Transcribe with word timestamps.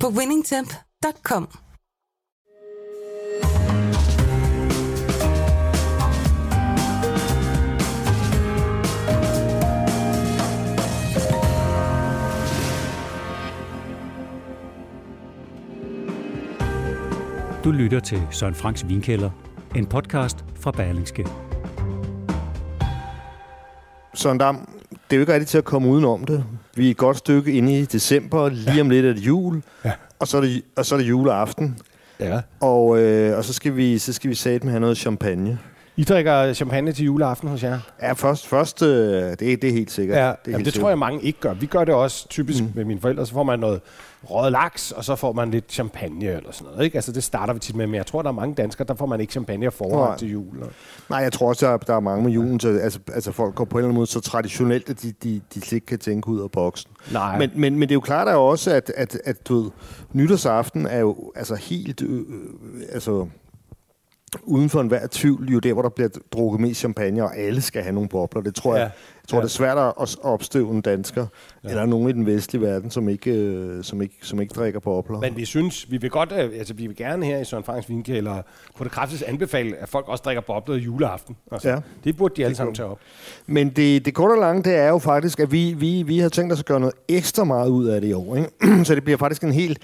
på 0.00 0.08
winningtemp.com. 0.08 1.48
Du 17.64 17.70
lytter 17.72 18.00
til 18.00 18.22
Søren 18.30 18.54
Franks 18.54 18.88
Vinkælder, 18.88 19.30
en 19.76 19.86
podcast 19.86 20.44
fra 20.60 20.70
Berlingske. 20.70 21.26
Søren 24.14 24.38
Dam, 24.38 24.56
det 24.90 25.12
er 25.12 25.16
jo 25.16 25.20
ikke 25.20 25.32
rigtigt 25.32 25.50
til 25.50 25.58
at 25.58 25.64
komme 25.64 25.88
udenom 25.88 26.24
det. 26.24 26.44
Vi 26.76 26.86
er 26.86 26.90
et 26.90 26.96
godt 26.96 27.16
stykke 27.16 27.52
inde 27.52 27.78
i 27.80 27.84
december, 27.84 28.48
lige 28.48 28.80
om 28.80 28.90
lidt 28.90 29.06
er 29.06 29.12
det 29.12 29.20
jul, 29.20 29.62
Ja. 29.84 29.92
og, 30.18 30.28
så 30.28 30.36
er 30.36 30.40
det, 30.40 30.62
og 30.76 30.86
så 30.86 30.94
er 30.94 30.98
det 30.98 31.08
juleaften. 31.08 31.78
Ja. 32.20 32.40
Og, 32.60 32.98
øh, 32.98 33.38
og 33.38 33.44
så 33.44 33.52
skal 33.52 33.76
vi 33.76 33.98
så 33.98 34.12
skal 34.12 34.30
vi 34.30 34.34
satme 34.34 34.70
have 34.70 34.80
noget 34.80 34.96
champagne. 34.96 35.58
I 35.96 36.04
drikker 36.04 36.52
champagne 36.52 36.92
til 36.92 37.04
juleaften 37.04 37.48
hos 37.48 37.62
jer? 37.62 37.78
Ja, 38.02 38.12
først, 38.12 38.46
først 38.46 38.82
øh, 38.82 38.88
det, 38.88 39.32
er- 39.32 39.36
det 39.56 39.64
er 39.64 39.72
helt 39.72 39.90
sikkert. 39.90 40.18
Ja, 40.18 40.22
det, 40.22 40.28
er 40.28 40.36
jamen, 40.46 40.56
helt 40.56 40.74
det 40.74 40.80
tror 40.80 40.88
jeg 40.88 40.98
mange 40.98 41.22
ikke 41.22 41.40
gør. 41.40 41.54
Vi 41.54 41.66
gør 41.66 41.84
det 41.84 41.94
også 41.94 42.28
typisk 42.28 42.62
mm. 42.62 42.70
med 42.74 42.84
mine 42.84 43.00
forældre. 43.00 43.26
Så 43.26 43.32
får 43.32 43.42
man 43.42 43.58
noget 43.58 43.80
røget 44.30 44.52
laks, 44.52 44.92
og 44.92 45.04
så 45.04 45.16
får 45.16 45.32
man 45.32 45.50
lidt 45.50 45.72
champagne 45.72 46.26
eller 46.26 46.52
sådan 46.52 46.72
noget. 46.72 46.84
Ikke? 46.84 46.96
Altså, 46.96 47.12
det 47.12 47.24
starter 47.24 47.52
vi 47.52 47.58
tit 47.58 47.76
med, 47.76 47.86
men 47.86 47.94
jeg 47.94 48.06
tror, 48.06 48.22
der 48.22 48.28
er 48.28 48.34
mange 48.34 48.54
danskere, 48.54 48.86
der 48.88 48.94
får 48.94 49.06
man 49.06 49.20
ikke 49.20 49.30
champagne 49.30 49.70
og 49.80 49.90
Nej. 49.90 50.16
til 50.16 50.30
jul. 50.30 50.62
Og... 50.62 50.68
Nej, 51.10 51.18
jeg 51.18 51.32
tror 51.32 51.48
også, 51.48 51.66
der 51.66 51.72
er, 51.72 51.76
der 51.76 51.94
er 51.94 52.00
mange 52.00 52.24
med 52.24 52.32
julen. 52.32 52.60
Så, 52.60 52.68
altså, 52.68 52.98
altså 53.14 53.32
folk 53.32 53.54
går 53.54 53.64
på 53.64 53.78
en 53.78 53.78
eller 53.78 53.88
anden 53.88 53.96
måde 53.96 54.06
så 54.06 54.20
traditionelt, 54.20 54.90
at 54.90 55.02
de, 55.02 55.12
de, 55.22 55.40
de 55.54 55.74
ikke 55.74 55.86
kan 55.86 55.98
tænke 55.98 56.28
ud 56.28 56.40
af 56.40 56.50
boksen. 56.50 56.90
Nej. 57.12 57.38
Men, 57.38 57.50
men, 57.54 57.78
men 57.78 57.82
det 57.82 57.90
er 57.90 57.96
jo 57.96 58.00
klart 58.00 58.26
der 58.26 58.32
er 58.32 58.36
også, 58.36 58.70
at, 58.70 58.92
at, 58.96 59.18
at 59.24 59.48
du 59.48 59.62
ved, 59.62 59.70
nytårsaften 60.12 60.86
er 60.86 60.98
jo 60.98 61.32
altså 61.36 61.54
helt... 61.54 62.02
Øh, 62.02 62.18
øh, 62.18 62.24
altså, 62.92 63.26
uden 64.42 64.68
for 64.68 64.80
enhver 64.80 65.06
tvivl, 65.10 65.48
jo 65.52 65.58
der, 65.58 65.72
hvor 65.72 65.82
der 65.82 65.88
bliver 65.88 66.08
drukket 66.32 66.60
mest 66.60 66.80
champagne, 66.80 67.24
og 67.24 67.36
alle 67.36 67.60
skal 67.62 67.82
have 67.82 67.92
nogle 67.94 68.08
bobler. 68.08 68.42
Det 68.42 68.54
tror 68.54 68.74
Ja. 68.74 68.80
jeg, 68.80 68.90
jeg 69.22 69.28
tror, 69.28 69.38
Ja. 69.38 69.42
det 69.42 69.48
er 69.48 69.50
svært 69.50 69.78
at 70.00 70.16
opstøve 70.22 70.70
en 70.70 70.80
dansker, 70.80 71.26
ja. 71.64 71.68
eller 71.68 71.86
nogen 71.86 72.08
i 72.08 72.12
den 72.12 72.26
vestlige 72.26 72.62
verden, 72.62 72.90
som 72.90 73.08
ikke, 73.08 73.30
øh, 73.30 73.84
som 73.84 74.02
ikke, 74.02 74.14
som 74.22 74.40
ikke 74.40 74.52
drikker 74.54 74.80
bobler. 74.80 75.20
Men 75.20 75.36
vi 75.36 75.44
synes, 75.44 75.90
vi 75.90 75.96
vil 75.96 76.10
godt, 76.10 76.32
øh, 76.32 76.38
altså 76.58 76.74
vi 76.74 76.86
vil 76.86 76.96
gerne 76.96 77.26
her 77.26 77.38
i 77.38 77.44
Søren 77.44 77.64
Franks 77.64 77.88
Vinkælder 77.88 78.42
på 78.76 78.84
det 78.84 78.92
kraftigste 78.92 79.28
anbefale, 79.28 79.76
at 79.76 79.88
folk 79.88 80.08
også 80.08 80.22
drikker 80.24 80.40
bobler 80.40 80.76
juleaften. 80.76 81.36
Altså, 81.52 81.68
Ja. 81.68 81.76
Det 82.04 82.16
burde 82.16 82.34
de 82.36 82.44
alle 82.44 82.56
sammen 82.56 82.74
tage 82.74 82.88
op. 82.88 82.98
Men 83.46 83.68
det, 83.70 84.04
det 84.04 84.14
korte 84.14 84.32
og 84.32 84.38
lange, 84.38 84.62
det 84.62 84.74
er 84.76 84.88
jo 84.88 84.98
faktisk, 84.98 85.40
at 85.40 85.52
vi, 85.52 85.72
vi, 85.78 86.02
vi 86.02 86.18
har 86.18 86.28
tænkt 86.28 86.52
os 86.52 86.58
at 86.60 86.66
gøre 86.66 86.80
noget 86.80 86.94
ekstra 87.08 87.44
meget 87.44 87.68
ud 87.68 87.86
af 87.86 88.00
det 88.00 88.08
i 88.08 88.12
år. 88.12 88.36
Ikke? 88.36 88.84
så 88.84 88.94
det 88.94 89.04
bliver 89.04 89.16
faktisk 89.18 89.42
en 89.44 89.52
helt 89.52 89.78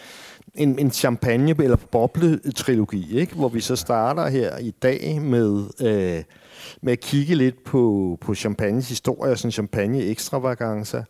en, 0.54 0.78
en 0.78 0.90
champagne- 0.90 1.62
eller 1.62 1.76
boble-trilogi, 1.76 3.18
ikke? 3.18 3.34
hvor 3.34 3.48
vi 3.48 3.60
så 3.60 3.76
starter 3.76 4.28
her 4.28 4.58
i 4.58 4.70
dag 4.70 5.20
med, 5.22 5.64
øh, 5.82 6.22
med 6.82 6.92
at 6.92 7.00
kigge 7.00 7.34
lidt 7.34 7.64
på, 7.64 8.18
på 8.20 8.34
champagnes 8.34 8.88
historie, 8.88 9.36
sådan 9.36 9.52
champagne 9.52 9.98
extravaganza. 10.02 11.02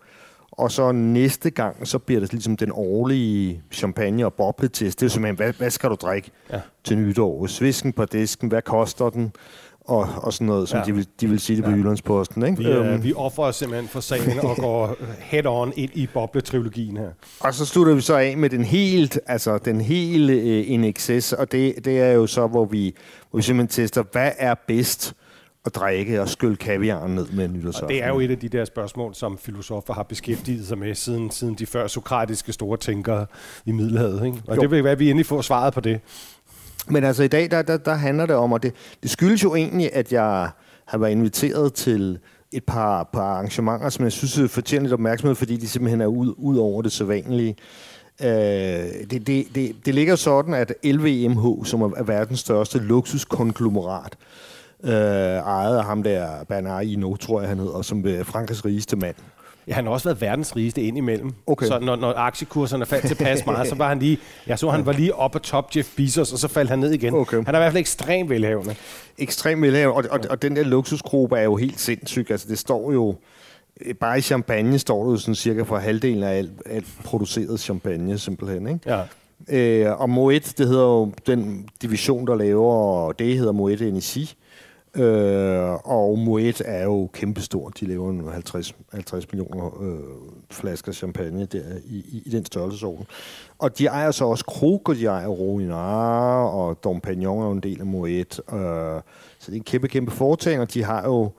Og 0.52 0.72
så 0.72 0.92
næste 0.92 1.50
gang, 1.50 1.86
så 1.88 1.98
bliver 1.98 2.20
det 2.20 2.32
ligesom 2.32 2.56
den 2.56 2.70
årlige 2.74 3.62
champagne- 3.74 4.24
og 4.24 4.34
bobletest. 4.34 5.00
Det 5.00 5.06
er 5.06 5.10
simpelthen, 5.10 5.36
hvad, 5.36 5.52
hvad 5.52 5.70
skal 5.70 5.90
du 5.90 5.94
drikke 5.94 6.30
Ja. 6.52 6.60
til 6.84 6.98
nytår? 6.98 7.46
Svisken 7.46 7.92
på 7.92 8.04
disken, 8.04 8.48
hvad 8.48 8.62
koster 8.62 9.10
den? 9.10 9.32
Og, 9.92 10.08
og 10.16 10.32
sådan 10.32 10.46
noget, 10.46 10.68
som 10.68 10.78
Ja. 10.78 10.84
de, 10.84 10.94
vil, 10.94 11.06
de 11.20 11.28
vil 11.28 11.40
sige 11.40 11.56
det 11.56 11.64
på 11.64 11.70
Ja. 11.70 11.76
Jyllandsposten. 11.76 12.46
Ikke? 12.46 12.58
Vi, 12.58 12.66
øh, 12.66 13.04
vi 13.04 13.12
offrer 13.16 13.50
simpelthen 13.50 13.88
for 13.88 14.00
sagen 14.00 14.40
og 14.40 14.56
går 14.56 14.96
head-on 15.32 15.72
ind 15.76 15.90
i 15.94 16.06
bobletrilogien 16.14 16.96
her. 16.96 17.08
Og 17.40 17.54
så 17.54 17.66
slutter 17.66 17.94
vi 17.94 18.00
så 18.00 18.16
af 18.16 18.36
med 18.36 18.50
den 18.50 18.64
helt, 18.64 19.20
altså 19.26 19.58
den 19.58 19.80
hele 19.80 20.32
øh, 20.32 20.70
in 20.70 20.84
excess, 20.84 21.32
og 21.32 21.52
det, 21.52 21.84
det 21.84 22.00
er 22.00 22.12
jo 22.12 22.26
så, 22.26 22.46
hvor 22.46 22.64
vi, 22.64 22.94
hvor 23.30 23.36
vi 23.36 23.42
simpelthen 23.42 23.82
tester, 23.84 24.02
hvad 24.12 24.30
er 24.38 24.54
bedst 24.68 25.14
at 25.66 25.74
drikke 25.74 26.20
og 26.22 26.28
skylle 26.28 26.56
kaviaren 26.56 27.14
ned 27.14 27.26
med 27.32 27.48
nytårsaften. 27.48 27.84
Og 27.84 27.88
det 27.88 28.02
er 28.02 28.08
jo 28.08 28.20
et 28.20 28.30
af 28.30 28.38
de 28.38 28.48
der 28.48 28.64
spørgsmål, 28.64 29.14
som 29.14 29.38
filosofer 29.38 29.94
har 29.94 30.02
beskæftiget 30.02 30.66
sig 30.66 30.78
med 30.78 30.94
siden, 30.94 31.30
siden 31.30 31.54
de 31.54 31.66
før 31.66 31.86
sokratiske 31.86 32.52
store 32.52 32.76
tænkere 32.76 33.26
i 33.66 33.72
Middelhavet. 33.72 34.26
Ikke? 34.26 34.38
Og 34.48 34.56
jo. 34.56 34.62
det 34.62 34.70
vil 34.70 34.84
være, 34.84 34.92
at 34.92 34.98
vi 34.98 35.10
endelig 35.10 35.26
får 35.26 35.40
svaret 35.40 35.74
på 35.74 35.80
det. 35.80 36.00
Men 36.88 37.04
altså 37.04 37.22
i 37.22 37.28
dag, 37.28 37.50
der, 37.50 37.62
der, 37.62 37.76
der 37.76 37.94
handler 37.94 38.26
det 38.26 38.36
om, 38.36 38.52
og 38.52 38.62
det, 38.62 38.74
det 39.02 39.10
skyldes 39.10 39.44
jo 39.44 39.54
egentlig, 39.54 39.94
at 39.94 40.12
jeg 40.12 40.50
har 40.86 40.98
været 40.98 41.10
inviteret 41.10 41.74
til 41.74 42.18
et 42.52 42.64
par, 42.64 43.08
par 43.12 43.22
arrangementer, 43.22 43.88
som 43.88 44.04
jeg 44.04 44.12
synes 44.12 44.38
øh, 44.38 44.48
fortjener 44.48 44.82
lidt 44.82 44.92
opmærksomhed, 44.92 45.34
fordi 45.34 45.56
de 45.56 45.68
simpelthen 45.68 46.00
er 46.00 46.06
ud, 46.06 46.34
ud 46.36 46.56
over 46.56 46.82
det 46.82 46.92
sædvanlige. 46.92 47.56
Øh, 48.22 48.28
det, 49.10 49.26
det, 49.26 49.46
det, 49.54 49.86
det 49.86 49.94
ligger 49.94 50.16
sådan, 50.16 50.54
at 50.54 50.74
LVMH, 50.84 51.64
som 51.64 51.82
er 51.82 52.02
verdens 52.02 52.40
største 52.40 52.78
luksuskonglomerat, 52.78 54.16
øh, 54.84 54.92
ejet 54.92 55.76
af 55.76 55.84
ham 55.84 56.02
der, 56.02 56.44
Bernard 56.48 56.84
Hinault, 56.84 57.20
tror 57.20 57.40
jeg 57.40 57.48
han 57.48 57.58
hedder, 57.58 57.82
som 57.82 58.06
er 58.06 58.24
Frankrigs 58.24 58.64
rigeste 58.64 58.96
mand. 58.96 59.14
Ja, 59.68 59.74
han 59.74 59.84
har 59.84 59.92
også 59.92 60.08
været 60.08 60.20
verdens 60.20 60.56
rigeste 60.56 60.82
ind 60.82 60.96
imellem. 60.98 61.32
Okay. 61.46 61.66
Så 61.66 61.78
når, 61.78 61.96
når 61.96 62.14
aktiekurserne 62.16 62.86
faldt 62.86 63.06
tilpas 63.06 63.46
meget, 63.46 63.68
så 63.68 63.74
var 63.74 63.88
han 63.88 63.98
lige... 63.98 64.18
Jeg 64.46 64.58
så, 64.58 64.70
han 64.70 64.86
var 64.86 64.92
lige 64.92 65.14
op 65.14 65.30
på 65.30 65.38
top 65.38 65.76
Jeff 65.76 65.88
Bezos, 65.96 66.32
og 66.32 66.38
så 66.38 66.48
faldt 66.48 66.70
han 66.70 66.78
ned 66.78 66.90
igen. 66.92 67.14
Okay. 67.14 67.36
Han 67.36 67.54
er 67.54 67.58
i 67.58 67.62
hvert 67.62 67.72
fald 67.72 67.80
ekstremt 67.80 68.30
velhavende. 68.30 68.74
ekstremt 69.18 69.62
velhavende, 69.62 69.96
og, 69.96 70.04
og, 70.10 70.20
og 70.30 70.42
den 70.42 70.56
der 70.56 70.62
luksusgruppe 70.64 71.36
er 71.36 71.42
jo 71.42 71.56
helt 71.56 71.80
sindssyg. 71.80 72.26
Altså, 72.30 72.46
det 72.48 72.58
står 72.58 72.92
jo... 72.92 73.14
øh, 73.80 73.94
Bare 73.94 74.18
i 74.18 74.20
champagne 74.20 74.78
står 74.78 75.04
det 75.04 75.12
jo 75.12 75.16
sådan 75.16 75.34
cirka 75.34 75.62
for 75.62 75.76
halvdelen 75.76 76.22
af 76.22 76.38
alt, 76.38 76.50
alt 76.66 76.86
produceret 77.04 77.60
champagne, 77.60 78.18
simpelthen. 78.18 78.66
Ikke? 78.68 78.80
Ja. 78.86 79.02
Øh, 79.48 80.00
og 80.00 80.10
Moet, 80.10 80.54
det 80.58 80.68
hedder 80.68 80.84
jo 80.84 81.12
den 81.26 81.68
division, 81.82 82.26
der 82.26 82.34
laver, 82.34 83.12
det 83.12 83.36
hedder 83.38 83.52
Moet 83.52 83.80
Energi. 83.82 84.34
Øh, 84.96 85.72
og 85.84 86.18
Moet 86.18 86.62
er 86.64 86.84
jo 86.84 87.08
kæmpestort. 87.12 87.80
De 87.80 87.86
laver 87.86 88.30
50, 88.30 88.74
50 88.92 89.32
millioner 89.32 89.82
øh, 89.82 89.98
flasker 90.50 90.92
champagne 90.92 91.44
der 91.44 91.62
i, 91.84 91.96
i, 91.96 92.22
i 92.26 92.30
den 92.30 92.44
størrelsesorden. 92.44 93.06
Og 93.58 93.78
de 93.78 93.86
ejer 93.86 94.10
så 94.10 94.24
også 94.24 94.44
Krug, 94.44 94.88
og 94.88 94.96
de 94.96 95.06
ejer 95.06 95.26
Ruinart, 95.26 96.54
og 96.54 96.84
Dom 96.84 97.00
Pignon 97.00 97.42
er 97.42 97.46
jo 97.46 97.52
en 97.52 97.60
del 97.60 97.80
af 97.80 97.86
Moet. 97.86 98.40
Øh, 98.52 98.58
så 99.38 99.46
det 99.46 99.52
er 99.52 99.56
en 99.56 99.64
kæmpe, 99.64 99.88
kæmpe 99.88 100.10
foretagende, 100.10 100.62
og 100.62 100.74
de 100.74 100.84
har 100.84 101.04
jo 101.04 101.30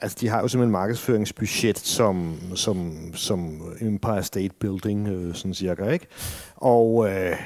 Altså, 0.00 0.18
de 0.20 0.28
har 0.28 0.40
jo 0.40 0.48
simpelthen 0.48 0.72
markedsføringsbudget 0.72 1.78
som, 1.78 2.36
som, 2.54 2.94
som 3.14 3.62
Empire 3.80 4.22
State 4.22 4.54
Building, 4.60 5.08
øh, 5.08 5.34
sådan 5.34 5.54
cirka, 5.54 5.88
ikke? 5.88 6.06
Og 6.56 7.10
øh, 7.10 7.36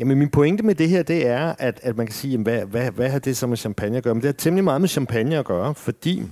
jamen, 0.00 0.18
min 0.18 0.28
pointe 0.28 0.62
med 0.62 0.74
det 0.74 0.88
her, 0.88 1.02
det 1.02 1.26
er, 1.26 1.54
at, 1.58 1.80
at 1.82 1.96
man 1.96 2.06
kan 2.06 2.14
sige, 2.14 2.30
jamen, 2.30 2.42
hvad, 2.42 2.64
hvad, 2.64 2.90
hvad 2.90 3.10
har 3.10 3.18
det 3.18 3.36
så 3.36 3.46
med 3.46 3.56
champagne 3.56 3.96
at 3.96 4.04
gøre? 4.04 4.14
Men 4.14 4.22
det 4.22 4.28
har 4.28 4.32
temmelig 4.32 4.64
meget 4.64 4.80
med 4.80 4.88
champagne 4.88 5.38
at 5.38 5.44
gøre, 5.44 5.74
fordi 5.74 6.22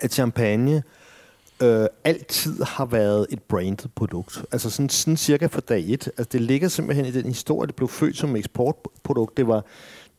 at 0.00 0.12
champagne 0.12 0.82
øh, 1.62 1.86
altid 2.04 2.62
har 2.62 2.84
været 2.84 3.26
et 3.30 3.42
branded 3.42 3.88
produkt. 3.94 4.44
Altså 4.52 4.70
sådan, 4.70 4.88
sådan 4.88 5.16
cirka 5.16 5.46
fra 5.46 5.60
dag 5.60 5.84
et. 5.88 6.06
Altså 6.06 6.28
det 6.32 6.40
ligger 6.40 6.68
simpelthen 6.68 7.06
i 7.06 7.10
den 7.10 7.26
historie, 7.26 7.66
det 7.66 7.76
blev 7.76 7.88
født 7.88 8.16
som 8.16 8.36
eksportprodukt. 8.36 9.36
Det 9.36 9.46
var, 9.46 9.64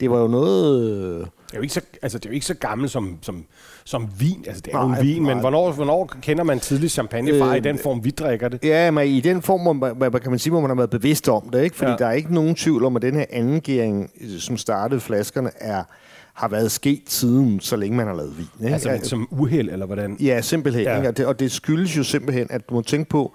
det 0.02 0.12
var 0.12 0.20
jo 0.20 0.28
noget... 0.28 1.20
Det 1.20 1.54
er 1.54 1.58
jo 1.58 1.62
ikke 1.62 1.74
så, 1.74 1.82
altså, 2.02 2.18
det 2.18 2.26
er 2.26 2.30
jo 2.30 2.34
ikke 2.34 2.46
så 2.46 2.54
gammelt 2.54 2.92
som, 2.92 3.18
som, 3.22 3.46
som 3.84 4.10
vin. 4.20 4.44
Altså, 4.48 4.62
det 4.66 4.74
er 4.74 4.82
jo 4.82 4.88
Nej, 4.88 5.00
en 5.00 5.06
vin, 5.08 5.24
men 5.24 5.32
nej. 5.32 5.40
hvornår, 5.40 5.72
hvornår 5.72 6.14
kender 6.22 6.44
man 6.44 6.60
tidlig 6.60 6.92
champagne 6.92 7.40
fra 7.40 7.52
Øh, 7.52 7.58
i 7.58 7.60
den 7.60 7.78
form, 7.78 8.04
vi 8.04 8.10
drikker 8.10 8.50
det? 8.50 8.60
Ja, 8.64 8.92
men 8.92 9.08
i 9.08 9.20
den 9.20 9.42
form, 9.42 9.62
hvor 9.62 9.74
man, 9.74 9.96
hvad 9.96 10.20
kan 10.20 10.30
man 10.30 10.40
sige, 10.40 10.52
hvor 10.52 10.62
man 10.62 10.70
har 10.70 10.76
været 10.76 10.90
bevidst 10.90 11.30
om 11.30 11.50
det, 11.54 11.64
ikke? 11.64 11.76
Fordi 11.76 11.92
ja. 11.92 11.98
Der 11.98 12.06
er 12.06 12.12
ikke 12.12 12.34
nogen 12.34 12.56
tvivl 12.56 12.86
om, 12.86 12.96
at 12.96 13.02
den 13.02 13.16
her 13.16 13.26
anden 13.30 13.62
gæring, 13.62 14.10
som 14.40 14.58
startede 14.58 15.00
flaskerne, 15.00 15.50
er, 15.56 15.84
har 16.34 16.48
været 16.48 16.72
sket 16.72 17.04
siden, 17.08 17.60
så 17.60 17.76
længe 17.76 17.98
man 17.98 18.08
har 18.08 18.16
lavet 18.16 18.38
vin. 18.38 18.48
Ikke? 18.62 18.74
Altså, 18.74 18.90
men 18.90 19.04
som 19.04 19.28
uheld, 19.32 19.70
eller 19.70 19.86
hvordan? 19.86 20.18
Ja, 20.20 20.42
simpelthen. 20.42 20.84
Ja. 20.84 20.96
Ikke? 20.98 21.10
Og, 21.10 21.18
det, 21.18 21.26
og 21.26 21.40
det 21.40 21.52
skyldes 21.52 21.98
jo 21.98 22.04
simpelthen, 22.04 22.48
at 22.50 22.70
du 22.70 22.74
må 22.74 22.82
tænke 22.82 23.10
på, 23.10 23.34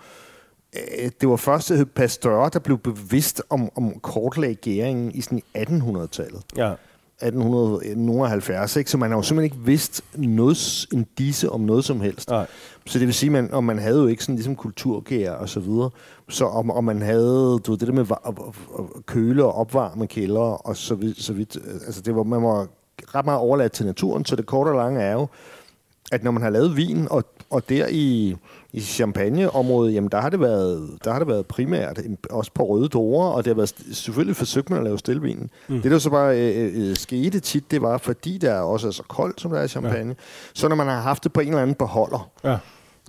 det 1.20 1.28
var 1.28 1.37
først 1.37 1.70
øh, 1.70 1.87
Pasteur, 1.87 2.49
der 2.49 2.58
blev 2.58 2.78
bevidst 2.78 3.43
om, 3.50 3.70
om 3.76 4.00
kortlæggeringen 4.00 5.11
i 5.14 5.20
sådan 5.20 5.38
i 5.38 5.43
1800-tallet. 5.58 6.43
Ja. 6.56 6.73
1870, 7.20 8.76
ikke? 8.76 8.90
så 8.90 8.99
man 8.99 9.11
har 9.11 9.19
jo 9.19 9.23
simpelthen 9.23 9.56
ikke 9.56 9.67
vidst 9.67 10.05
noget, 10.17 10.87
en 10.93 11.06
disse 11.19 11.50
om 11.50 11.61
noget 11.61 11.84
som 11.84 12.00
helst. 12.00 12.28
Nej. 12.31 12.46
Så 12.87 12.99
det 12.99 13.06
vil 13.06 13.14
sige, 13.14 13.31
man, 13.31 13.52
og 13.55 13.64
man 13.64 13.78
havde 13.78 14.00
jo 14.00 14.06
ikke 14.06 14.23
sådan 14.23 14.34
ligesom 14.34 14.56
kulturgær 14.56 15.32
og 15.32 15.49
så 15.49 15.61
videre. 15.61 15.90
Så 16.28 16.44
om, 16.44 16.70
om 16.70 16.84
man 16.84 17.02
havde 17.02 17.58
du 17.67 17.70
ved, 17.73 17.78
det 17.78 17.88
der 17.88 17.93
med 17.94 18.06
at- 18.26 18.34
at 18.78 19.06
køle 19.06 19.44
og 19.44 19.55
opvarme 19.55 20.06
kælder 20.06 20.40
og 20.67 20.76
så 20.76 20.94
vidt, 20.94 21.23
så 21.23 21.32
vidt 21.32 21.56
altså 21.87 22.00
det 22.00 22.17
var, 22.17 22.23
man 22.23 22.43
var 22.43 22.67
ret 23.14 23.25
meget 23.25 23.40
overladt 23.40 23.73
til 23.73 23.87
naturen, 23.87 24.25
så 24.25 24.37
det 24.37 24.46
korte 24.46 24.69
og 24.69 24.75
lange 24.76 25.00
er 25.00 25.12
jo, 25.12 25.26
at 26.12 26.25
når 26.25 26.31
man 26.31 26.43
har 26.43 26.50
lavet 26.50 26.76
vin, 26.76 27.06
og, 27.11 27.25
og 27.50 27.69
der 27.69 27.87
i, 27.90 28.37
i 28.76 28.81
Champagne-området, 28.81 29.94
jamen 29.94 30.11
der 30.11 30.20
har, 30.20 30.31
det 30.31 30.40
været, 30.40 30.99
der 31.05 31.12
har 31.12 31.19
det 31.19 31.28
været 31.28 31.46
primært 31.46 32.00
også 32.31 32.50
på 32.55 32.64
røde 32.67 32.88
dorer, 32.88 33.28
og 33.28 33.44
det 33.44 33.50
har 33.50 33.55
været, 33.55 33.75
selvfølgelig 33.93 34.37
forsøgt 34.37 34.70
man 34.70 34.78
at 34.78 34.84
lave 34.84 34.99
stillvin. 34.99 35.50
Mm. 35.69 35.82
Det 35.82 35.90
der 35.90 35.99
så 35.99 36.11
bare 36.11 36.40
øh, 36.40 36.90
øh, 36.90 36.96
skete 36.96 37.40
tit, 37.40 37.70
det 37.70 37.82
var, 37.82 37.99
fordi 37.99 38.38
der 38.38 38.61
også 38.61 38.87
er 38.87 38.90
så 38.90 39.02
koldt, 39.08 39.40
som 39.40 39.50
der 39.50 39.58
er 39.61 39.64
i 39.64 39.69
Champagne, 39.69 40.08
ja. 40.08 40.14
så 40.55 40.69
når 40.69 40.76
man 40.76 40.87
har 40.87 41.00
haft 41.00 41.25
det 41.25 41.32
på 41.32 41.40
en 41.40 41.49
eller 41.49 41.62
anden 41.62 41.76
beholder, 41.76 42.31
Ja. 42.44 42.56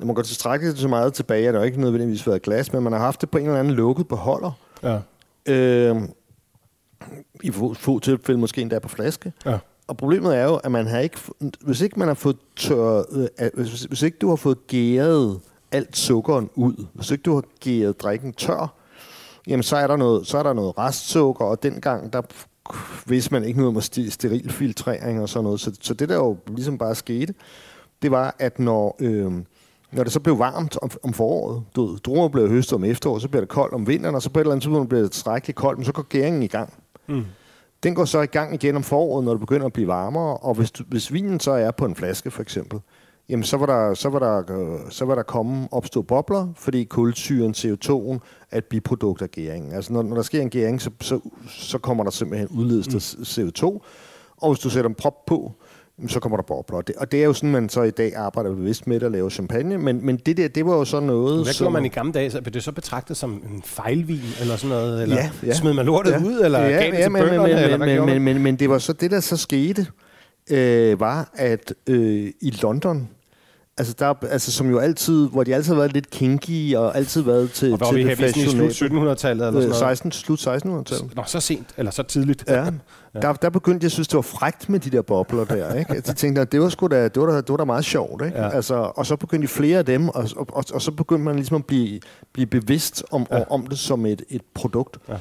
man 0.04 0.16
går 0.16 0.22
til 0.22 0.36
strække 0.36 0.72
så 0.72 0.88
meget 0.88 1.14
tilbage, 1.14 1.48
at 1.48 1.54
der 1.54 1.60
har 1.60 1.66
ikke 1.66 1.81
nødvendigvis 1.81 2.28
været 2.28 2.42
glas, 2.42 2.74
men 2.74 2.84
man 2.84 2.94
har 2.94 3.00
haft 3.00 3.22
det 3.22 3.30
på 3.30 3.38
en 3.38 3.46
eller 3.46 3.60
anden 3.60 3.74
lukket 3.74 4.08
beholder. 4.08 4.52
Ja. 4.84 5.00
Øh, 5.54 5.96
I 7.44 7.52
få, 7.52 7.74
få 7.74 8.00
tilfælde 8.00 8.40
måske 8.40 8.62
endda 8.62 8.80
på 8.80 8.90
flaske. 8.90 9.34
Ja. 9.46 9.58
Og 9.88 9.98
problemet 9.98 10.38
er 10.38 10.44
jo, 10.44 10.56
at 10.56 10.72
man 10.72 10.88
har 10.88 11.00
ikke, 11.00 11.18
hvis 11.62 11.81
ikke 11.81 12.00
man 12.00 12.08
har 12.08 12.16
fået 12.16 12.38
tørret, 12.56 13.30
øh, 13.40 13.50
hvis, 13.54 13.84
hvis 13.84 14.02
ikke 14.02 14.18
du 14.22 14.30
har 14.30 14.36
fået 14.36 14.68
gæret 14.68 15.40
alt 15.72 15.98
sukkeren 15.98 16.50
ud, 16.56 16.86
hvis 16.94 17.12
ikke 17.12 17.22
du 17.22 17.34
har 17.34 17.44
gæret 17.60 18.02
drikken 18.02 18.34
tør, 18.34 18.74
jamen 19.48 19.64
så 19.64 19.78
er 19.78 19.88
der 19.88 19.96
noget, 19.96 20.28
så 20.28 20.38
er 20.38 20.44
der 20.44 20.54
noget 20.54 20.78
restsukker, 20.78 21.46
og 21.46 21.64
dengang 21.64 22.14
der 22.14 22.22
vidste 23.06 23.34
man 23.34 23.44
ikke 23.44 23.60
noget 23.60 23.75
om 23.75 23.81
sterilfiltrering 24.10 25.22
og 25.22 25.30
sådan 25.30 25.44
noget. 25.44 25.60
Så, 25.60 25.72
så 25.81 25.94
det 25.94 26.10
der 26.10 26.16
jo 26.16 26.38
ligesom 26.48 26.78
bare 26.78 26.96
skete, 26.96 27.34
det 28.02 28.12
var, 28.12 28.36
at 28.40 28.60
når, 28.60 28.96
øh, 29.00 29.31
når 29.92 30.04
det 30.04 30.12
så 30.12 30.19
blev 30.19 30.40
varmt 30.40 30.78
om, 30.81 30.92
om 31.04 31.14
foråret, 31.14 31.64
du 31.75 31.86
ved, 31.86 32.00
druer 32.00 32.28
blev 32.28 32.50
høstet 32.50 32.74
om 32.74 32.84
efteråret, 32.84 33.22
så 33.22 33.28
bliver 33.28 33.42
det 33.42 33.50
koldt 33.50 33.74
om 33.74 33.88
vinteren, 33.88 34.16
og 34.16 34.22
så 34.22 34.30
på 34.30 34.40
et 34.40 34.42
eller 34.42 34.52
andet 34.52 34.64
tidspunkt 34.64 34.90
bliver 34.90 35.02
det 35.02 35.12
tilstrækkeligt 35.12 35.58
koldt, 35.58 35.78
men 35.80 35.86
så 35.86 35.92
går 35.92 36.04
gæringen 36.04 36.44
i 36.44 36.48
gang. 36.48 36.74
Mm. 37.08 37.25
Den 37.84 37.96
går 37.96 38.06
så 38.06 38.22
i 38.22 38.25
gang 38.25 38.54
igen 38.54 38.75
om 38.75 38.84
foråret, 38.84 39.25
når 39.25 39.31
det 39.31 39.40
begynder 39.40 39.66
at 39.66 39.74
blive 39.74 39.88
varmere, 39.88 40.38
og 40.38 40.54
hvis, 40.54 40.72
du, 40.72 40.84
hvis 40.88 41.14
vinen 41.14 41.40
så 41.40 41.52
er 41.52 41.72
på 41.72 41.86
en 41.86 41.96
flaske 41.96 42.31
for 42.31 42.42
eksempel, 42.42 42.80
jamen 43.29 43.44
så 43.44 43.57
var 43.57 43.65
der, 43.65 43.94
så 43.94 44.09
var 44.09 44.19
der, 44.19 44.59
øh, 44.59 44.79
så 44.89 45.06
var 45.06 45.15
der 45.15 45.24
komme 45.24 45.68
opstå 45.71 46.01
bobler, 46.01 46.47
fordi 46.56 46.83
kulsyren, 46.83 47.51
CO2'en 47.57 48.19
er 48.51 48.57
et 48.57 48.65
biprodukt 48.65 49.21
af 49.21 49.31
gæringen. 49.31 49.74
Altså 49.74 49.94
når, 49.94 50.03
når 50.03 50.15
der 50.15 50.24
sker 50.24 50.41
en 50.41 50.50
gæring, 50.50 50.81
så, 50.81 50.89
så, 51.01 51.19
så 51.50 51.77
kommer 51.77 52.03
der 52.03 52.12
simpelthen 52.12 52.47
udledes 52.57 53.15
mm. 53.18 53.24
CO2, 53.24 53.63
og 54.41 54.53
hvis 54.53 54.59
du 54.59 54.69
sætter 54.69 54.89
en 54.89 54.95
prop 54.95 55.25
på, 55.25 55.51
så 56.07 56.19
kommer 56.19 56.38
der 56.38 56.44
bobler. 56.44 56.77
Og 56.77 56.88
det, 56.88 56.95
og 56.95 57.12
det 57.12 57.21
er 57.21 57.25
jo 57.25 57.33
sådan, 57.33 57.51
man 57.51 57.69
så 57.69 57.81
i 57.81 57.91
dag 57.91 58.15
arbejder 58.15 58.56
bevidst 58.56 58.88
med 58.88 59.03
at 59.03 59.12
lave 59.12 59.30
champagne, 59.31 59.77
men, 59.77 60.06
men 60.06 60.18
det 60.18 60.38
der, 60.38 60.47
det 60.47 60.65
var 60.65 60.75
jo 60.75 60.85
så 60.85 61.00
noget, 61.00 61.44
Hvad 61.44 61.53
gjorde 61.57 61.73
man 61.73 61.85
i 61.85 61.88
gamle 61.88 62.13
dage? 62.13 62.31
Så 62.31 62.41
blev 62.41 62.53
det 62.53 62.63
så 62.63 62.71
betragtet 62.71 63.18
som 63.18 63.31
en 63.31 63.62
fejlvin, 63.65 64.19
eller 64.41 64.56
sådan 64.56 64.69
noget? 64.77 65.01
Eller 65.03 65.15
Ja, 65.15 65.30
ja. 65.44 65.53
smed 65.53 65.73
man 65.73 65.85
lortet 65.85 66.12
Ja. 66.12 66.19
ud, 66.25 66.41
eller 66.45 66.59
ja, 66.59 66.69
gav 66.69 66.91
det 66.91 66.97
ja, 66.97 67.03
til 67.03 67.12
men, 67.12 67.21
bønderne, 67.21 67.44
men, 67.53 67.57
eller 67.57 67.77
men, 67.77 68.06
men, 68.06 68.06
men, 68.06 68.23
men, 68.23 68.44
men 68.44 68.56
det 68.56 68.69
var 68.69 68.77
så 68.77 68.94
det, 68.94 69.12
der 69.12 69.19
så 69.19 69.38
skete, 69.38 69.88
øh, 70.51 71.00
var, 71.00 71.30
at 71.33 71.73
øh, 71.88 72.31
i 72.41 72.51
London, 72.62 73.09
altså, 73.77 73.95
der, 74.00 74.13
altså 74.29 74.51
som 74.51 74.69
jo 74.69 74.79
altid, 74.79 75.29
hvor 75.29 75.44
de 75.44 75.56
altid 75.56 75.74
har 75.74 75.79
været 75.79 75.94
lidt 75.94 76.09
kinky, 76.09 76.75
og 76.75 76.97
altid 76.97 77.21
været 77.21 77.51
til, 77.51 77.74
Og 77.74 77.79
var 77.79 77.88
til 77.89 77.97
vi 77.97 78.03
her 78.03 78.12
i 78.12 78.15
slut 78.15 78.69
fashionable. 78.69 79.12
1700-tallet, 79.12 79.47
eller 79.47 79.62
sådan 79.62 79.74
Øh, 79.74 79.81
noget? 79.81 79.97
16, 79.97 80.12
slut 80.12 80.39
1600-tallet. 80.39 81.15
Nå, 81.15 81.24
så 81.25 81.39
sent, 81.39 81.68
eller 81.77 81.91
så 81.91 82.03
tidligt. 82.03 82.44
Ja, 82.47 82.65
der, 83.21 83.33
der 83.33 83.50
begyndte 83.50 83.83
jeg 83.83 83.88
at 83.88 83.91
synes, 83.91 84.07
det 84.07 84.15
var 84.15 84.21
frægt 84.21 84.69
med 84.69 84.79
de 84.79 84.89
der 84.89 85.01
bobler 85.01 85.45
der. 85.45 85.74
Ikke? 85.74 85.94
Jeg 86.07 86.15
tænkte, 86.15 86.41
at 86.41 86.51
det 86.51 86.62
var, 86.62 86.69
sgu 86.69 86.88
da, 86.88 87.03
det, 87.03 87.21
var 87.21 87.27
da, 87.27 87.38
det 87.38 87.50
var 87.50 87.57
da 87.57 87.63
meget 87.63 87.85
sjovt. 87.85 88.25
Ikke? 88.25 88.38
Ja. 88.38 88.50
Altså, 88.50 88.75
og 88.95 89.06
så 89.06 89.15
begyndte 89.15 89.47
flere 89.47 89.77
af 89.77 89.85
dem, 89.85 90.09
og, 90.09 90.30
og, 90.38 90.47
og, 90.53 90.63
og 90.73 90.81
så 90.81 90.91
begyndte 90.91 91.23
man 91.25 91.35
ligesom 91.35 91.56
at 91.56 91.65
blive, 91.65 92.00
blive 92.33 92.47
bevidst 92.47 93.03
om, 93.12 93.25
ja. 93.31 93.44
om 93.50 93.68
det 93.68 93.80
som 93.80 94.06
et, 94.06 94.21
et 94.30 94.41
produkt. 94.56 94.97
Ja. 95.09 95.13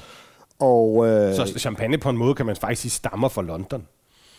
Og, 0.59 1.07
øh, 1.09 1.35
Så 1.35 1.53
champagne 1.59 1.99
på 1.99 2.11
en 2.11 2.17
måde, 2.17 2.35
kan 2.35 2.47
man 2.47 2.57
faktisk 2.57 2.83
sige, 2.83 2.91
stammer 2.91 3.29
fra 3.29 3.43
London. 3.43 3.83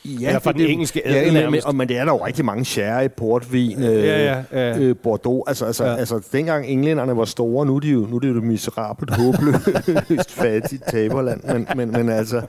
Ja, 0.05 0.27
Eller 0.27 0.39
fra 0.39 0.51
det- 0.51 0.59
den 0.59 0.67
engelske 0.69 1.01
ja, 1.05 1.31
men, 1.31 1.51
men, 1.51 1.77
men 1.77 1.89
det 1.89 1.97
er 1.97 2.05
der 2.05 2.11
jo 2.11 2.25
rigtig 2.25 2.45
mange 2.45 2.65
sherry, 2.65 3.07
portvin, 3.17 3.83
øh, 3.83 4.03
Ja, 4.03 4.33
ja, 4.33 4.44
ja. 4.51 4.79
Øh, 4.79 4.95
Bordeaux. 4.95 5.44
Altså, 5.47 5.65
altså, 5.65 5.85
Ja. 5.85 5.95
altså, 5.95 6.27
dengang 6.31 6.65
englænderne 6.67 7.17
var 7.17 7.25
store, 7.25 7.65
nu 7.65 7.75
er 7.75 7.79
de 7.79 7.88
jo, 7.88 7.99
nu 8.09 8.15
er 8.15 8.19
de 8.19 8.27
jo 8.27 8.35
det 8.35 8.44
miserabelt, 8.44 9.13
håbløst 9.15 10.31
fattigt 10.41 10.83
taberland. 10.89 11.41
Men, 11.53 11.67
men, 11.75 11.91
men 11.91 12.09
altså, 12.09 12.41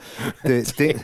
det, 0.47 0.75
den, 0.77 0.95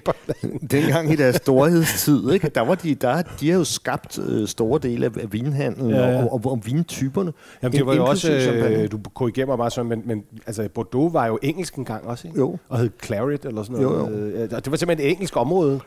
dengang 0.72 1.12
i 1.12 1.16
deres 1.16 1.36
storhedstid, 1.36 2.32
ikke, 2.32 2.50
der 2.56 2.62
var 2.62 2.76
de, 2.76 2.96
der, 2.96 3.22
de 3.40 3.50
har 3.50 3.58
jo 3.58 3.64
skabt 3.64 4.20
øh, 4.30 4.48
store 4.48 4.80
dele 4.84 5.06
af, 5.06 5.10
af 5.22 5.34
vinhandlen 5.34 5.90
Ja, 5.90 6.10
ja. 6.10 6.24
Og, 6.24 6.34
og, 6.34 6.42
og 6.46 6.62
vintyperne. 6.66 7.34
Jamen, 7.64 7.78
det 7.78 7.86
var 7.86 7.96
jo 7.96 8.06
også, 8.06 8.32
øh, 8.32 8.92
du 8.92 9.00
korrigerer 9.14 9.48
mig 9.48 9.58
bare 9.58 9.72
sådan, 9.72 9.90
men, 9.90 10.02
men 10.06 10.24
altså, 10.48 10.68
Bordeaux 10.74 11.14
var 11.14 11.26
jo 11.28 11.40
engelsk 11.42 11.76
engang 11.76 12.08
også, 12.08 12.28
ikke? 12.28 12.40
Jo. 12.40 12.58
Og 12.70 12.80
hed 12.80 12.90
Claret 13.04 13.46
eller 13.46 13.64
sådan 13.64 13.82
noget. 13.82 14.12
Jo, 14.12 14.40
jo. 14.40 14.46
Det 14.46 14.72
var 14.72 14.78
simpelthen 14.78 15.08
et 15.08 15.12
engelsk 15.12 15.38
område. 15.38 15.80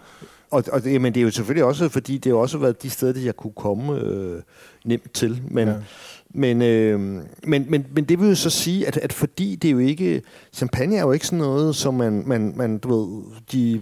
Og, 0.50 0.64
og 0.72 0.84
det, 0.84 1.00
men 1.00 1.14
det 1.14 1.20
er 1.20 1.24
jo 1.24 1.30
selvfølgelig 1.30 1.64
også, 1.64 1.88
fordi 1.88 2.18
det 2.18 2.32
har 2.32 2.38
også 2.38 2.58
været 2.58 2.82
de 2.82 2.90
steder, 2.90 3.20
jeg 3.20 3.36
kunne 3.36 3.52
komme 3.56 4.00
øh, 4.00 4.42
nemt 4.84 5.14
til. 5.14 5.42
Men, 5.50 5.68
ja. 5.68 5.74
men, 6.30 6.62
øh, 6.62 7.00
men, 7.44 7.66
men, 7.68 7.86
men 7.92 8.04
det 8.04 8.20
vil 8.20 8.28
jo 8.28 8.34
så 8.34 8.50
sige, 8.50 8.86
at, 8.86 8.96
at 8.96 9.12
fordi 9.12 9.56
det 9.56 9.68
er 9.68 9.72
jo 9.72 9.78
ikke... 9.78 10.22
Champagne 10.52 10.96
er 10.96 11.02
jo 11.02 11.12
ikke 11.12 11.26
sådan 11.26 11.38
noget, 11.38 11.76
som 11.76 11.94
man, 11.94 12.22
man, 12.26 12.52
man 12.56 12.78
du 12.78 12.88
ved, 12.88 13.22
de, 13.52 13.80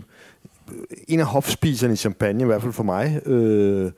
en 1.09 1.21
af 1.21 1.27
hofspiserne 1.27 1.93
i 1.93 1.97
champagne, 1.97 2.43
i 2.43 2.47
hvert 2.47 2.63
fald 2.63 2.73
for 2.73 2.85
mig, 2.85 3.27
øh, 3.27 3.91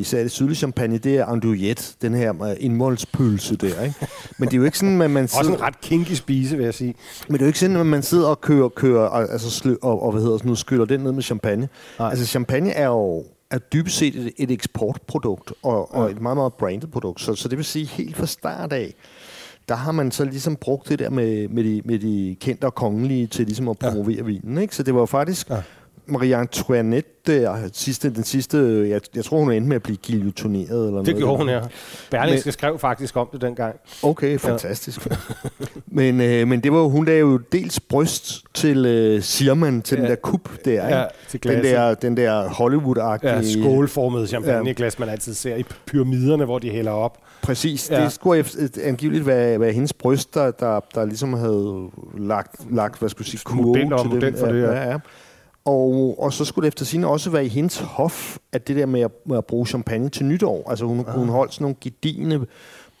især 0.00 0.22
det 0.22 0.30
sydlige 0.30 0.56
champagne, 0.56 0.98
det 0.98 1.16
er 1.16 1.26
andouillette, 1.26 1.84
den 2.02 2.14
her 2.14 2.42
øh, 2.42 2.56
indmålspølse 2.58 3.56
der. 3.56 3.82
Ikke? 3.82 3.94
Men 4.38 4.48
det 4.48 4.54
er 4.54 4.58
jo 4.58 4.64
ikke 4.64 4.78
sådan, 4.78 5.02
at 5.02 5.10
man 5.10 5.22
Også 5.22 5.52
en 5.52 5.60
ret 5.60 5.80
kinky 5.80 6.12
spise, 6.12 6.56
vil 6.56 6.64
jeg 6.64 6.74
sige. 6.74 6.94
men 7.28 7.34
det 7.34 7.40
er 7.40 7.46
jo 7.46 7.48
ikke 7.48 7.58
sådan, 7.58 7.76
at 7.76 7.86
man 7.86 8.02
sidder 8.02 8.28
og 8.28 8.40
kører, 8.40 8.68
kører 8.68 9.06
og, 9.08 9.32
altså, 9.32 9.50
slø, 9.50 9.76
og, 9.82 10.02
og, 10.02 10.12
hvad 10.12 10.22
hedder 10.22 10.36
sådan 10.36 10.48
noget, 10.48 10.58
skyller 10.58 10.84
den 10.84 11.00
ned 11.00 11.12
med 11.12 11.22
champagne. 11.22 11.68
Nej. 11.98 12.10
Altså 12.10 12.26
champagne 12.26 12.70
er 12.70 12.86
jo 12.86 13.24
er 13.50 13.58
dybest 13.58 13.96
set 13.96 14.16
et, 14.16 14.32
et 14.36 14.50
eksportprodukt, 14.50 15.52
og, 15.62 15.94
og 15.94 16.10
et 16.10 16.20
meget, 16.20 16.36
meget 16.36 16.54
branded 16.54 16.88
produkt. 16.88 17.20
Så, 17.20 17.34
så 17.34 17.48
det 17.48 17.58
vil 17.58 17.64
sige, 17.64 17.86
helt 17.86 18.16
fra 18.16 18.26
start 18.26 18.72
af, 18.72 18.94
der 19.68 19.74
har 19.74 19.92
man 19.92 20.10
så 20.10 20.24
ligesom 20.24 20.56
brugt 20.56 20.88
det 20.88 20.98
der 20.98 21.10
med, 21.10 21.48
med, 21.48 21.64
de, 21.64 21.82
med 21.84 21.98
de 21.98 22.36
kendte 22.40 22.64
og 22.64 22.74
kongelige 22.74 23.26
til 23.26 23.46
ligesom 23.46 23.68
at 23.68 23.78
promovere 23.78 24.16
ja. 24.16 24.22
vinen. 24.22 24.58
Ikke? 24.58 24.76
Så 24.76 24.82
det 24.82 24.94
var 24.94 25.00
jo 25.00 25.06
faktisk 25.06 25.50
Ja. 25.50 25.62
Ja. 26.08 26.12
Marie 26.12 26.36
Antoinette, 26.36 27.10
der, 27.26 27.68
sidste, 27.72 28.14
den 28.14 28.24
sidste, 28.24 28.86
jeg, 28.90 29.00
jeg 29.16 29.24
tror 29.24 29.38
hun 29.38 29.52
endte 29.52 29.68
med 29.68 29.76
at 29.76 29.82
blive 29.82 29.98
guillotineret. 30.06 30.78
Eller 30.78 30.90
noget. 30.90 31.06
Det 31.06 31.16
gjorde 31.16 31.36
hun, 31.36 31.48
ja. 31.48 31.60
Berlingske 32.10 32.46
Men- 32.46 32.52
skrev 32.52 32.78
faktisk 32.78 33.16
om 33.16 33.28
det 33.32 33.40
dengang. 33.40 33.76
Okay, 34.02 34.38
fantastisk. 34.38 35.06
men, 35.86 36.20
øh, 36.20 36.48
men 36.48 36.60
det 36.60 36.72
var 36.72 36.82
hun 36.82 37.04
lavede 37.04 37.20
jo 37.32 37.36
dels 37.52 37.80
bryst 37.80 38.44
til 38.54 38.86
øh, 38.86 39.22
Sirman, 39.22 39.82
til 39.82 39.94
ja. 39.96 40.00
den 40.00 40.08
Ja. 40.08 40.14
der 40.14 40.20
kup 40.20 40.48
der, 40.64 40.70
ikke? 40.70 40.98
Ja, 40.98 41.04
til 41.28 41.42
den 41.42 41.64
der, 41.64 41.94
den 41.94 42.16
der 42.16 42.48
Hollywood-agtige... 42.48 43.28
Ja, 43.28 43.42
skålformet 43.62 44.28
champagneglas, 44.28 44.98
man 44.98 45.08
altid 45.08 45.34
ser 45.34 45.56
i 45.56 45.64
pyramiderne, 45.86 46.44
hvor 46.44 46.58
de 46.58 46.70
hælder 46.70 46.92
op. 46.92 47.18
Præcis, 47.42 47.90
Ja. 47.90 47.98
ja. 47.98 48.04
det 48.04 48.12
skulle 48.12 48.44
angiveligt 48.82 49.26
være, 49.26 49.60
være 49.60 49.72
hendes 49.72 49.92
bryst, 49.92 50.34
der, 50.34 50.50
der, 50.50 50.80
der 50.94 51.04
ligesom 51.04 51.32
havde 51.32 51.88
lagt, 52.18 52.56
lagt 52.74 52.98
hvad 52.98 53.08
skulle 53.08 53.24
jeg 53.26 53.30
sige, 53.30 53.40
kurve 53.44 53.74
til 53.98 54.08
model 54.10 54.36
for 54.36 54.46
det, 54.46 54.62
ja. 54.62 54.72
ja. 54.72 54.90
ja. 54.90 54.98
Og, 55.64 56.14
og 56.18 56.32
så 56.32 56.44
skulle 56.44 56.64
det 56.64 56.68
efter 56.68 56.84
sin 56.84 57.04
også 57.04 57.30
være 57.30 57.44
i 57.44 57.48
hendes 57.48 57.78
hof, 57.78 58.36
at 58.52 58.68
det 58.68 58.76
der 58.76 58.86
med 58.86 59.00
at, 59.00 59.10
med 59.26 59.38
at 59.38 59.44
bruge 59.46 59.66
champagne 59.66 60.08
til 60.08 60.24
nytår. 60.26 60.70
Altså 60.70 60.84
hun, 60.84 61.00
ah. 61.00 61.14
hun 61.18 61.28
holdt 61.28 61.54
sådan 61.54 61.64
nogle 61.64 61.76
gedigende 61.80 62.46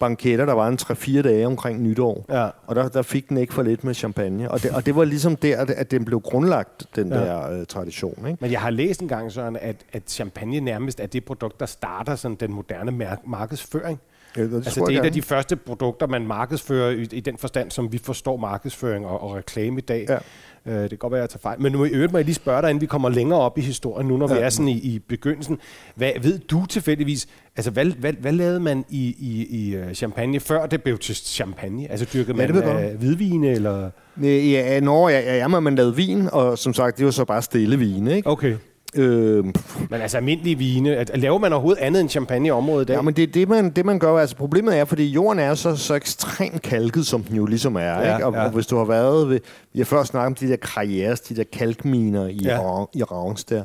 banketter, 0.00 0.44
der 0.46 0.52
var 0.52 0.68
en 0.68 0.78
3-4 0.82 1.22
dage 1.22 1.46
omkring 1.46 1.82
nytår. 1.82 2.24
Ja. 2.28 2.48
Og 2.66 2.74
der, 2.76 2.88
der 2.88 3.02
fik 3.02 3.28
den 3.28 3.36
ikke 3.36 3.54
for 3.54 3.62
lidt 3.62 3.84
med 3.84 3.94
champagne. 3.94 4.50
Og 4.50 4.62
det, 4.62 4.70
og 4.70 4.86
det 4.86 4.96
var 4.96 5.04
ligesom 5.04 5.36
der, 5.36 5.56
at- 5.60 5.90
den 5.90 6.04
blev 6.04 6.20
grundlagt, 6.20 6.86
den 6.96 7.08
Ja. 7.12 7.14
der 7.18 7.50
øh, 7.60 7.66
tradition. 7.66 8.26
Ikke? 8.26 8.38
Men 8.40 8.52
jeg 8.52 8.60
har 8.60 8.70
læst 8.70 9.00
en 9.00 9.08
gang, 9.08 9.32
Søren, 9.32 9.56
at, 9.60 9.76
at 9.92 10.02
champagne 10.10 10.60
nærmest 10.60 11.00
er 11.00 11.06
det 11.06 11.24
produkt, 11.24 11.60
der 11.60 11.66
starter 11.66 12.16
sådan 12.16 12.36
den 12.40 12.52
moderne 12.52 13.04
mar- 13.04 13.28
markedsføring. 13.30 14.00
Ja, 14.36 14.42
det 14.42 14.54
Altså 14.54 14.84
det 14.86 14.96
er 14.96 15.00
et 15.00 15.04
af 15.06 15.12
de 15.12 15.22
første 15.22 15.56
produkter, 15.56 16.06
man 16.06 16.26
markedsfører 16.26 16.90
i, 16.90 17.02
i 17.12 17.20
den 17.20 17.38
forstand, 17.38 17.70
som 17.70 17.92
vi 17.92 17.98
forstår 17.98 18.36
markedsføring 18.36 19.06
og, 19.06 19.20
og 19.22 19.34
reklame 19.34 19.78
i 19.78 19.80
dag. 19.80 20.06
Ja. 20.08 20.18
Øh, 20.66 20.74
det 20.74 20.90
kan 20.90 20.98
godt 20.98 21.12
være, 21.12 21.20
at 21.20 21.22
jeg 21.22 21.30
tager 21.30 21.40
fejl. 21.40 21.60
Men 21.60 21.72
nu 21.72 21.84
i 21.84 21.88
øvrigt 21.88 22.12
må 22.12 22.18
jeg 22.18 22.24
lige 22.24 22.34
spørge 22.34 22.62
dig, 22.62 22.70
inden 22.70 22.80
vi 22.80 22.86
kommer 22.86 23.08
længere 23.08 23.40
op 23.40 23.58
i 23.58 23.60
historien, 23.60 24.08
nu 24.08 24.16
når 24.16 24.28
ja. 24.28 24.34
vi 24.34 24.40
er 24.40 24.48
sådan 24.48 24.68
i, 24.68 24.78
i 24.78 24.98
begyndelsen. 24.98 25.58
Hvad, 25.94 26.10
ved 26.22 26.38
du 26.38 26.66
tilfældigvis, 26.66 27.26
altså 27.56 27.70
hvad, 27.70 27.84
hvad, 27.84 28.12
hvad 28.12 28.32
lavede 28.32 28.60
man 28.60 28.84
i, 28.88 29.16
i, 29.18 29.46
i 29.46 29.74
øh, 29.74 29.94
champagne, 29.94 30.40
før 30.40 30.66
det 30.66 30.82
blev 30.82 30.98
til 30.98 31.14
champagne? 31.14 31.90
Altså 31.90 32.06
dyrkede 32.14 32.42
Ja, 32.42 32.52
man 32.52 32.84
øh, 32.84 32.98
hvidvine, 32.98 33.48
eller? 33.48 33.90
Ja, 34.22 34.80
Norge, 34.80 35.12
ja, 35.12 35.20
ja, 35.20 35.36
ja, 35.36 35.48
man 35.48 35.74
lavede 35.74 35.96
vin, 35.96 36.28
og 36.32 36.58
som 36.58 36.74
sagt, 36.74 36.98
det 36.98 37.04
var 37.04 37.10
så 37.10 37.24
bare 37.24 37.42
stille 37.42 37.78
vin, 37.78 38.06
ikke? 38.06 38.28
Okay. 38.28 38.56
Øh, 38.94 39.44
Men 39.44 40.00
altså 40.00 40.16
almindelige 40.16 40.58
vine, 40.58 40.96
at, 40.96 41.10
laver 41.14 41.38
man 41.38 41.52
overhovedet 41.52 41.82
andet 41.82 42.00
end 42.00 42.08
champagne 42.08 42.48
i 42.48 42.50
området 42.50 42.88
dag? 42.88 42.94
Ja, 42.94 43.02
men 43.02 43.14
det 43.14 43.22
er 43.22 43.26
det, 43.26 43.48
man, 43.48 43.70
det, 43.70 43.84
man 43.86 43.98
gør. 43.98 44.18
Altså, 44.18 44.36
problemet 44.36 44.78
er, 44.78 44.84
fordi 44.84 45.06
jorden 45.08 45.38
er 45.38 45.54
så, 45.54 45.76
så 45.76 45.94
ekstremt 45.94 46.62
kalket, 46.62 47.06
som 47.06 47.22
den 47.22 47.36
jo 47.36 47.46
ligesom 47.46 47.76
er. 47.76 47.80
Ja, 47.80 48.14
ikke? 48.14 48.26
Og, 48.26 48.32
ja. 48.34 48.44
og, 48.44 48.50
hvis 48.50 48.66
du 48.66 48.76
har 48.76 48.84
været 48.84 49.28
ved... 49.28 49.40
Vi 49.72 49.80
har 49.80 49.84
først 49.84 50.10
snakket 50.10 50.26
om 50.26 50.34
de 50.34 50.48
der 50.48 50.56
karrieres, 50.56 51.20
de 51.20 51.36
der 51.36 51.44
kalkminer 51.52 52.26
i, 52.26 52.38
Ja. 52.42 52.78
ja. 52.78 52.84
i 52.94 53.02
Ravns 53.02 53.44
der. 53.44 53.62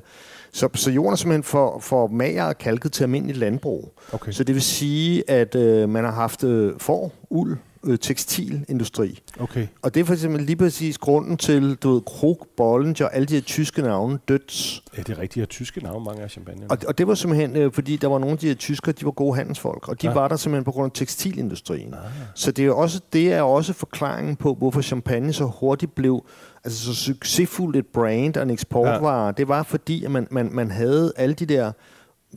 Så, 0.54 0.70
så 0.74 0.92
jorden 0.92 1.12
er 1.12 1.16
simpelthen 1.16 1.44
for, 1.44 1.80
for 1.80 2.08
mager 2.08 2.44
og 2.44 2.58
kalket 2.58 2.92
til 2.92 3.04
almindeligt 3.04 3.38
landbrug. 3.38 3.94
Okay. 4.12 4.32
Så 4.32 4.44
det 4.44 4.56
vil 4.56 4.62
sige, 4.64 5.30
at 5.30 5.56
øh, 5.56 5.90
man 5.90 6.04
har 6.04 6.12
haft 6.12 6.44
øh, 6.44 6.74
får, 6.78 7.12
uld, 7.30 7.58
øh, 7.86 7.98
tekstilindustri. 8.00 9.20
Okay. 9.40 9.68
Og 9.82 9.94
det 9.94 10.02
er 10.02 10.06
for 10.06 10.14
eksempel 10.14 10.42
lige 10.42 10.56
præcis 10.56 10.98
grunden 10.98 11.38
til, 11.38 11.76
du 11.76 11.94
ved, 11.94 12.02
Krug, 12.02 12.48
Bollinger 12.58 13.06
og 13.06 13.16
alle 13.16 13.26
de 13.26 13.34
her 13.34 13.42
tyske 13.42 13.82
navne, 13.82 14.20
Døds, 14.28 14.84
Ja, 14.98 15.02
det 15.02 15.18
er 15.18 15.20
rigtigt. 15.22 15.44
Og 15.44 15.50
tyske 15.50 15.84
navne, 15.84 16.06
mange 16.06 16.22
af 16.22 16.32
champagne. 16.32 16.66
og, 16.70 16.78
og 16.88 16.98
det 16.98 17.08
var 17.08 17.14
simpelthen, 17.14 17.56
øh, 17.56 17.72
fordi 17.74 17.98
der 17.98 18.08
var 18.08 18.20
nogle 18.20 18.32
af 18.34 18.38
de 18.38 18.48
her 18.48 18.56
tyskere, 18.56 18.92
de 18.92 19.06
var 19.06 19.12
gode 19.12 19.36
handelsfolk, 19.36 19.88
og 19.88 20.02
de 20.02 20.08
Ja. 20.08 20.12
ja. 20.14 20.20
var 20.20 20.28
der 20.28 20.36
simpelthen 20.36 20.64
på 20.64 20.72
grund 20.72 20.86
af 20.86 20.92
tekstilindustrien. 20.94 21.94
Ah. 21.94 22.00
Så 22.36 22.52
det 22.52 22.66
er, 22.66 22.72
også, 22.72 23.02
det 23.14 23.34
er 23.34 23.42
også 23.42 23.74
forklaringen 23.74 24.36
på, 24.36 24.54
hvorfor 24.54 24.82
champagne 24.82 25.34
så 25.34 25.46
hurtigt 25.46 25.96
blev 25.96 26.26
altså 26.64 26.86
så 26.86 26.96
succesfuldt 26.96 27.76
et 27.78 27.86
brand 27.88 28.38
og 28.38 28.44
en 28.44 28.50
eksportvare. 28.50 29.26
Ja. 29.26 29.32
Det 29.32 29.48
var 29.48 29.64
fordi, 29.64 30.04
at 30.06 30.12
man, 30.12 30.28
man, 30.32 30.50
man 30.54 30.72
havde 30.72 31.12
alle 31.16 31.36
de 31.36 31.46
der, 31.46 31.72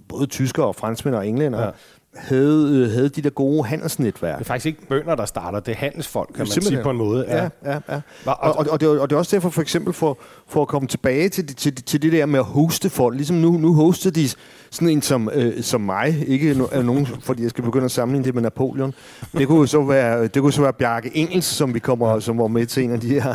både 0.08 0.26
tyskere 0.26 0.66
og 0.66 0.74
franskmænd 0.76 1.14
og 1.16 1.28
englænder, 1.28 1.62
Ja. 1.62 1.70
Ja. 2.14 2.20
havde, 2.20 2.68
øh, 2.72 2.90
havde 2.90 3.08
de 3.08 3.22
der 3.22 3.30
gode 3.30 3.64
handelsnetværk. 3.64 4.38
Det 4.38 4.44
er 4.44 4.46
faktisk 4.46 4.66
ikke 4.66 4.86
bønder, 4.86 5.14
der 5.14 5.24
starter. 5.24 5.60
Det 5.60 5.72
er 5.72 5.76
handelsfolk, 5.76 6.28
kan 6.28 6.38
man 6.38 6.46
Simpelthen. 6.46 6.76
sige 6.76 6.82
på 6.82 6.90
en 6.90 6.96
måde. 6.96 7.24
Ja, 7.28 7.48
ja, 7.64 7.78
ja. 7.88 8.00
Hva- 8.24 8.30
Og, 8.30 8.52
og, 8.56 8.66
og, 8.70 8.80
det, 8.80 8.86
er- 8.86 9.00
og 9.00 9.10
det 9.10 9.16
er 9.16 9.18
også 9.18 9.36
derfor, 9.36 9.50
for 9.50 9.62
eksempel, 9.62 9.92
for, 9.92 10.18
for 10.48 10.62
at 10.62 10.68
komme 10.68 10.88
tilbage 10.88 11.28
til, 11.28 11.48
det- 11.48 11.56
til, 11.56 11.74
til 11.74 12.02
det 12.02 12.12
der 12.12 12.26
med 12.26 12.38
at 12.38 12.44
hoste 12.44 12.90
folk. 12.90 13.16
Ligesom 13.16 13.36
nu, 13.36 13.50
nu 13.52 13.74
hoster 13.74 14.10
de 14.10 14.28
sådan 14.70 14.88
en 14.88 15.02
som, 15.02 15.30
øh, 15.34 15.62
som 15.62 15.80
mig. 15.80 16.24
Ikke 16.28 16.54
no, 16.54 16.64
er 16.72 16.82
nogen, 16.82 17.06
fordi 17.28 17.42
jeg 17.42 17.50
skal 17.50 17.64
begynde 17.64 17.84
at 17.84 17.90
sammenligne 17.90 18.24
det 18.24 18.34
med 18.34 18.42
Napoleon. 18.42 18.94
Det 19.38 19.48
kunne 19.48 19.68
så 19.68 19.82
være, 19.82 20.26
det 20.26 20.42
kunne 20.42 20.52
så 20.52 20.62
være 20.62 20.72
Bjarke 20.72 21.10
Engels, 21.16 21.44
som 21.44 21.74
vi 21.74 21.78
kommer, 21.78 22.18
som 22.20 22.38
var 22.38 22.46
med 22.46 22.66
til 22.66 22.82
en 22.84 22.90
af 22.90 23.00
de 23.00 23.08
her. 23.20 23.34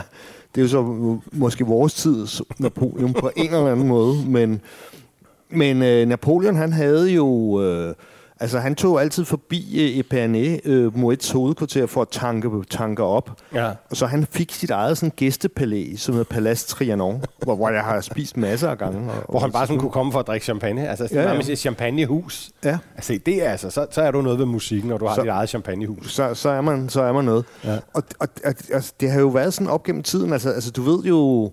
Det 0.56 0.62
er 0.62 0.66
jo 0.66 0.68
så 0.68 1.18
måske 1.32 1.66
vores 1.66 1.94
tids 1.94 2.42
Napoleon 2.60 3.14
på 3.14 3.32
en 3.36 3.46
eller 3.54 3.72
anden 3.72 3.88
måde, 3.88 4.16
men 4.28 4.62
men 5.50 5.82
øh, 5.84 6.08
Napoleon, 6.08 6.56
han 6.56 6.74
havde 6.74 7.12
jo... 7.12 7.62
Øh, 7.64 7.94
altså, 8.40 8.60
han 8.60 8.76
tog 8.76 9.02
altid 9.02 9.26
forbi 9.26 9.80
øh, 9.82 10.00
Epernay, 10.00 10.60
øh, 10.66 10.98
Moets 10.98 11.32
hovedkvarter, 11.32 11.86
for 11.86 12.02
at 12.02 12.08
tanke, 12.12 12.50
tanke 12.70 13.04
op. 13.04 13.32
Ja. 13.54 13.72
Og 13.90 13.98
så 13.98 14.06
han 14.06 14.26
fik 14.32 14.54
sit 14.54 14.72
eget 14.72 14.98
sådan, 14.98 15.14
gæstepalæ, 15.16 15.96
som 15.98 16.14
hedder 16.14 16.26
Palace 16.34 16.68
Trianon, 16.68 17.24
hvor, 17.44 17.56
hvor 17.56 17.70
jeg 17.70 17.82
har 17.84 18.02
spist 18.02 18.38
masser 18.38 18.70
af 18.70 18.78
gange. 18.78 19.12
Og, 19.12 19.24
Hvor 19.30 19.40
han 19.40 19.52
bare 19.52 19.68
sådan 19.68 19.80
kunne 19.80 19.92
komme 19.92 20.12
for 20.12 20.20
at 20.20 20.28
drikke 20.28 20.44
champagne. 20.44 20.90
Altså, 20.90 21.08
ja, 21.12 21.34
Ja, 21.34 21.40
et 21.40 21.60
champagnehus. 21.60 22.50
Ja, 22.66 22.78
Altså, 22.96 23.20
det 23.26 23.46
er 23.46 23.50
altså, 23.52 23.70
så, 23.70 23.86
så 23.92 24.02
er 24.02 24.12
du 24.12 24.22
noget 24.22 24.40
ved 24.40 24.46
musikken, 24.46 24.90
når 24.90 24.98
du 24.98 25.06
har 25.08 25.16
Så- 25.16 25.22
dit 25.22 25.30
eget 25.30 25.50
champagnehus. 25.50 26.14
så, 26.14 26.34
så, 26.34 26.50
er 26.50 26.62
man, 26.62 26.90
så 26.90 27.02
er 27.02 27.14
man 27.14 27.26
noget. 27.26 27.46
Ja. 27.64 27.78
Og, 27.94 28.04
og, 28.20 28.28
og 28.46 28.54
altså, 28.74 28.94
det 29.00 29.12
har 29.12 29.20
jo 29.20 29.28
været 29.28 29.54
sådan 29.54 29.68
op 29.68 29.84
gennem 29.84 30.04
tiden. 30.04 30.34
Altså, 30.34 30.50
altså 30.50 30.72
du 30.72 30.82
ved 30.82 31.04
jo... 31.04 31.52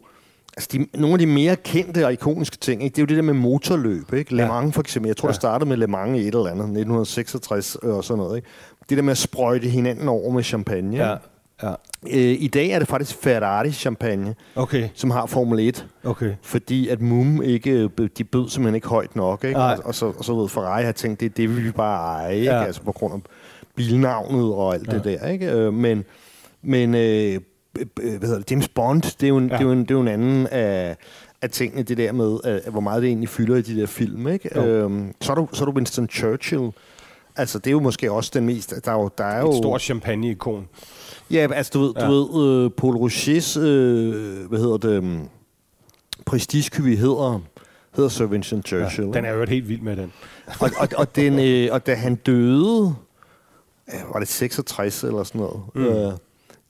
Altså, 0.57 0.69
de, 0.73 0.87
nogle 0.99 1.13
af 1.15 1.19
de 1.19 1.27
mere 1.27 1.57
kendte 1.57 2.07
og 2.07 2.13
ikoniske 2.13 2.57
ting, 2.57 2.83
ikke? 2.85 2.95
det 2.95 2.99
er 2.99 3.03
jo 3.03 3.07
det 3.07 3.17
der 3.17 3.23
med 3.23 3.35
motorløb. 3.35 4.13
Ikke? 4.13 4.37
Le. 4.37 4.47
Mans 4.49 4.75
for 4.75 4.81
eksempel. 4.81 5.09
Jeg 5.09 5.17
tror, 5.17 5.27
Ja. 5.29 5.31
det 5.31 5.37
startede 5.37 5.69
med 5.69 5.77
Le 5.77 5.87
Mans 5.87 6.19
i 6.19 6.21
et 6.21 6.27
eller 6.27 6.47
andet, 6.47 6.65
1966 6.65 7.75
og 7.77 8.05
sådan 8.05 8.19
noget. 8.19 8.37
Ikke? 8.37 8.49
Det 8.89 8.97
der 8.97 9.03
med 9.03 9.11
at 9.11 9.19
sprøjte 9.19 9.69
hinanden 9.69 10.09
over 10.09 10.33
med 10.33 10.43
champagne. 10.43 10.97
Ja. 10.97 11.17
ja. 11.63 11.75
Øh, 12.11 12.37
I 12.43 12.47
dag 12.47 12.69
er 12.71 12.79
det 12.79 12.89
faktisk 12.89 13.17
Ferrari 13.23 13.71
champagne, 13.73 14.35
Okay. 14.57 14.89
som 14.95 15.11
har 15.11 15.27
Formel 15.27 15.69
1. 15.69 15.87
Okay. 16.05 16.33
Fordi 16.43 16.89
at 16.89 17.01
MUM 17.01 17.43
ikke, 17.43 17.89
de 18.19 18.25
bød 18.25 18.49
simpelthen 18.49 18.75
ikke 18.75 18.89
højt 18.89 19.17
nok. 19.17 19.45
Ikke? 19.45 19.59
Og, 19.61 19.79
og, 19.85 19.95
så, 19.95 20.07
og 20.19 20.25
så 20.25 20.35
ved 20.35 20.49
Ferrari 20.49 20.85
har 20.85 20.93
tænkt, 20.93 21.21
det, 21.21 21.37
det 21.37 21.57
vil 21.57 21.65
vi 21.65 21.71
bare 21.71 22.21
eje. 22.23 22.37
Ikke? 22.37 22.53
Ja. 22.53 22.65
Altså 22.65 22.83
på 22.83 22.93
grund 22.93 23.15
af 23.15 23.21
bilnavnet 23.77 24.45
og 24.55 24.75
alt 24.75 24.89
ja. 24.89 24.93
det 24.99 25.05
der. 25.05 25.29
Ikke? 25.29 25.51
Øh, 25.53 25.73
Men, 25.75 26.05
men 26.63 26.95
øh, 26.95 27.35
øh, 27.35 27.41
hvad 27.95 28.21
hedder 28.29 28.39
det? 28.39 28.51
James 28.51 28.69
Bond, 28.69 29.03
det 29.03 29.23
er 29.23 29.29
jo 29.29 29.37
en, 29.39 29.49
Ja. 29.49 29.55
det 29.55 29.61
er 29.61 29.65
jo 29.65 29.73
en, 29.73 29.81
det 29.81 29.91
er 29.91 29.95
jo 29.95 30.01
en 30.01 30.09
anden 30.09 30.47
af, 30.47 30.97
af 31.43 31.51
tingene, 31.51 31.83
det 31.83 31.97
der 31.97 32.13
med, 32.13 32.39
øh, 32.47 32.73
hvor 32.73 32.81
meget 32.81 33.03
det 33.03 33.09
egentlig 33.09 33.29
fylder 33.29 33.57
i 33.57 33.63
de 33.63 33.81
der 33.81 33.87
film. 33.87 34.29
Ikke? 34.29 34.51
Jo. 34.57 34.65
Øhm, 34.65 35.15
så, 35.21 35.33
er 35.33 35.37
du, 35.37 35.49
så 35.53 35.65
er 35.65 35.67
du 35.67 35.73
Winston 35.73 36.09
Churchill. 36.09 36.71
Altså, 37.37 37.59
det 37.59 37.67
er 37.67 37.73
jo 37.73 37.81
måske 37.81 38.13
også 38.13 38.31
den 38.35 38.47
mest... 38.47 38.75
Der 38.85 38.91
er 38.93 38.97
jo, 38.97 39.11
der 39.19 39.25
er 39.25 39.41
jo 39.41 39.51
Et 39.51 39.57
stort 39.57 39.83
champagne-ikon. 39.83 40.69
Ja, 41.31 41.47
altså 41.55 41.71
du 41.75 41.81
ved, 41.81 41.93
Ja. 41.97 42.07
du 42.07 42.13
ved 42.13 42.65
øh, 42.65 42.71
Paul 42.71 42.97
Rochers, 42.97 43.57
øh, 43.57 44.47
hvad 44.49 44.59
hedder 44.59 44.77
det, 44.77 44.99
um, 44.99 45.29
prestigekøbi 46.27 46.97
hedder, 46.97 47.41
hedder 47.97 48.11
Sir 48.11 48.25
Winston 48.27 48.63
Churchill. 48.63 49.07
Ja, 49.09 49.13
den 49.13 49.25
er 49.25 49.33
jo 49.33 49.47
helt 49.47 49.69
vild 49.69 49.81
med 49.81 49.97
den. 49.97 50.13
og, 50.61 50.71
og, 50.79 50.89
og, 50.97 51.17
den, 51.17 51.39
øh, 51.39 51.69
og 51.73 51.87
da 51.87 51.95
han 51.95 52.15
døde, 52.15 52.95
øh, 53.95 54.01
var 54.13 54.19
det 54.19 54.29
66 54.29 55.05
eller 55.05 55.23
sådan 55.25 55.41
noget, 55.41 55.61
mm. 55.75 55.85
øh, 55.85 56.13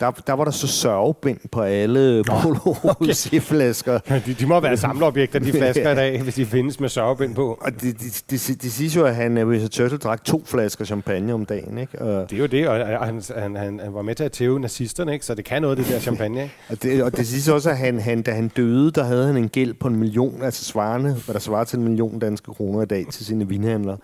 der, 0.00 0.10
der 0.10 0.32
var 0.32 0.44
der 0.44 0.50
så 0.50 0.66
sørgebind 0.66 1.38
på 1.52 1.60
alle 1.62 2.24
Paul 2.24 2.54
Rocher-flasker. 2.56 3.98
De, 4.26 4.34
de 4.34 4.46
må 4.46 4.60
være 4.60 4.76
samleobjekter, 4.76 5.38
de 5.38 5.52
flasker 5.58 5.90
i 5.90 5.94
dag, 5.94 6.22
hvis 6.22 6.34
de 6.34 6.46
findes 6.46 6.80
med 6.80 6.88
sørgebind 6.88 7.34
på. 7.34 7.58
Og 7.60 7.72
det, 7.72 8.00
det, 8.00 8.24
det, 8.30 8.62
det 8.62 8.72
siges 8.72 8.96
jo, 8.96 9.04
at 9.04 9.14
han, 9.14 9.38
øh, 9.38 9.48
Winston 9.48 9.70
Churchill 9.70 10.00
drak 10.00 10.24
to 10.24 10.42
flasker 10.46 10.84
champagne 10.84 11.34
om 11.34 11.46
dagen, 11.46 11.78
ikke? 11.78 12.02
Og, 12.02 12.30
Det 12.30 12.36
er 12.36 12.40
jo 12.40 12.46
det, 12.46 12.68
og 12.68 12.80
og 12.80 13.06
han, 13.06 13.22
han, 13.36 13.56
han, 13.56 13.80
han 13.80 13.94
var 13.94 14.02
med 14.02 14.14
til 14.14 14.24
at 14.24 14.32
tæve 14.32 14.60
nazisterne, 14.60 15.12
ikke? 15.12 15.26
så 15.26 15.34
det 15.34 15.44
kan 15.44 15.62
noget, 15.62 15.78
det 15.78 15.86
der 15.88 15.98
champagne. 16.00 16.42
Ikke? 16.42 16.54
Og 16.68 16.82
det, 16.82 17.02
og 17.02 17.16
det 17.16 17.26
siges 17.26 17.48
også, 17.48 17.70
at 17.70 17.78
han, 17.78 18.00
han, 18.00 18.22
da 18.22 18.30
han 18.30 18.48
døde, 18.48 18.90
der 18.90 19.04
havde 19.04 19.26
han 19.26 19.36
en 19.36 19.48
gæld 19.48 19.74
på 19.74 19.88
en 19.88 19.96
million, 19.96 20.42
altså 20.42 20.64
svarende, 20.64 21.12
hvad 21.24 21.32
der 21.32 21.40
svarer 21.40 21.64
til 21.64 21.78
en 21.78 21.84
million 21.84 22.18
danske 22.18 22.52
kroner 22.52 22.82
i 22.82 22.86
dag 22.86 23.06
til 23.10 23.26
sine 23.26 23.48
vinhandlere. 23.48 23.96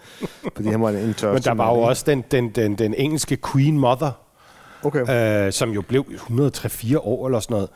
fordi 0.56 0.68
han 0.68 0.82
var 0.82 0.90
en 0.90 1.14
tør. 1.14 1.32
Men 1.32 1.42
der 1.42 1.54
var 1.54 1.74
jo 1.74 1.80
også 1.80 2.04
den, 2.06 2.24
den, 2.30 2.50
den, 2.50 2.74
den 2.74 2.94
engelske 2.94 3.38
Queen 3.52 3.78
Mother, 3.78 4.10
Okay. 4.82 5.46
øh, 5.46 5.52
som 5.52 5.70
jo 5.70 5.82
blev 5.82 6.04
103-4 6.10 6.98
år 6.98 7.26
eller 7.26 7.40
sådan 7.40 7.54
noget. 7.54 7.68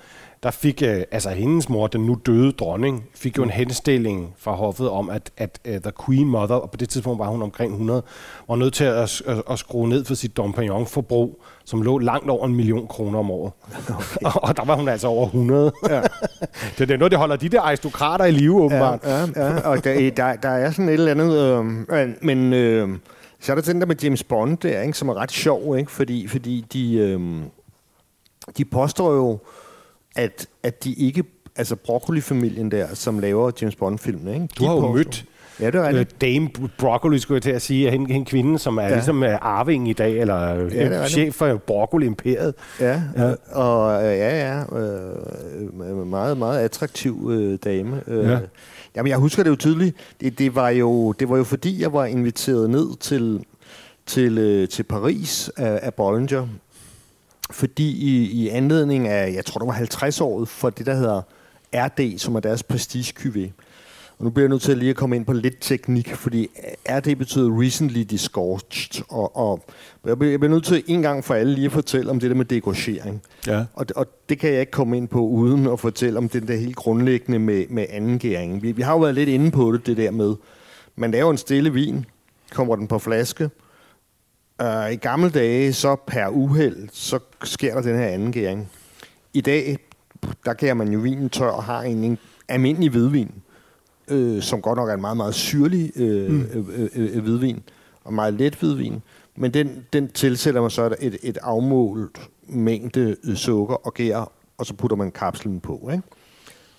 Der 0.45 0.51
fik, 0.51 0.83
øh, 0.83 1.03
altså 1.11 1.31
hendes 1.31 1.69
mor, 1.69 1.87
den 1.87 2.07
nu 2.07 2.19
døde 2.27 2.53
dronning, 2.53 3.05
fik 3.15 3.39
jo 3.39 3.43
en 3.43 3.51
henstilling 3.51 4.35
fra 4.39 4.53
hoffet 4.53 4.91
om, 4.91 5.11
at, 5.11 5.31
at 5.37 5.59
uh, 5.69 5.75
The 5.75 5.93
Queen 6.07 6.29
Mother, 6.29 6.57
og 6.57 6.71
på 6.71 6.77
det 6.77 6.89
tidspunkt 6.89 7.19
var 7.19 7.27
hun 7.27 7.43
omkring 7.43 7.73
100, 7.73 8.03
var 8.49 8.57
nødt 8.57 8.75
til 8.75 8.85
at, 8.85 9.23
at, 9.27 9.43
at 9.51 9.59
skrue 9.59 9.89
ned 9.89 10.05
for 10.05 10.15
sit 10.15 10.37
Dompignon-forbrug, 10.37 11.43
som 11.65 11.83
lå 11.83 11.99
langt 11.99 12.31
over 12.31 12.47
en 12.47 12.55
million 12.55 12.87
kroner 12.87 13.19
om 13.19 13.31
året. 13.31 13.53
Okay. 13.89 14.25
og, 14.25 14.45
og 14.49 14.57
der 14.57 14.65
var 14.65 14.77
hun 14.77 14.89
altså 14.89 15.09
over 15.09 15.27
100. 15.27 15.73
Ja. 15.91 16.01
det 16.79 16.91
er 16.91 16.97
noget, 16.97 17.11
det 17.11 17.19
holder 17.19 17.37
de 17.37 17.49
der 17.49 17.61
aristokrater 17.61 18.25
i 18.25 18.31
live, 18.31 18.63
åbenbart. 18.63 19.01
Ja, 19.05 19.21
ja, 19.21 19.53
ja, 19.53 19.61
og 19.61 19.85
der, 19.85 20.11
der, 20.11 20.37
der 20.37 20.49
er 20.49 20.71
sådan 20.71 20.89
et 20.89 20.95
eller 20.95 21.11
andet... 21.11 21.39
Øh, 21.93 22.09
men 22.23 22.53
øh, 22.53 22.89
så 23.45 23.53
er 23.53 23.57
der 23.57 23.63
den 23.63 23.81
der 23.81 23.87
med 23.87 23.97
James 24.03 24.23
Bond 24.25 24.59
der, 24.59 24.81
ikke, 24.83 24.99
som 24.99 25.09
er 25.09 25.15
ret 25.15 25.33
sjov, 25.33 25.79
ikke? 25.79 25.91
Fordi, 25.91 26.27
fordi 26.29 26.65
de, 26.73 26.95
øh, 26.97 27.21
de 28.59 28.65
påstår 28.65 29.15
jo, 29.15 29.39
at, 30.17 30.47
at 30.63 30.85
de 30.85 30.93
ikke... 30.93 31.25
Altså 31.57 31.77
broccoli-familien 31.77 32.71
der, 32.71 32.95
som 32.95 33.19
laver 33.19 33.51
James 33.61 33.77
Bond-filmen, 33.77 34.35
ikke? 34.35 34.49
Du 34.59 34.63
de 34.63 34.69
har 34.69 34.75
jo 34.75 34.93
mødt 34.93 35.25
Ja, 35.61 35.67
det 35.67 35.75
er 35.75 35.83
øh, 35.83 35.89
rigtigt. 35.89 36.21
Dame 36.21 36.49
Broccoli, 36.79 37.19
skulle 37.19 37.37
jeg 37.37 37.43
til 37.43 37.51
at 37.51 37.63
sige, 37.63 37.91
hende, 37.91 38.13
hende 38.13 38.27
kvinde, 38.27 38.59
som 38.59 38.77
er 38.79 38.83
ja. 38.83 38.93
Ligesom 38.95 39.23
øh, 39.23 39.39
arving 39.41 39.89
i 39.89 39.93
dag, 39.93 40.19
eller 40.19 40.35
er 40.35 40.69
ja, 40.71 41.09
chef 41.09 41.35
for 41.35 41.57
Broccoli-imperiet. 41.57 42.55
Ja, 42.81 43.03
Ja. 43.17 43.35
og 43.53 44.05
øh, 44.05 44.19
ja, 44.19 44.49
ja, 44.73 44.79
øh, 44.79 46.07
meget, 46.07 46.39
meget 46.39 46.61
attraktiv 46.61 47.29
øh, 47.33 47.59
dame. 47.65 48.01
Øh, 48.07 48.31
Ja 48.31 48.39
ja. 48.95 48.99
Jamen, 48.99 49.11
jeg 49.11 49.19
husker 49.19 49.43
det 49.43 49.51
jo 49.51 49.57
tydeligt. 49.57 49.97
Det, 50.21 50.39
det, 50.39 50.55
var 50.55 50.69
jo, 50.69 51.13
det 51.13 51.29
var 51.29 51.37
jo 51.37 51.45
fordi, 51.45 51.83
jeg 51.83 51.93
var 51.93 52.05
inviteret 52.05 52.71
ned 52.71 52.97
til, 52.97 53.45
til, 54.07 54.39
øh, 54.39 54.69
til 54.69 54.83
Paris 54.83 55.51
af, 55.57 55.81
af 55.83 55.95
Bollinger. 55.95 56.49
Fordi 57.51 57.91
i, 57.91 58.31
i 58.31 58.49
anledning 58.49 59.09
af, 59.09 59.35
jeg 59.35 59.45
tror 59.45 59.59
det 59.59 59.69
var 59.69 59.75
50-året 59.75 60.49
for 60.49 60.71
det, 60.71 60.87
der 60.87 60.95
hedder 60.95 61.23
RD, 61.75 62.19
som 62.19 62.35
er 62.35 62.41
deres 62.41 62.63
prestige 62.63 63.13
og 64.19 64.25
nu 64.25 64.31
bliver 64.31 64.45
jeg 64.45 64.49
nødt 64.49 64.63
til 64.63 64.79
lige 64.79 64.91
at 64.91 64.97
komme 64.97 65.17
ind 65.17 65.27
på 65.27 65.33
lidt 65.33 65.57
teknik, 65.61 66.15
fordi 66.15 66.49
RD 66.91 67.17
betyder 67.17 67.61
recently 67.61 68.01
disgorged, 68.01 69.05
og, 69.09 69.37
og 69.37 69.65
jeg 70.07 70.19
bliver 70.19 70.31
jeg 70.31 70.41
bliver 70.41 70.53
nødt 70.53 70.65
til 70.65 70.85
en 70.87 71.03
gang 71.03 71.25
for 71.25 71.35
alle 71.35 71.55
lige 71.55 71.67
at 71.67 71.73
fortælle 71.73 72.11
om 72.11 72.21
det 72.21 72.31
der 72.31 72.37
med 72.37 72.45
degorgering. 72.45 73.23
Ja. 73.47 73.65
Og, 73.75 73.87
og 73.97 74.07
det 74.29 74.39
kan 74.39 74.53
jeg 74.53 74.61
ikke 74.61 74.73
komme 74.73 74.97
ind 74.97 75.09
på 75.09 75.21
uden 75.21 75.67
at 75.67 75.81
fortælle 75.81 76.19
om 76.19 76.29
den 76.29 76.49
der 76.49 76.57
helt 76.57 76.77
grundlæggende 76.77 77.39
med, 77.39 77.65
med 77.69 77.87
andengæringen. 77.91 78.63
Vi, 78.63 78.73
vi 78.73 78.83
har 78.83 78.93
jo 78.93 78.99
været 78.99 79.15
lidt 79.15 79.29
inde 79.29 79.51
på 79.51 79.73
det, 79.73 79.87
det 79.87 79.97
der 79.97 80.11
med, 80.11 80.35
man 80.97 81.11
laver 81.11 81.31
en 81.31 81.39
stille 81.39 81.73
vin, 81.73 82.07
kommer 82.51 82.77
den 82.77 82.87
på 82.87 82.99
flaske. 82.99 83.51
Uh, 84.63 84.93
I 84.93 84.97
gamle 84.97 85.31
dage, 85.31 85.73
så 85.73 85.97
per 86.07 86.29
uheld, 86.29 86.89
så 86.93 87.19
sker 87.45 87.75
der 87.75 87.83
den 87.83 87.99
her 87.99 88.07
andengæring. 88.07 88.71
I 89.33 89.41
dag, 89.41 89.79
der 90.45 90.53
kan 90.53 90.77
man 90.77 90.93
jo 90.93 90.99
vinen 90.99 91.31
tør 91.31 91.47
og 91.47 91.65
har 91.65 91.83
en, 91.83 92.05
en 92.05 92.19
almindelig 92.49 92.91
hvidvin, 92.91 93.31
øh, 94.09 94.43
som 94.43 94.63
godt 94.63 94.77
nok 94.77 94.89
er 94.89 94.95
en 94.95 95.01
meget, 95.01 95.17
meget 95.17 95.35
syrlig 95.35 95.93
øh, 95.97 96.31
mm. 96.31 96.43
øh, 96.55 96.89
øh, 96.95 97.17
øh, 97.17 97.23
hvidvin, 97.23 97.63
og 98.05 98.13
meget 98.13 98.35
let 98.35 98.55
hvidvin. 98.55 99.03
Men 99.37 99.55
den, 99.55 99.87
den 99.93 100.09
tilsætter 100.09 100.61
man 100.61 100.71
så 100.71 100.95
et, 101.01 101.17
et 101.23 101.39
afmålt 101.43 102.21
mængde 102.47 103.17
øh, 103.25 103.37
sukker 103.37 103.75
og 103.75 103.95
gær, 103.95 104.33
og 104.59 104.67
så 104.67 104.75
putter 104.75 104.97
man 104.97 105.11
kapslen 105.11 105.61
på. 105.61 105.91
Ikke? 105.93 106.03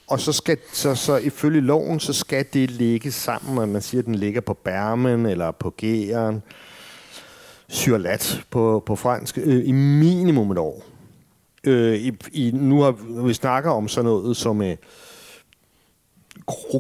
Og 0.07 0.19
så 0.19 0.31
skal 0.31 0.57
så, 0.73 0.95
så 0.95 1.17
ifølge 1.17 1.61
loven, 1.61 1.99
så 1.99 2.13
skal 2.13 2.45
det 2.53 2.71
ligge 2.71 3.11
sammen, 3.11 3.57
og 3.57 3.69
man 3.69 3.81
siger, 3.81 4.01
at 4.01 4.05
den 4.05 4.15
ligger 4.15 4.41
på 4.41 4.53
bærmen 4.53 5.25
eller 5.25 5.51
på 5.51 5.69
gæren, 5.69 6.43
syrlat 7.67 8.43
på, 8.49 8.83
på 8.85 8.95
fransk, 8.95 9.37
øh, 9.37 9.67
i 9.67 9.71
minimum 9.71 10.51
et 10.51 10.57
år. 10.57 10.83
Øh, 11.63 11.95
i, 11.95 12.11
i, 12.31 12.51
nu 12.51 12.81
har 12.81 12.91
vi 13.27 13.33
snakker 13.33 13.71
om 13.71 13.87
sådan 13.87 14.05
noget 14.05 14.37
som 14.37 14.61
øh, 14.61 14.75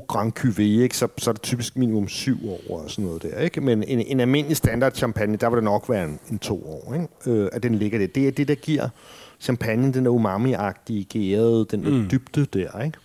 Grand 0.07 0.39
Cuvée, 0.39 0.61
ikke? 0.61 0.97
Så, 0.97 1.07
så 1.17 1.29
er 1.29 1.33
det 1.33 1.41
typisk 1.41 1.77
minimum 1.77 2.07
syv 2.07 2.49
år 2.49 2.83
og 2.83 2.89
sådan 2.91 3.05
noget 3.05 3.23
der. 3.23 3.39
Ikke? 3.39 3.61
Men 3.61 3.83
en, 3.83 3.99
en 3.99 4.19
almindelig 4.19 4.57
standard 4.57 4.95
champagne, 4.95 5.37
der 5.37 5.49
vil 5.49 5.55
det 5.55 5.63
nok 5.63 5.89
være 5.89 6.05
en, 6.05 6.19
en 6.31 6.39
to 6.39 6.67
år, 6.67 6.93
ikke? 6.93 7.41
Øh, 7.41 7.49
at 7.51 7.63
den 7.63 7.75
ligger 7.75 7.99
det. 7.99 8.15
Det 8.15 8.27
er 8.27 8.31
det, 8.31 8.47
der 8.47 8.55
giver 8.55 8.89
champagne 9.39 9.93
den 9.93 10.05
der 10.05 10.11
umami-agtige, 10.11 11.03
gærede, 11.03 11.65
den 11.71 11.83
der 11.83 11.89
mm. 11.89 12.09
dybde 12.11 12.45
der. 12.45 12.81
Ikke? 12.81 12.97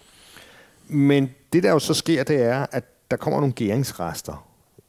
Men 0.89 1.31
det, 1.53 1.63
der 1.63 1.71
jo 1.71 1.79
så 1.79 1.95
sker, 1.95 2.25
det 2.25 2.43
er, 2.43 2.67
at 2.73 2.85
der 3.11 3.17
kommer 3.17 3.41
nogle 3.41 3.53
gæringsrester. 3.53 4.47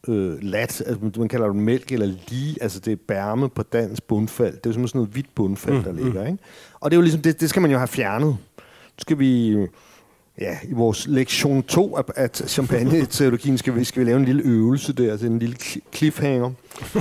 Øh, 0.07 0.43
lat, 0.43 0.83
altså, 0.85 1.11
man 1.17 1.27
kalder 1.27 1.47
det 1.47 1.55
mælk 1.55 1.91
eller 1.91 2.05
lige, 2.29 2.63
altså 2.63 2.79
det 2.79 2.93
er 2.93 2.97
bærme 3.07 3.49
på 3.49 3.63
dansk 3.63 4.03
bundfald. 4.03 4.53
Det 4.53 4.65
er 4.65 4.69
jo 4.69 4.87
sådan 4.87 4.89
noget 4.93 5.09
hvidt 5.09 5.35
bundfald, 5.35 5.75
mm, 5.75 5.83
der 5.83 5.91
ligger. 5.91 6.25
Ikke? 6.25 6.37
Og 6.79 6.91
det 6.91 6.95
er 6.95 6.97
jo 6.97 7.01
ligesom, 7.01 7.21
det, 7.21 7.41
det 7.41 7.49
skal 7.49 7.61
man 7.61 7.71
jo 7.71 7.77
have 7.77 7.87
fjernet. 7.87 8.27
Nu 8.27 8.37
skal 8.97 9.19
vi 9.19 9.57
ja, 10.39 10.57
i 10.63 10.73
vores 10.73 11.07
lektion 11.07 11.63
2 11.63 11.95
af, 11.95 12.03
af 12.15 12.29
champagne-teologien 12.29 13.57
skal 13.57 13.75
vi, 13.75 13.83
skal 13.83 13.99
vi 13.99 14.09
lave 14.09 14.19
en 14.19 14.25
lille 14.25 14.43
øvelse 14.43 14.93
der, 14.93 15.11
altså 15.11 15.25
en 15.25 15.39
lille 15.39 15.55
cliffhanger, 15.93 16.51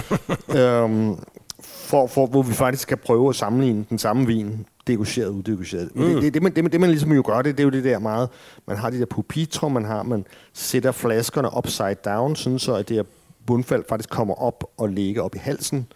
øhm, 0.59 1.17
for, 1.63 2.07
for, 2.07 2.27
hvor 2.27 2.43
vi 2.43 2.53
faktisk 2.53 2.83
skal 2.83 2.97
prøve 2.97 3.29
at 3.29 3.37
sammenligne 3.37 3.85
den 3.91 3.99
samme 3.99 4.27
vin, 4.27 4.67
degageret 4.87 5.29
og 5.29 5.35
udegageret. 5.35 5.91
Mm. 5.95 6.03
Det, 6.03 6.23
det, 6.23 6.35
det, 6.35 6.43
man, 6.43 6.55
det, 6.55 6.73
det, 6.73 6.81
man 6.81 6.91
ligesom 6.91 7.13
jo 7.13 7.23
gør, 7.27 7.43
det, 7.43 7.59
det 7.59 7.61
er 7.61 7.65
jo 7.65 7.71
det 7.71 7.85
der 7.85 7.99
meget, 7.99 8.29
man 8.67 8.77
har 8.77 8.91
de 8.91 8.99
der 8.99 9.07
pupitro, 9.07 9.69
man 9.69 9.85
har, 9.85 10.03
man 10.03 10.27
sætter 10.53 10.93
flaskerne 10.93 11.49
upside 11.57 11.97
down, 12.05 12.37
sådan 12.37 12.59
så 12.59 12.75
at 12.75 12.89
det 12.89 12.97
her 12.97 13.05
bundfald 13.47 13.85
faktisk 13.89 14.11
kommer 14.11 14.35
op 14.35 14.65
og 14.77 14.89
ligger 14.89 15.23
op 15.23 15.35
i 15.35 15.39
halsen 15.39 15.87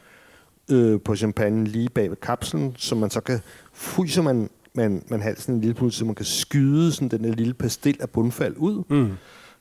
øh, 0.71 1.01
på 1.01 1.17
champagne 1.17 1.65
lige 1.65 1.89
bag 1.89 2.11
ved 2.11 2.17
kapslen, 2.17 2.75
så 2.79 2.95
man 2.95 3.11
så 3.11 3.21
kan, 3.21 3.41
fryser 3.73 4.23
man 4.23 4.51
man, 4.75 5.03
man 5.09 5.23
halsen 5.23 5.55
en 5.55 5.61
lille 5.61 5.77
smule, 5.77 5.93
så 5.93 6.05
man 6.05 6.15
kan 6.15 6.25
skyde 6.25 6.93
sådan 6.93 7.09
den 7.09 7.25
der 7.25 7.33
lille 7.33 7.55
pastil 7.55 7.97
af 8.01 8.11
bundfald 8.11 8.55
ud. 8.57 8.83
Mm. 8.89 9.13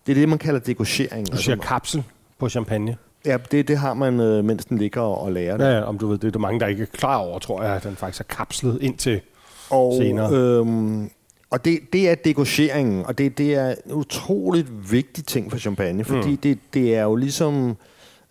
Det 0.06 0.12
er 0.12 0.16
det, 0.16 0.30
man 0.30 0.38
kalder 0.38 0.60
degauchering. 0.60 1.32
Du 1.32 1.38
siger 1.38 1.56
altså, 1.56 1.68
kapsel 1.68 2.04
på 2.40 2.50
champagne. 2.50 2.98
Ja, 3.26 3.38
det, 3.52 3.68
det 3.68 3.78
har 3.78 3.94
man, 3.94 4.20
øh, 4.20 4.46
mens 4.46 4.66
den 4.66 4.78
ligger 4.78 5.02
og, 5.02 5.22
og 5.22 5.32
lærer 5.32 5.58
det. 5.58 5.66
Ja, 5.66 5.82
om 5.82 5.98
du 5.98 6.08
ved, 6.08 6.18
det 6.18 6.28
er 6.28 6.32
der 6.32 6.40
mange, 6.40 6.60
der 6.60 6.68
ikke 6.68 6.82
er 6.82 6.88
klar 6.88 7.18
over, 7.18 7.40
tror 7.40 7.64
jeg, 7.64 7.76
at 7.76 7.84
den 7.84 7.96
faktisk 7.96 8.20
er 8.20 8.36
kapslet 8.36 8.78
ind 8.82 8.98
til 8.98 9.22
og, 9.70 9.94
senere. 9.98 10.34
Øhm, 10.34 11.10
og 11.50 11.66
det, 11.66 11.80
det 11.94 12.10
er 12.10 12.16
degaucheringen, 12.16 13.06
og 13.06 13.18
det, 13.18 13.38
det 13.38 13.54
er 13.54 13.76
en 13.86 13.92
utroligt 13.92 14.92
vigtig 14.92 15.26
ting 15.26 15.52
for 15.52 15.58
champagne, 15.58 16.04
fordi 16.04 16.30
mm. 16.30 16.38
det, 16.38 16.60
det 16.74 16.96
er 16.96 17.04
jo 17.04 17.16
ligesom 17.16 17.78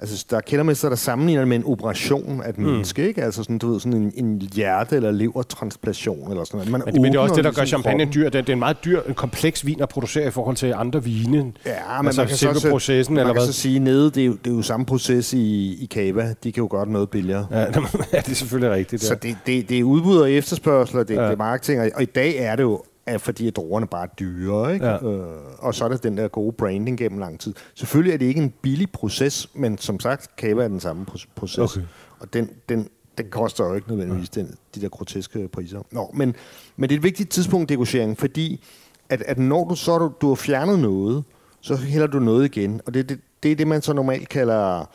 Altså, 0.03 0.27
der 0.31 0.37
er 0.37 0.41
kældermester, 0.41 0.89
der 0.89 0.97
sammenligner 0.97 1.41
det 1.41 1.49
med 1.49 1.57
en 1.57 1.65
operation 1.67 2.43
af 2.45 2.49
et 2.49 2.59
mm. 2.59 2.65
menneske, 2.65 3.09
ikke? 3.09 3.23
Altså 3.23 3.43
sådan, 3.43 3.59
du 3.59 3.73
ved, 3.73 3.81
sådan 3.81 3.93
en, 3.93 4.13
en 4.25 4.43
hjerte- 4.55 4.97
eller 4.97 5.11
levertransplantation 5.11 6.31
eller 6.31 6.45
sådan 6.45 6.59
noget. 6.59 6.71
Man 6.71 6.83
men, 6.87 7.03
men 7.03 7.13
det 7.13 7.19
er 7.19 7.23
også 7.23 7.35
det, 7.35 7.45
der 7.45 7.51
gør 7.51 7.63
ligesom 7.63 7.83
champagne 7.83 8.13
dyr. 8.15 8.25
Det, 8.25 8.33
det 8.33 8.49
er 8.49 8.53
en 8.53 8.59
meget 8.59 8.77
dyr, 8.85 9.01
en 9.09 9.15
kompleks 9.15 9.67
vin 9.67 9.83
at 9.83 9.89
producere 9.89 10.27
i 10.29 10.31
forhold 10.31 10.57
til 10.57 10.75
andre 10.77 11.05
vine. 11.05 11.37
Ja, 11.39 11.73
men 11.99 12.07
altså, 12.07 12.21
man 12.21 12.29
kan 12.29 12.37
selve 12.37 12.61
så, 12.61 12.71
processen, 12.71 13.15
man 13.15 13.21
eller 13.21 13.35
kan 13.35 13.43
hvad? 13.43 13.53
så 13.53 13.61
sige, 13.61 13.79
nede, 13.79 14.11
det 14.11 14.23
er, 14.23 14.27
jo, 14.27 14.33
det 14.45 14.51
er 14.51 14.55
jo 14.55 14.63
samme 14.63 14.87
proces 14.87 15.33
i, 15.33 15.73
i 15.83 15.87
Cava. 15.87 16.35
De 16.45 16.53
kan 16.53 16.63
jo 16.63 16.69
godt 16.71 16.89
noget 16.89 17.11
billigere. 17.11 17.47
Ja, 17.51 17.59
ja 18.13 18.19
det 18.19 18.29
er 18.31 18.35
selvfølgelig 18.35 18.71
rigtigt. 18.71 19.03
Ja. 19.03 19.09
Så 19.09 19.15
det, 19.15 19.37
det, 19.47 19.69
det 19.69 19.79
er 19.79 19.85
udbud 19.85 20.17
og 20.17 20.33
efterspørgsel, 20.33 20.99
og 20.99 21.09
det, 21.09 21.15
ja. 21.15 21.25
det 21.25 21.33
er 21.33 21.37
marketing. 21.37 21.81
Og, 21.81 21.91
og 21.95 22.03
i 22.03 22.07
dag 22.15 22.37
er 22.37 22.57
det 22.57 22.63
jo 22.63 22.83
er 23.07 23.19
fordi 23.19 23.47
at 23.47 23.57
druerne 23.57 23.87
bare 23.87 24.03
er 24.03 24.15
dyre, 24.19 24.75
ikke? 24.75 24.87
Ja. 24.87 25.07
Øh, 25.07 25.27
og 25.59 25.75
så 25.75 25.85
er 25.85 25.89
der 25.89 25.97
den 25.97 26.17
der 26.17 26.29
gode 26.29 26.53
branding 26.53 26.99
gennem 26.99 27.19
lang 27.19 27.41
tid. 27.41 27.55
Selvfølgelig 27.75 28.15
er 28.15 28.19
det 28.19 28.27
ikke 28.27 28.43
en 28.43 28.55
billig 28.63 28.91
proces, 28.91 29.49
men 29.55 29.79
som 29.79 30.01
sagt, 30.01 30.31
Cava 30.37 30.65
er 30.65 30.69
den 30.69 30.81
samme 30.81 31.07
proces. 31.35 31.77
Okay. 31.77 31.87
Og 32.21 32.33
den, 32.33 32.51
den, 32.69 32.89
den 33.19 33.31
koster 33.31 33.65
jo 33.65 33.75
ikke 33.75 33.89
nødvendigvis 33.89 34.31
ja. 34.37 34.41
den, 34.41 34.55
de 34.75 34.81
der 34.81 34.89
groteske 34.89 35.49
priser. 35.49 35.83
Nå, 35.91 36.11
men, 36.15 36.35
men 36.77 36.89
det 36.89 36.95
er 36.95 36.99
et 36.99 37.05
vigtigt 37.05 37.31
tidspunkt, 37.31 37.69
degagering, 37.69 38.19
fordi 38.19 38.65
at, 39.09 39.23
at 39.23 39.39
når 39.39 39.69
du 39.69 39.75
så 39.75 39.99
du, 39.99 40.13
du 40.21 40.29
har 40.29 40.35
fjernet 40.35 40.79
noget, 40.79 41.25
så 41.61 41.77
hælder 41.77 42.07
du 42.07 42.19
noget 42.19 42.45
igen. 42.45 42.81
Og 42.87 42.95
det, 42.95 43.09
det, 43.09 43.21
det 43.43 43.53
er 43.53 43.57
det, 43.57 43.67
man 43.67 43.83
så 43.83 43.93
normalt 43.93 44.29
kalder 44.29 44.91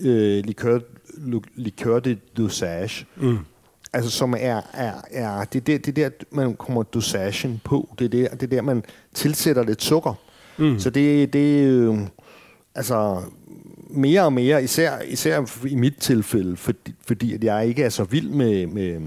øh, 0.00 0.44
likør, 0.44 0.78
likør 1.54 1.98
de 1.98 2.18
dosage. 2.36 3.06
Mm 3.16 3.38
altså 3.92 4.10
som 4.10 4.34
er, 4.38 4.60
er, 4.72 4.92
er 5.10 5.44
det, 5.44 5.66
der, 5.66 5.78
det 5.78 5.96
der, 5.96 6.10
man 6.30 6.54
kommer 6.56 6.82
dosagen 6.82 7.60
på. 7.64 7.88
Det 7.98 8.04
er 8.04 8.08
der, 8.08 8.36
det 8.36 8.50
der 8.50 8.62
man 8.62 8.84
tilsætter 9.14 9.62
lidt 9.62 9.82
sukker. 9.82 10.14
Mm. 10.58 10.78
Så 10.78 10.90
det, 10.90 11.32
det 11.32 11.66
øh, 11.66 11.98
altså 12.74 13.22
mere 13.90 14.22
og 14.22 14.32
mere, 14.32 14.64
især, 14.64 15.00
især 15.00 15.64
i 15.66 15.74
mit 15.74 15.96
tilfælde, 16.00 16.56
fordi, 16.56 16.94
fordi 17.06 17.34
at 17.34 17.44
jeg 17.44 17.66
ikke 17.66 17.82
er 17.82 17.88
så 17.88 18.04
vild 18.04 18.28
med, 18.28 18.66
med, 18.66 19.00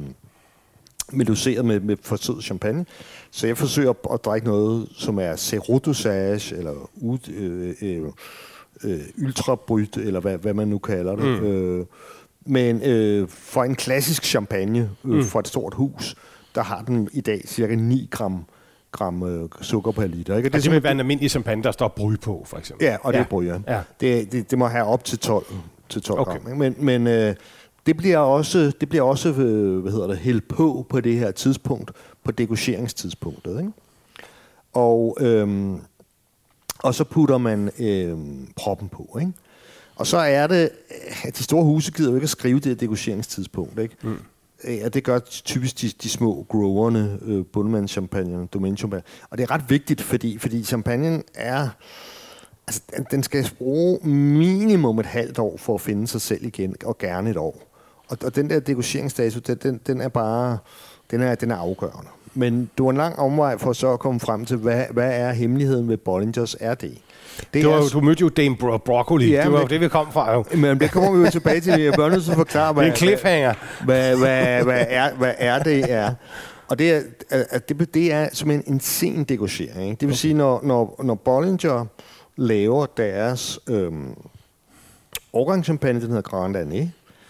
med 1.13 1.25
doseret 1.25 1.65
med, 1.65 1.79
med 1.79 1.97
for 2.01 2.15
sød 2.15 2.41
champagne. 2.41 2.85
Så 3.31 3.47
jeg 3.47 3.57
forsøger 3.57 4.13
at, 4.13 4.25
drikke 4.25 4.47
noget, 4.47 4.87
som 4.95 5.19
er 5.19 5.35
serodosage, 5.35 6.55
eller 6.55 6.89
ud, 7.01 7.29
øh, 7.29 7.73
øh, 7.81 8.11
øh, 8.83 8.99
ultrabryt, 9.17 9.97
eller 9.97 10.19
hvad, 10.19 10.37
hvad 10.37 10.53
man 10.53 10.67
nu 10.67 10.77
kalder 10.77 11.15
det. 11.15 11.41
Mm. 11.41 11.47
Øh, 11.47 11.85
men 12.45 12.81
øh, 12.81 13.27
for 13.29 13.63
en 13.63 13.75
klassisk 13.75 14.23
champagne 14.23 14.89
øh, 15.05 15.11
mm. 15.11 15.23
fra 15.23 15.39
et 15.39 15.47
stort 15.47 15.73
hus, 15.73 16.15
der 16.55 16.61
har 16.61 16.81
den 16.81 17.09
i 17.13 17.21
dag 17.21 17.41
cirka 17.45 17.75
9 17.75 18.07
gram 18.11 18.45
gram 18.91 19.23
øh, 19.23 19.49
sukker 19.61 19.91
per 19.91 20.07
liter. 20.07 20.37
Ikke? 20.37 20.49
Og 20.49 20.53
det, 20.53 20.63
det 20.63 20.71
vil 20.71 20.83
være 20.83 20.91
en 20.91 20.99
almindelig 20.99 21.31
champagne, 21.31 21.63
der 21.63 21.71
står 21.71 21.87
bryg 21.87 22.19
på, 22.19 22.43
for 22.45 22.57
eksempel. 22.57 22.85
Ja, 22.85 22.97
og 23.01 23.13
det 23.13 23.19
ja. 23.19 23.23
er 23.23 23.27
bryg, 23.27 23.47
ja. 23.67 23.81
Det, 24.01 24.31
det, 24.31 24.51
det 24.51 24.59
må 24.59 24.67
have 24.67 24.85
op 24.85 25.03
til 25.03 25.19
12, 25.19 25.45
til 25.89 26.01
12 26.01 26.19
okay. 26.19 26.31
gram. 26.31 26.47
Ikke? 26.47 26.59
Men, 26.59 26.75
men 26.77 27.07
øh, 27.07 27.35
det 27.85 27.97
bliver 27.97 28.17
også, 28.17 28.71
det 28.81 28.89
bliver 28.89 29.03
også 29.03 29.29
øh, 29.29 29.79
hvad 29.79 29.91
hedder 29.91 30.07
det, 30.07 30.17
hældt 30.17 30.47
på 30.47 30.85
på 30.89 31.01
det 31.01 31.19
her 31.19 31.31
tidspunkt, 31.31 31.91
på 32.23 32.31
degusteringstidspunktet. 32.31 33.59
Ikke? 33.59 33.71
Og, 34.73 35.17
øh, 35.19 35.71
og 36.79 36.95
så 36.95 37.03
putter 37.03 37.37
man 37.37 37.71
øh, 37.79 38.17
proppen 38.55 38.89
på. 38.89 39.17
Ikke? 39.19 39.31
Og 40.01 40.07
så 40.07 40.17
er 40.17 40.47
det, 40.47 40.69
at 41.23 41.37
de 41.37 41.43
store 41.43 41.63
huse 41.63 41.91
gider 41.91 42.09
jo 42.09 42.15
ikke 42.15 42.25
at 42.25 42.29
skrive 42.29 42.59
det 42.59 42.79
degusteringstidspunkt, 42.79 43.79
ikke? 43.79 43.95
Mm. 44.03 44.17
Ja, 44.63 44.89
det 44.89 45.03
gør 45.03 45.19
typisk 45.19 45.81
de, 45.81 45.91
de 46.03 46.09
små 46.09 46.45
growerne, 46.49 47.19
øh, 47.25 47.45
bundmandschampagne, 47.45 48.47
domænechampagne. 48.47 49.03
Og 49.29 49.37
det 49.37 49.43
er 49.43 49.51
ret 49.51 49.69
vigtigt, 49.69 50.01
fordi, 50.01 50.37
fordi 50.37 50.63
champagnen 50.63 51.23
er... 51.33 51.69
Altså, 52.67 52.81
den 53.11 53.23
skal 53.23 53.51
bruge 53.57 53.99
minimum 54.07 54.99
et 54.99 55.05
halvt 55.05 55.39
år 55.39 55.57
for 55.57 55.75
at 55.75 55.81
finde 55.81 56.07
sig 56.07 56.21
selv 56.21 56.45
igen, 56.45 56.75
og 56.85 56.97
gerne 56.97 57.29
et 57.29 57.37
år. 57.37 57.61
Og, 58.07 58.17
og 58.23 58.35
den 58.35 58.49
der 58.49 58.59
degusteringsdato, 58.59 59.39
den, 59.39 59.79
den, 59.87 60.01
er 60.01 60.09
bare... 60.09 60.57
Den 61.11 61.21
er, 61.21 61.35
den 61.35 61.51
er 61.51 61.55
afgørende. 61.55 62.09
Men 62.33 62.69
du 62.77 62.83
har 62.83 62.89
en 62.89 62.97
lang 62.97 63.19
omvej 63.19 63.57
for 63.57 63.73
så 63.73 63.93
at 63.93 63.99
komme 63.99 64.19
frem 64.19 64.45
til, 64.45 64.57
hvad, 64.57 64.85
hvad 64.91 65.11
er 65.13 65.31
hemmeligheden 65.31 65.87
ved 65.87 65.97
Bollingers 65.97 66.55
RD? 66.61 66.81
Det 66.81 67.01
du, 67.53 67.69
er, 67.69 67.89
du 67.93 68.01
mødte 68.01 68.21
jo 68.21 68.29
Dame 68.29 68.55
Bro- 68.55 68.77
Broccoli. 68.77 69.31
Ja, 69.31 69.43
det 69.43 69.51
var 69.51 69.61
jo 69.61 69.67
det, 69.67 69.81
vi 69.81 69.87
kom 69.87 70.11
fra. 70.11 70.33
Jo. 70.33 70.43
Men 70.55 70.79
det 70.79 70.91
kommer 70.91 71.11
vi 71.11 71.25
jo 71.25 71.31
tilbage 71.31 71.61
til. 71.61 71.81
Jeg 71.81 71.93
bør 71.93 72.09
nødt 72.09 72.23
til 72.23 72.31
at 72.31 72.37
forklare, 72.37 72.73
hvad, 72.73 72.83
det 72.83 72.89
er 72.89 72.93
en 72.93 72.97
cliffhanger. 72.97 73.53
Hvad, 73.85 74.17
hvad, 74.17 74.63
hvad, 74.63 74.85
er, 74.89 75.13
hvad 75.13 75.33
er 75.37 75.63
det 75.63 75.91
er. 75.91 76.13
Og 76.67 76.79
det 76.79 76.91
er, 76.91 77.01
at 77.29 77.69
det, 77.69 77.93
det 77.93 78.13
er 78.13 78.29
som 78.33 78.51
en, 78.51 78.63
en 78.67 78.79
sen 78.79 79.23
degagering. 79.23 79.99
Det 79.99 80.07
vil 80.07 80.13
okay. 80.13 80.17
sige, 80.17 80.33
når, 80.33 80.61
når, 80.63 81.01
når 81.03 81.15
Bollinger 81.15 81.85
laver 82.35 82.85
deres 82.97 83.59
øhm, 83.69 84.13
årgangschampagne, 85.33 86.01
den 86.01 86.07
hedder 86.07 86.21
Grand 86.21 86.57
Année, 86.57 86.87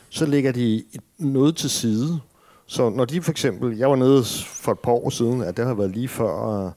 så 0.10 0.26
lægger 0.26 0.52
de 0.52 0.84
noget 1.18 1.56
til 1.56 1.70
side. 1.70 2.20
Så 2.68 2.90
når 2.90 3.06
de 3.06 3.22
for 3.22 3.32
eksempel, 3.32 3.78
jeg 3.78 3.90
var 3.90 3.96
nede 3.96 4.24
for 4.46 4.72
et 4.72 4.80
par 4.80 4.92
år 4.92 5.10
siden, 5.10 5.42
at 5.42 5.58
det 5.58 5.66
har 5.66 5.74
været 5.74 5.92
lige 5.92 6.08
før 6.08 6.72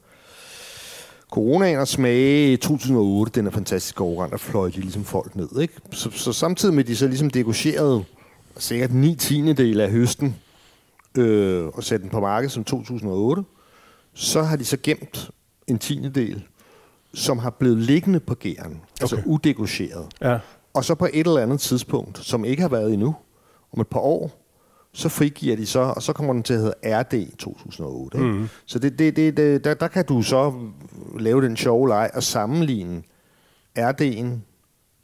Coronaen 1.31 1.79
og 1.79 1.87
smage 1.87 2.53
i 2.53 2.57
2008, 2.57 3.31
den 3.39 3.47
er 3.47 3.51
fantastisk 3.51 4.01
overgang, 4.01 4.31
der 4.31 4.37
fløj 4.37 4.69
de 4.69 4.79
ligesom 4.79 5.03
folk 5.03 5.35
ned. 5.35 5.59
Ikke? 5.59 5.73
Så, 5.91 6.11
så 6.11 6.33
samtidig 6.33 6.75
med, 6.75 6.83
at 6.83 6.87
de 6.87 6.95
så 6.95 7.07
ligesom 7.07 7.29
degocherede 7.29 8.03
sikkert 8.57 8.93
9 8.93 9.15
tiende 9.15 9.53
del 9.53 9.81
af 9.81 9.91
høsten, 9.91 10.35
øh, 11.17 11.65
og 11.65 11.83
satte 11.83 12.03
den 12.03 12.09
på 12.11 12.19
markedet 12.19 12.51
som 12.51 12.63
2008, 12.63 13.43
så 14.13 14.43
har 14.43 14.55
de 14.55 14.65
så 14.65 14.77
gemt 14.83 15.31
en 15.67 15.79
tiende 15.79 16.09
del, 16.09 16.43
som 17.13 17.39
har 17.39 17.49
blevet 17.49 17.77
liggende 17.77 18.19
på 18.19 18.35
gæren, 18.35 18.81
altså 19.01 19.15
okay. 19.15 19.23
altså 19.23 19.29
udegogeret. 19.29 20.05
Ja. 20.21 20.37
Og 20.73 20.85
så 20.85 20.95
på 20.95 21.05
et 21.13 21.27
eller 21.27 21.41
andet 21.41 21.59
tidspunkt, 21.59 22.17
som 22.25 22.45
ikke 22.45 22.61
har 22.61 22.69
været 22.69 22.93
endnu, 22.93 23.15
om 23.73 23.81
et 23.81 23.87
par 23.87 23.99
år, 23.99 24.44
så 24.95 25.09
frigiver 25.09 25.55
de 25.55 25.65
så, 25.65 25.79
og 25.79 26.03
så 26.03 26.13
kommer 26.13 26.33
den 26.33 26.43
til 26.43 26.53
at 26.53 26.59
hedde 26.59 26.73
RD 26.85 27.37
2008. 27.37 28.17
Ikke? 28.17 28.29
Mm. 28.29 28.47
Så 28.65 28.79
det, 28.79 28.99
det, 28.99 29.15
det, 29.15 29.37
det, 29.37 29.63
der, 29.63 29.73
der 29.73 29.87
kan 29.87 30.05
du 30.05 30.21
så 30.21 30.53
lave 31.19 31.41
den 31.41 31.57
sjove 31.57 31.87
leg 31.89 32.09
og 32.13 32.23
sammenligne 32.23 33.03
RD'en 33.79 34.25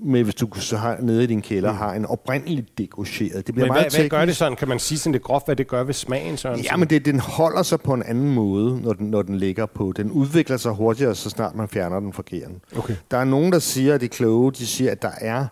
med, 0.03 0.23
hvis 0.23 0.35
du 0.35 0.47
så 0.53 0.77
har, 0.77 0.97
nede 1.01 1.23
i 1.23 1.27
din 1.27 1.41
kælder 1.41 1.71
mm. 1.71 1.77
har 1.77 1.93
en 1.93 2.05
oprindeligt 2.05 2.77
degaucheret. 2.77 3.47
Det 3.47 3.55
bliver 3.55 3.67
Men 3.67 3.73
meget 3.73 3.91
hvad, 3.91 3.99
hvad 3.99 4.09
gør 4.09 4.17
teknisk. 4.17 4.27
det 4.27 4.37
sådan? 4.37 4.55
Kan 4.55 4.67
man 4.67 4.79
sige 4.79 4.97
sådan 4.99 5.11
lidt 5.11 5.23
groft, 5.23 5.45
hvad 5.47 5.55
det 5.55 5.67
gør 5.67 5.83
ved 5.83 5.93
smagen? 5.93 6.37
Sådan, 6.37 6.59
Ja, 6.59 6.75
men 6.75 6.89
det, 6.89 7.05
den 7.05 7.19
holder 7.19 7.63
sig 7.63 7.81
på 7.81 7.93
en 7.93 8.03
anden 8.03 8.33
måde, 8.33 8.81
når 8.81 8.93
den, 8.93 9.07
når 9.07 9.21
den 9.21 9.37
ligger 9.37 9.65
på. 9.65 9.93
Den 9.95 10.11
udvikler 10.11 10.57
sig 10.57 10.71
hurtigere, 10.71 11.15
så 11.15 11.29
snart 11.29 11.55
man 11.55 11.67
fjerner 11.67 11.99
den 11.99 12.13
fra 12.13 12.23
gæren. 12.25 12.61
Okay. 12.77 12.95
Der 13.11 13.17
er 13.17 13.23
nogen, 13.23 13.51
der 13.51 13.59
siger, 13.59 13.93
at 13.95 14.01
det 14.01 14.07
er 14.07 14.15
kloge, 14.15 14.51
de 14.51 14.67
siger, 14.67 14.91
at 14.91 15.01
der 15.01 15.11
er, 15.21 15.45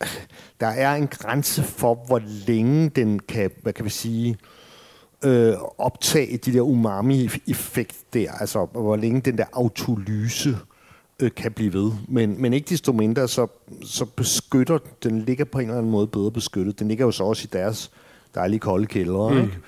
der 0.60 0.66
er 0.66 0.94
en 0.94 1.08
grænse 1.08 1.62
for, 1.62 1.94
hvor 2.06 2.22
længe 2.46 2.88
den 2.88 3.18
kan, 3.18 3.50
hvad 3.62 3.72
kan 3.72 3.84
vi 3.84 3.90
sige, 3.90 4.36
øh, 5.24 5.54
optage 5.78 6.36
de 6.36 6.52
der 6.52 6.60
umami-effekt 6.60 7.96
der, 8.14 8.32
altså 8.32 8.64
hvor 8.64 8.96
længe 8.96 9.20
den 9.20 9.38
der 9.38 9.44
autolyse 9.52 10.56
øh, 11.20 11.30
kan 11.36 11.52
blive 11.52 11.72
ved. 11.72 11.92
Men, 12.08 12.42
men 12.42 12.52
ikke 12.52 12.68
desto 12.68 12.92
mindre, 12.92 13.28
så, 13.28 13.46
så 13.82 14.04
beskytter, 14.04 14.78
den 15.02 15.20
ligger 15.20 15.44
på 15.44 15.58
en 15.58 15.64
eller 15.64 15.78
anden 15.78 15.92
måde 15.92 16.06
bedre 16.06 16.30
beskyttet. 16.30 16.78
Den 16.78 16.88
ligger 16.88 17.04
jo 17.04 17.10
så 17.10 17.24
også 17.24 17.44
i 17.44 17.50
deres 17.52 17.90
dejlige 18.34 18.60
kolde 18.60 18.86
kældre, 18.86 19.30
mm. 19.30 19.40
ikke? 19.40 19.58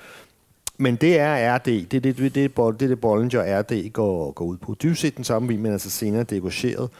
Men 0.78 0.96
det 0.96 1.18
er 1.18 1.56
RD, 1.56 1.64
det 1.64 1.80
er 1.80 1.84
det, 1.84 2.02
det, 2.02 2.16
det, 2.16 2.34
det, 2.34 2.56
det, 2.56 2.88
det 2.88 3.00
Bollinger 3.00 3.60
RD 3.60 3.92
går, 3.92 4.32
går 4.32 4.44
ud 4.44 4.56
på. 4.56 4.76
Dybest 4.82 5.00
set 5.00 5.16
den 5.16 5.24
samme 5.24 5.48
vin, 5.48 5.62
men 5.62 5.72
altså 5.72 5.90
senere 5.90 6.22
degageret. 6.22 6.90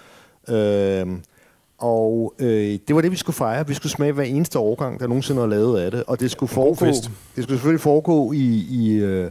Øhm, 0.49 1.23
og 1.83 2.35
øh, 2.39 2.79
det 2.89 2.95
var 2.95 3.01
det, 3.01 3.11
vi 3.11 3.17
skulle 3.17 3.37
fejre. 3.37 3.67
Vi 3.67 3.75
skulle 3.75 3.93
smage 3.93 4.13
hver 4.13 4.25
eneste 4.25 4.59
årgang, 4.59 5.01
der 5.01 5.07
nogensinde 5.07 5.43
er 5.43 5.47
lavet 5.47 5.81
af 5.81 5.91
det. 5.91 6.05
Og 6.07 6.21
det 6.21 6.31
skulle, 6.31 6.51
foregå, 6.51 6.87
det 6.87 7.05
skulle 7.05 7.47
selvfølgelig 7.47 7.81
foregå 7.81 8.33
i, 8.33 8.67
i, 8.71 8.93
øh, 8.93 9.31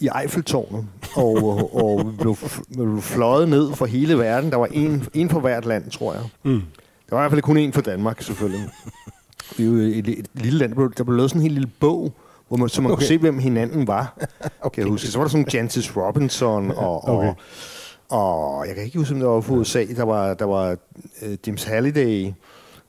i 0.00 0.08
Eiffeltårnet. 0.22 0.86
Og, 1.16 1.36
og, 1.44 1.84
og 1.84 2.06
vi 2.06 2.16
blev, 2.16 2.36
blev 2.74 3.00
fløjet 3.00 3.48
ned 3.48 3.72
for 3.72 3.86
hele 3.86 4.18
verden. 4.18 4.50
Der 4.50 4.56
var 4.56 4.66
en, 4.66 5.08
en 5.14 5.30
for 5.30 5.40
hvert 5.40 5.64
land, 5.64 5.90
tror 5.90 6.12
jeg. 6.12 6.22
Mm. 6.42 6.62
Der 7.10 7.16
var 7.16 7.18
i 7.18 7.22
hvert 7.22 7.30
fald 7.30 7.42
kun 7.42 7.56
en 7.56 7.72
for 7.72 7.80
Danmark, 7.80 8.22
selvfølgelig. 8.22 8.68
Vi 9.56 9.64
er 9.64 9.68
jo 9.68 9.74
et, 9.74 10.08
et 10.08 10.26
lille 10.34 10.58
land. 10.58 10.70
Der 10.70 10.76
blev, 10.76 10.92
der 10.92 11.04
blev 11.04 11.16
lavet 11.16 11.30
sådan 11.30 11.40
en 11.40 11.42
helt 11.42 11.54
lille 11.54 11.70
bog, 11.80 12.12
hvor 12.48 12.56
man, 12.56 12.68
så 12.68 12.82
man 12.82 12.90
okay. 12.90 13.00
kunne 13.00 13.06
se, 13.06 13.18
hvem 13.18 13.38
hinanden 13.38 13.86
var. 13.86 14.16
okay. 14.60 14.74
Kan 14.74 14.82
jeg 14.82 14.90
huske. 14.90 15.08
Så 15.08 15.18
var 15.18 15.24
der 15.24 15.30
sådan 15.30 15.46
Jancis 15.52 15.96
Robinson 15.96 16.70
og, 16.70 17.08
og, 17.08 17.18
Okay. 17.18 17.32
Og 18.08 18.66
jeg 18.66 18.74
kan 18.74 18.84
ikke 18.84 18.98
huske, 18.98 19.14
om 19.14 19.20
det 19.20 19.28
var 19.28 19.40
fra 19.40 19.54
USA. 19.54 19.84
Der 19.84 20.04
var, 20.04 20.34
der 20.34 20.44
var 20.44 20.76
uh, 21.22 21.28
James 21.46 21.64
Halliday 21.64 22.32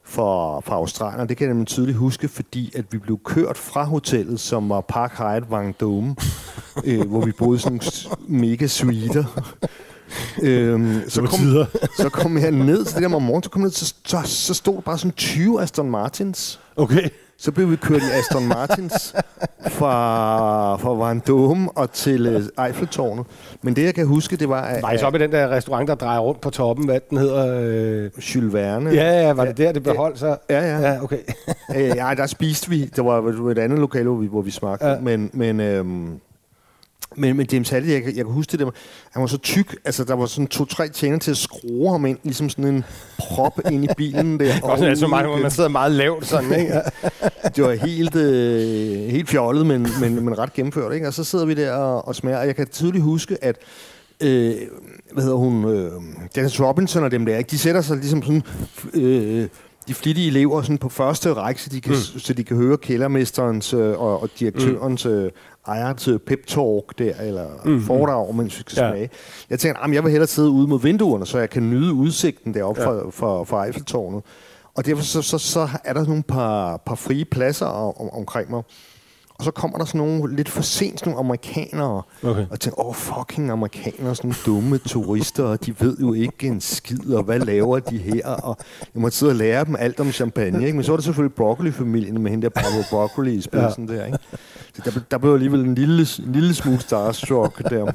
fra, 0.03 0.59
fra 0.59 0.75
Australien, 0.75 1.29
det 1.29 1.37
kan 1.37 1.45
jeg 1.45 1.53
nemlig 1.53 1.67
tydeligt 1.67 1.97
huske, 1.97 2.27
fordi 2.27 2.71
at 2.75 2.85
vi 2.91 2.97
blev 2.97 3.19
kørt 3.25 3.57
fra 3.57 3.83
hotellet, 3.83 4.39
som 4.39 4.69
var 4.69 4.81
Park 4.81 5.17
Hyatt 5.17 5.45
Vendôme, 5.45 6.15
øh, 6.89 7.07
hvor 7.07 7.25
vi 7.25 7.31
boede 7.31 7.59
sådan 7.59 7.81
nogle 8.27 8.41
mega 8.41 8.67
suiter. 8.67 9.25
øhm, 10.43 11.01
så, 11.07 11.21
kom, 11.21 11.39
tider. 11.39 11.65
så 12.01 12.09
kom 12.09 12.37
jeg 12.37 12.51
ned 12.51 12.85
til 12.85 12.95
det 12.95 13.09
der 13.09 13.15
om 13.15 13.21
morgenen, 13.21 13.43
så 13.43 13.49
kom 13.49 13.61
jeg 13.61 13.65
ned, 13.65 13.71
så, 13.71 13.93
så, 14.05 14.21
så 14.25 14.53
stod 14.53 14.75
der 14.75 14.81
bare 14.81 14.97
sådan 14.97 15.11
20 15.11 15.61
Aston 15.61 15.91
Martins. 15.91 16.59
Okay. 16.75 17.09
Så 17.39 17.51
blev 17.51 17.71
vi 17.71 17.75
kørt 17.75 18.01
i 18.01 18.11
Aston 18.19 18.47
Martins 18.47 19.15
fra, 19.69 20.75
fra 20.75 21.11
Vendôme 21.11 21.71
og 21.75 21.91
til 21.91 22.35
uh, 22.57 22.65
Eiffeltårnet. 22.65 23.25
Men 23.61 23.75
det, 23.75 23.83
jeg 23.83 23.95
kan 23.95 24.07
huske, 24.07 24.35
det 24.35 24.49
var... 24.49 24.61
at- 24.61 24.81
Var 24.83 24.91
I 24.91 24.97
så 24.97 25.05
oppe 25.05 25.19
i 25.19 25.21
den 25.21 25.31
der 25.31 25.49
restaurant, 25.49 25.87
der 25.87 25.95
drejer 25.95 26.19
rundt 26.19 26.41
på 26.41 26.49
toppen? 26.49 26.85
Hvad 26.85 26.99
den 27.09 27.17
hedder? 27.17 27.61
Øh... 27.61 28.11
Jules 28.35 28.53
Verne. 28.53 28.89
Ja, 28.89 29.21
ja, 29.27 29.33
var 29.33 29.45
det 29.45 29.57
der, 29.57 29.71
det 29.71 29.83
beholdt 29.83 30.19
sig? 30.19 30.37
Ja, 30.49 30.59
ja. 30.59 30.79
Ja, 30.93 31.03
okay. 31.03 31.17
øh, 31.75 31.81
ja, 31.95 32.13
der 32.17 32.25
spiste 32.25 32.69
vi. 32.69 32.85
Der 32.95 33.01
var, 33.01 33.49
et 33.51 33.57
andet 33.59 33.79
lokale, 33.79 34.03
hvor 34.09 34.15
vi, 34.17 34.27
hvor 34.27 34.41
vi 34.41 34.51
smagte. 34.51 34.85
Ja. 34.85 34.91
Ja. 34.93 34.99
Men, 34.99 35.29
men, 35.33 35.59
øhm, 35.59 36.19
men, 37.17 37.37
men 37.37 37.47
James 37.51 37.69
Halliday, 37.69 37.93
jeg, 37.93 38.05
jeg 38.05 38.25
kan 38.25 38.33
huske 38.33 38.51
det 38.51 38.59
der, 38.59 38.71
han 39.11 39.21
var 39.21 39.27
så 39.27 39.37
tyk, 39.37 39.75
altså 39.85 40.03
der 40.03 40.13
var 40.13 40.25
sådan 40.25 40.47
to-tre 40.47 40.89
tjener 40.89 41.17
til 41.19 41.31
at 41.31 41.37
skrue 41.37 41.91
ham 41.91 42.05
ind, 42.05 42.17
ligesom 42.23 42.49
sådan 42.49 42.65
en 42.65 42.83
prop 43.17 43.59
ind 43.71 43.83
i 43.83 43.87
bilen 43.97 44.39
der. 44.39 44.53
Og 44.63 44.77
sådan, 44.77 44.89
altså, 44.89 45.07
man, 45.07 45.41
man 45.41 45.51
sidder 45.51 45.69
meget 45.69 45.91
lavt 45.91 46.27
sådan, 46.27 46.59
ikke? 46.59 46.73
det 47.55 47.63
var 47.63 47.85
helt, 47.85 48.15
øh, 48.15 49.09
helt 49.09 49.29
fjollet, 49.29 49.65
men, 49.65 49.87
men, 50.01 50.25
men 50.25 50.37
ret 50.37 50.53
gennemført. 50.53 50.93
Ikke? 50.93 51.07
Og 51.07 51.13
så 51.13 51.23
sidder 51.23 51.45
vi 51.45 51.53
der 51.53 51.71
og, 51.71 52.07
og 52.07 52.15
smager, 52.15 52.37
og 52.37 52.47
jeg 52.47 52.55
kan 52.55 52.67
tydeligt 52.67 53.03
huske, 53.03 53.37
at 53.41 53.55
øh, 54.23 54.55
hvad 55.11 55.23
hedder 55.23 55.37
hun, 55.37 55.65
øh, 55.65 55.91
Dennis 56.35 56.61
Robinson 56.61 57.03
og 57.03 57.11
dem 57.11 57.25
der, 57.25 57.37
ikke? 57.37 57.49
de 57.49 57.57
sætter 57.57 57.81
sig 57.81 57.97
ligesom 57.97 58.23
sådan, 58.23 58.43
øh, 58.93 59.47
de 59.87 59.93
flittige 59.93 60.27
elever 60.27 60.61
sådan 60.61 60.77
på 60.77 60.89
første 60.89 61.33
række, 61.33 61.61
så 61.61 61.69
de 61.69 61.81
kan, 61.81 61.91
mm. 61.91 62.19
så 62.19 62.33
de 62.33 62.43
kan 62.43 62.57
høre 62.57 62.77
kældermesterens 62.77 63.73
øh, 63.73 64.01
og, 64.01 64.21
og 64.21 64.29
direktørens 64.39 65.05
øh, 65.05 65.31
ejerens 65.67 66.09
pep-talk 66.25 66.97
der, 66.97 67.13
eller 67.21 67.47
mm. 67.65 67.81
foredrag, 67.81 68.35
mens 68.35 68.57
vi 68.57 68.63
skal 68.67 68.83
Ja. 68.83 68.89
smage. 68.91 69.09
Jeg 69.49 69.59
tænkte, 69.59 69.81
at 69.83 69.93
jeg 69.93 70.03
vil 70.03 70.11
hellere 70.11 70.27
sidde 70.27 70.49
ude 70.49 70.67
mod 70.67 70.81
vinduerne, 70.81 71.25
så 71.25 71.39
jeg 71.39 71.49
kan 71.49 71.69
nyde 71.69 71.93
udsigten 71.93 72.53
deroppe 72.53 72.81
ja. 72.81 72.87
fra, 72.87 73.09
fra, 73.11 73.43
fra 73.43 73.65
Eiffeltårnet. 73.65 74.23
Og 74.75 74.85
derfor 74.85 75.03
så, 75.03 75.21
så, 75.21 75.37
så 75.37 75.69
er 75.83 75.93
der 75.93 76.05
nogle 76.05 76.23
par, 76.23 76.77
par 76.77 76.95
frie 76.95 77.25
pladser 77.25 77.65
om, 77.65 78.09
omkring 78.09 78.49
mig. 78.49 78.63
Og 79.39 79.43
så 79.43 79.51
kommer 79.51 79.77
der 79.77 79.85
sådan 79.85 80.01
nogle 80.01 80.35
lidt 80.35 80.49
for 80.49 80.61
sent 80.61 81.05
nogle 81.05 81.19
amerikanere. 81.19 82.01
Okay. 82.23 82.45
Og 82.51 82.59
tænker, 82.59 82.85
åh, 82.87 82.95
fucking 82.95 83.49
amerikanere, 83.51 84.15
sådan 84.15 84.27
nogle 84.29 84.35
dumme 84.45 84.77
turister, 84.77 85.43
og 85.43 85.65
de 85.65 85.73
ved 85.79 85.97
jo 85.97 86.13
ikke 86.13 86.47
en 86.47 86.61
skid, 86.61 87.13
og 87.13 87.23
hvad 87.23 87.39
laver 87.39 87.79
de 87.79 87.97
her? 87.97 88.27
Og 88.27 88.57
jeg 88.95 89.01
måtte 89.01 89.17
sidde 89.17 89.31
og 89.31 89.35
lære 89.35 89.65
dem 89.65 89.75
alt 89.79 89.99
om 89.99 90.11
champagne, 90.11 90.65
ikke? 90.65 90.75
Men 90.75 90.83
så 90.83 90.91
var 90.91 90.97
der 90.97 91.03
selvfølgelig 91.03 91.35
broccoli-familien 91.35 92.21
med 92.21 92.31
hende 92.31 92.43
der 92.43 92.49
Pablo 92.49 92.83
Broccoli 92.89 93.33
i 93.35 93.41
spidsen 93.41 93.89
ja. 93.89 93.95
der, 93.95 94.05
ikke? 94.05 94.17
Så 94.73 94.81
der, 94.85 94.99
der 95.11 95.17
blev 95.17 95.33
alligevel 95.33 95.59
en 95.59 95.75
lille, 95.75 96.07
en 96.25 96.31
lille 96.33 96.53
smule 96.53 96.79
starstruck 96.79 97.69
der. 97.69 97.91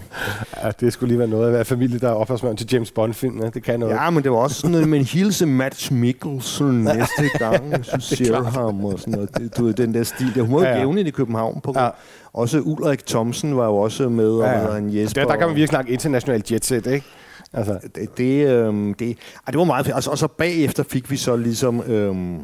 Ja, 0.64 0.70
det 0.80 0.92
skulle 0.92 1.08
lige 1.08 1.18
være 1.18 1.28
noget 1.28 1.46
at 1.46 1.52
være 1.52 1.64
familie, 1.64 1.98
der 1.98 2.08
er 2.08 2.12
ophavsmand 2.14 2.56
til 2.56 2.68
James 2.72 2.90
Bond-filmene. 2.90 3.50
Det 3.54 3.62
kan 3.62 3.80
noget. 3.80 3.94
Ja, 3.94 4.10
men 4.10 4.22
det 4.22 4.32
var 4.32 4.38
også 4.38 4.56
sådan 4.56 4.70
noget 4.70 4.88
med 4.88 4.98
en 4.98 5.04
hilse 5.04 5.46
Mads 5.46 5.90
Mikkelsen 5.90 6.82
næste 6.84 7.38
gang, 7.38 7.84
så 7.84 7.96
ser 8.16 8.42
ham 8.42 8.84
og 8.84 8.98
sådan 8.98 9.12
noget. 9.14 9.36
Det- 9.36 9.56
Du 9.58 9.70
den 9.70 9.94
der 9.94 10.02
stil. 10.02 10.34
Der, 10.34 10.42
hun 10.42 10.54
var 10.54 10.62
Ja, 10.66 10.78
ja, 10.78 10.96
i 10.96 11.10
København. 11.10 11.31
På. 11.60 11.72
Ja. 11.76 11.88
Også 12.32 12.60
Ulrik 12.60 13.06
Thomsen 13.06 13.56
var 13.56 13.66
jo 13.66 13.76
også 13.76 14.08
med, 14.08 14.30
og 14.30 14.44
ja, 14.44 14.72
ja. 14.72 14.76
en 14.76 14.96
Jesper. 14.96 15.20
Der, 15.20 15.28
der 15.28 15.36
kan 15.36 15.46
man 15.46 15.56
virkelig 15.56 15.68
snakke 15.68 15.92
international 15.92 16.42
jetset, 16.50 16.86
ikke? 16.86 17.06
Altså, 17.52 17.78
Det, 17.94 18.18
det, 18.18 18.48
øhm, 18.48 18.94
det, 18.94 19.08
ej, 19.08 19.50
det 19.50 19.58
var 19.58 19.64
meget 19.64 19.86
fedt. 19.86 19.96
Og 19.96 20.02
så, 20.02 20.10
og 20.10 20.18
så 20.18 20.26
bagefter 20.26 20.82
fik 20.82 21.10
vi 21.10 21.16
så 21.16 21.36
ligesom 21.36 21.82
øhm, 21.82 22.38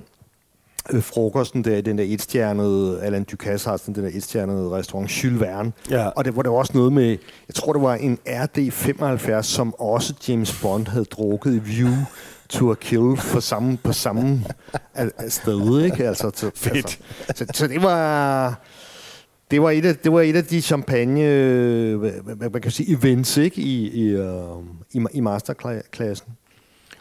øh, 0.90 1.02
frokosten 1.02 1.64
der 1.64 1.76
i 1.76 1.80
den 1.80 1.98
der 1.98 2.04
etstjernede, 2.06 3.02
Alain 3.02 3.24
Ducasse 3.24 3.68
har 3.68 3.76
sådan 3.76 3.94
den 3.94 4.04
der 4.04 4.10
etstjernede 4.14 4.70
restaurant, 4.70 5.24
Jules 5.24 5.40
Verne. 5.40 5.72
Ja. 5.90 6.06
Og 6.06 6.24
det 6.24 6.36
var 6.36 6.42
der 6.42 6.50
også 6.50 6.72
noget 6.74 6.92
med, 6.92 7.08
jeg 7.48 7.54
tror 7.54 7.72
det 7.72 7.82
var 7.82 7.94
en 7.94 8.18
RD75, 8.28 9.42
som 9.42 9.74
også 9.74 10.14
James 10.28 10.60
Bond 10.62 10.86
havde 10.86 11.04
drukket 11.04 11.54
i 11.54 11.58
View 11.58 11.94
to 12.48 12.70
a 12.70 12.74
Kill 12.74 13.16
for 13.16 13.40
samme, 13.40 13.76
på 13.76 13.92
samme 13.92 14.44
sted, 15.28 15.82
ikke? 15.84 16.08
Altså, 16.08 16.30
til, 16.30 16.50
Fedt. 16.54 16.98
Altså, 17.28 17.44
så, 17.46 17.58
så 17.58 17.66
det 17.66 17.82
var... 17.82 18.60
Det 19.50 19.62
var, 19.62 19.70
et 19.70 19.84
af, 19.84 19.96
det 19.96 20.12
var 20.12 20.20
et 20.20 20.36
af 20.36 20.44
de 20.44 20.60
champagne, 20.60 21.24
øh, 21.24 21.96
hvad, 21.98 22.50
hvad, 22.50 22.60
kan 22.60 22.70
sige, 22.70 22.96
events, 22.98 23.36
ikke? 23.36 23.60
I, 23.60 23.88
i, 23.88 24.08
øh, 24.08 24.32
i, 24.92 25.04
i 25.12 25.20
masterklassen. 25.20 26.32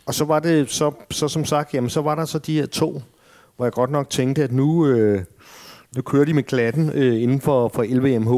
Og 0.06 0.14
så 0.14 0.26
var 0.26 0.40
det, 0.40 0.70
så, 0.70 0.92
så 1.12 1.28
som 1.28 1.46
sagt, 1.46 1.74
jamen 1.74 1.90
så 1.90 2.02
var 2.02 2.16
der 2.16 2.26
så 2.26 2.40
de 2.40 2.60
her 2.60 2.66
to, 2.66 3.02
hvor 3.56 3.66
jeg 3.66 3.74
godt 3.74 3.92
nok 3.92 4.10
tænkte, 4.10 4.44
at 4.44 4.52
nu, 4.52 4.88
øh, 4.88 5.24
nu 5.96 6.02
kører 6.02 6.26
de 6.26 6.34
med 6.34 6.44
klatten 6.44 6.92
øh, 6.94 7.22
inden 7.22 7.42
for, 7.42 7.72
for 7.74 7.84
LVMH. 7.84 8.32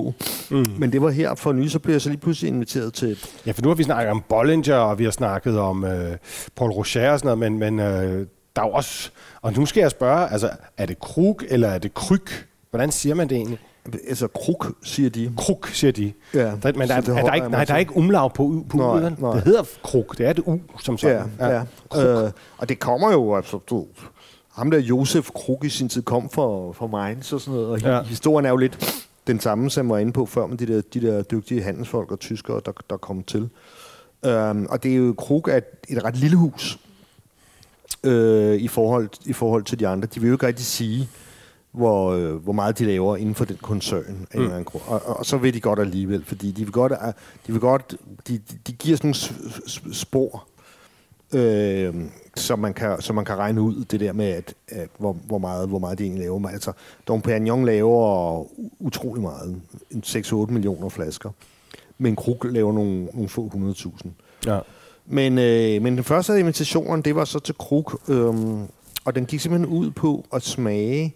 Mm. 0.51 0.65
Men 0.79 0.91
det 0.91 1.01
var 1.01 1.09
her 1.09 1.35
for 1.35 1.51
ny, 1.51 1.67
så 1.67 1.79
blev 1.79 1.93
jeg 1.93 2.01
så 2.01 2.09
lige 2.09 2.19
pludselig 2.19 2.47
inviteret 2.47 2.93
til... 2.93 3.17
ja, 3.45 3.51
for 3.51 3.61
nu 3.61 3.67
har 3.67 3.75
vi 3.75 3.83
snakket 3.83 4.11
om 4.11 4.23
Bollinger, 4.29 4.75
og 4.75 4.99
vi 4.99 5.03
har 5.03 5.11
snakket 5.11 5.59
om 5.59 5.83
øh, 5.85 6.17
Paul 6.55 6.71
Rocher 6.71 7.11
og 7.11 7.19
sådan 7.19 7.37
noget, 7.37 7.51
men, 7.51 7.75
men 7.75 7.79
øh, 7.79 8.27
der 8.55 8.61
er 8.61 8.67
jo 8.67 8.71
også... 8.71 9.09
Og 9.41 9.53
nu 9.53 9.65
skal 9.65 9.81
jeg 9.81 9.91
spørge, 9.91 10.31
altså, 10.31 10.49
er 10.77 10.85
det 10.85 10.99
krug 10.99 11.41
eller 11.49 11.67
er 11.67 11.77
det 11.77 11.93
kryg? 11.93 12.27
Hvordan 12.69 12.91
siger 12.91 13.15
man 13.15 13.29
det 13.29 13.35
egentlig? 13.35 13.59
Altså, 14.07 14.27
kruk, 14.27 14.71
siger 14.83 15.09
de. 15.09 15.31
Krug, 15.37 15.65
siger 15.73 15.91
de. 15.91 16.13
Ja, 16.33 16.39
Der, 16.39 16.73
men 16.73 16.87
der, 16.87 17.01
det 17.01 17.09
er, 17.09 17.15
er 17.15 17.21
der, 17.25 17.33
ikke, 17.33 17.43
jeg 17.43 17.49
nej, 17.49 17.65
der 17.65 17.73
er 17.73 17.77
ikke 17.77 17.97
umlaug 17.97 18.33
på, 18.33 18.65
på 18.69 18.77
Nej, 18.77 18.99
nej, 18.99 19.11
nej. 19.19 19.33
Det 19.33 19.43
hedder 19.43 19.63
krug. 19.83 20.13
Det 20.17 20.25
er 20.25 20.33
det 20.33 20.43
u, 20.47 20.59
som 20.81 20.95
Ja, 20.95 20.97
sådan. 20.99 21.31
ja. 21.39 21.63
ja. 21.95 22.23
Øh, 22.25 22.31
og 22.57 22.69
det 22.69 22.79
kommer 22.79 23.11
jo, 23.11 23.35
altså, 23.35 23.57
du, 23.57 23.85
ham 24.51 24.71
der 24.71 24.79
Josef 24.79 25.29
Krug 25.35 25.65
i 25.65 25.69
sin 25.69 25.89
tid 25.89 26.01
kom 26.01 26.29
for, 26.29 26.71
for 26.71 26.87
Mainz 26.87 27.33
og 27.33 27.41
sådan 27.41 27.53
noget, 27.53 27.69
og 27.69 27.81
Ja. 27.81 27.95
ja. 27.95 28.01
historien 28.03 28.45
er 28.45 28.49
jo 28.49 28.57
lidt 28.57 29.05
den 29.27 29.39
samme, 29.39 29.69
som 29.69 29.85
jeg 29.87 29.93
var 29.93 29.97
inde 29.97 30.11
på 30.13 30.25
før, 30.25 30.47
med 30.47 30.57
de 30.57 30.65
der, 30.67 30.81
de 30.93 31.01
der 31.01 31.21
dygtige 31.21 31.63
handelsfolk 31.63 32.11
og 32.11 32.19
tyskere, 32.19 32.61
der, 32.65 32.71
der 32.89 32.97
kom 32.97 33.23
til. 33.23 33.49
Um, 34.27 34.67
og 34.69 34.83
det 34.83 34.91
er 34.91 34.95
jo, 34.95 35.13
Krug 35.17 35.47
er 35.49 35.57
et, 35.57 35.63
et 35.89 36.03
ret 36.03 36.17
lille 36.17 36.37
hus 36.37 36.79
øh, 38.03 38.55
i, 38.55 38.67
forhold, 38.67 39.09
i 39.25 39.33
forhold 39.33 39.63
til 39.63 39.79
de 39.79 39.87
andre. 39.87 40.07
De 40.15 40.19
vil 40.19 40.27
jo 40.27 40.33
ikke 40.35 40.47
rigtig 40.47 40.65
sige, 40.65 41.09
hvor, 41.79 42.11
øh, 42.11 42.35
hvor 42.35 42.53
meget 42.53 42.79
de 42.79 42.85
laver 42.85 43.17
inden 43.17 43.35
for 43.35 43.45
den 43.45 43.57
koncern. 43.61 44.03
en 44.03 44.27
eller 44.33 44.49
anden. 44.49 44.67
Og, 44.73 45.01
og, 45.05 45.19
og 45.19 45.25
så 45.25 45.37
vil 45.37 45.53
de 45.53 45.61
godt 45.61 45.79
alligevel, 45.79 46.25
fordi 46.25 46.51
de 46.51 46.63
vil 46.63 46.71
godt, 46.71 46.91
øh, 46.91 47.13
de, 47.47 47.51
vil 47.51 47.59
godt, 47.59 47.95
de, 48.27 48.41
de, 48.67 48.71
giver 48.71 48.97
sådan 48.97 49.07
nogle 49.07 49.93
spor, 49.93 50.47
øh, 51.33 51.95
som, 52.35 52.59
man 52.59 52.73
kan, 52.73 53.01
som 53.01 53.15
man 53.15 53.25
kan 53.25 53.37
regne 53.37 53.61
ud, 53.61 53.85
det 53.85 53.99
der 53.99 54.13
med, 54.13 54.25
at, 54.25 54.53
at 54.67 54.89
hvor, 54.97 55.13
hvor, 55.13 55.37
meget, 55.37 55.67
hvor 55.67 55.79
meget 55.79 55.97
de 55.97 56.03
egentlig 56.03 56.23
laver. 56.23 56.39
Men 56.39 56.49
Altså, 56.49 56.71
Dom 57.07 57.21
Perignon 57.21 57.65
laver 57.65 58.45
utrolig 58.79 59.21
meget. 59.21 59.61
En 59.91 60.03
6-8 60.05 60.33
millioner 60.33 60.89
flasker. 60.89 61.29
Men 61.97 62.15
Krug 62.15 62.45
laver 62.45 62.73
nogle, 62.73 63.05
nogle 63.05 63.29
få 63.29 63.47
hundredtusind. 63.47 64.11
Ja. 64.45 64.59
Men, 65.05 65.37
øh, 65.37 65.81
men 65.81 65.95
den 65.95 66.03
første 66.03 66.33
af 66.33 66.39
invitationen, 66.39 67.01
det 67.01 67.15
var 67.15 67.25
så 67.25 67.39
til 67.39 67.55
Krug, 67.55 67.99
øhm, 68.07 68.67
og 69.05 69.15
den 69.15 69.25
gik 69.25 69.39
simpelthen 69.39 69.77
ud 69.77 69.91
på 69.91 70.25
at 70.33 70.43
smage 70.43 71.15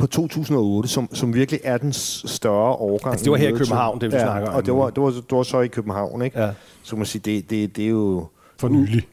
på 0.00 0.06
2008, 0.06 0.88
som, 0.88 1.08
som 1.14 1.34
virkelig 1.34 1.60
er 1.64 1.78
den 1.78 1.92
større 1.92 2.72
årgang. 2.72 3.12
Altså, 3.12 3.24
det 3.24 3.30
var 3.30 3.36
her 3.36 3.48
i 3.48 3.52
København, 3.52 4.00
det, 4.00 4.12
vi 4.12 4.18
snakker 4.18 4.48
om. 4.48 4.54
og 4.54 4.66
det 4.66 4.74
var, 4.74 4.90
det, 4.90 5.02
var, 5.02 5.10
det 5.10 5.24
var 5.30 5.42
så 5.42 5.60
i 5.60 5.68
København, 5.68 6.22
ikke? 6.22 6.40
Ja. 6.40 6.50
Så 6.82 6.96
man 6.96 7.06
sige, 7.06 7.22
det, 7.24 7.50
det, 7.50 7.76
det 7.76 7.84
er 7.84 7.88
jo... 7.88 8.26
For 8.58 8.68
nylig. 8.68 9.06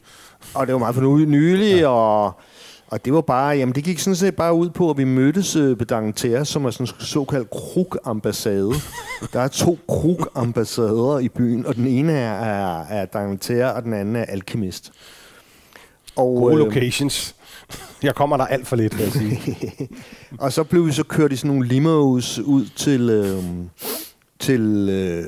Og 0.54 0.66
det 0.66 0.72
var 0.72 0.78
meget 0.78 0.94
for 0.94 1.26
nylig, 1.26 1.80
ja. 1.80 1.88
og, 1.88 2.32
og 2.86 3.04
det 3.04 3.12
var 3.12 3.20
bare, 3.20 3.56
jamen 3.56 3.74
det 3.74 3.84
gik 3.84 3.98
sådan 3.98 4.16
set 4.16 4.36
bare 4.36 4.54
ud 4.54 4.70
på, 4.70 4.90
at 4.90 4.98
vi 4.98 5.04
mødtes 5.04 5.56
øh, 5.56 5.78
på 5.78 5.84
Dangterre, 5.84 6.44
som 6.44 6.64
er 6.64 6.70
sådan 6.70 6.86
en 6.86 7.06
såkaldt 7.06 7.50
krug-ambassade. 7.50 8.72
Der 9.32 9.40
er 9.40 9.48
to 9.48 9.78
krug-ambassader 9.88 11.18
i 11.18 11.28
byen, 11.28 11.66
og 11.66 11.76
den 11.76 11.86
ene 11.86 12.12
er, 12.12 12.32
er, 12.32 12.84
er 12.88 13.04
Dangterre, 13.04 13.74
og 13.74 13.82
den 13.82 13.92
anden 13.92 14.16
er 14.16 14.24
Alchemist. 14.24 14.92
Og, 16.16 16.36
Gode 16.36 16.54
øh, 16.54 16.58
locations. 16.58 17.34
Jeg 18.02 18.14
kommer 18.14 18.36
der 18.36 18.46
alt 18.46 18.66
for 18.66 18.76
lidt, 18.76 18.98
vil 18.98 19.02
jeg 19.04 19.12
sige. 19.12 19.88
og 20.44 20.52
så 20.52 20.64
blev 20.64 20.86
vi 20.86 20.92
så 20.92 21.04
kørt 21.04 21.32
i 21.32 21.36
sådan 21.36 21.50
nogle 21.50 21.68
limos 21.68 22.38
ud 22.38 22.66
til... 22.76 23.10
Øh, 23.10 23.44
til 24.38 24.60
øh, 24.90 25.24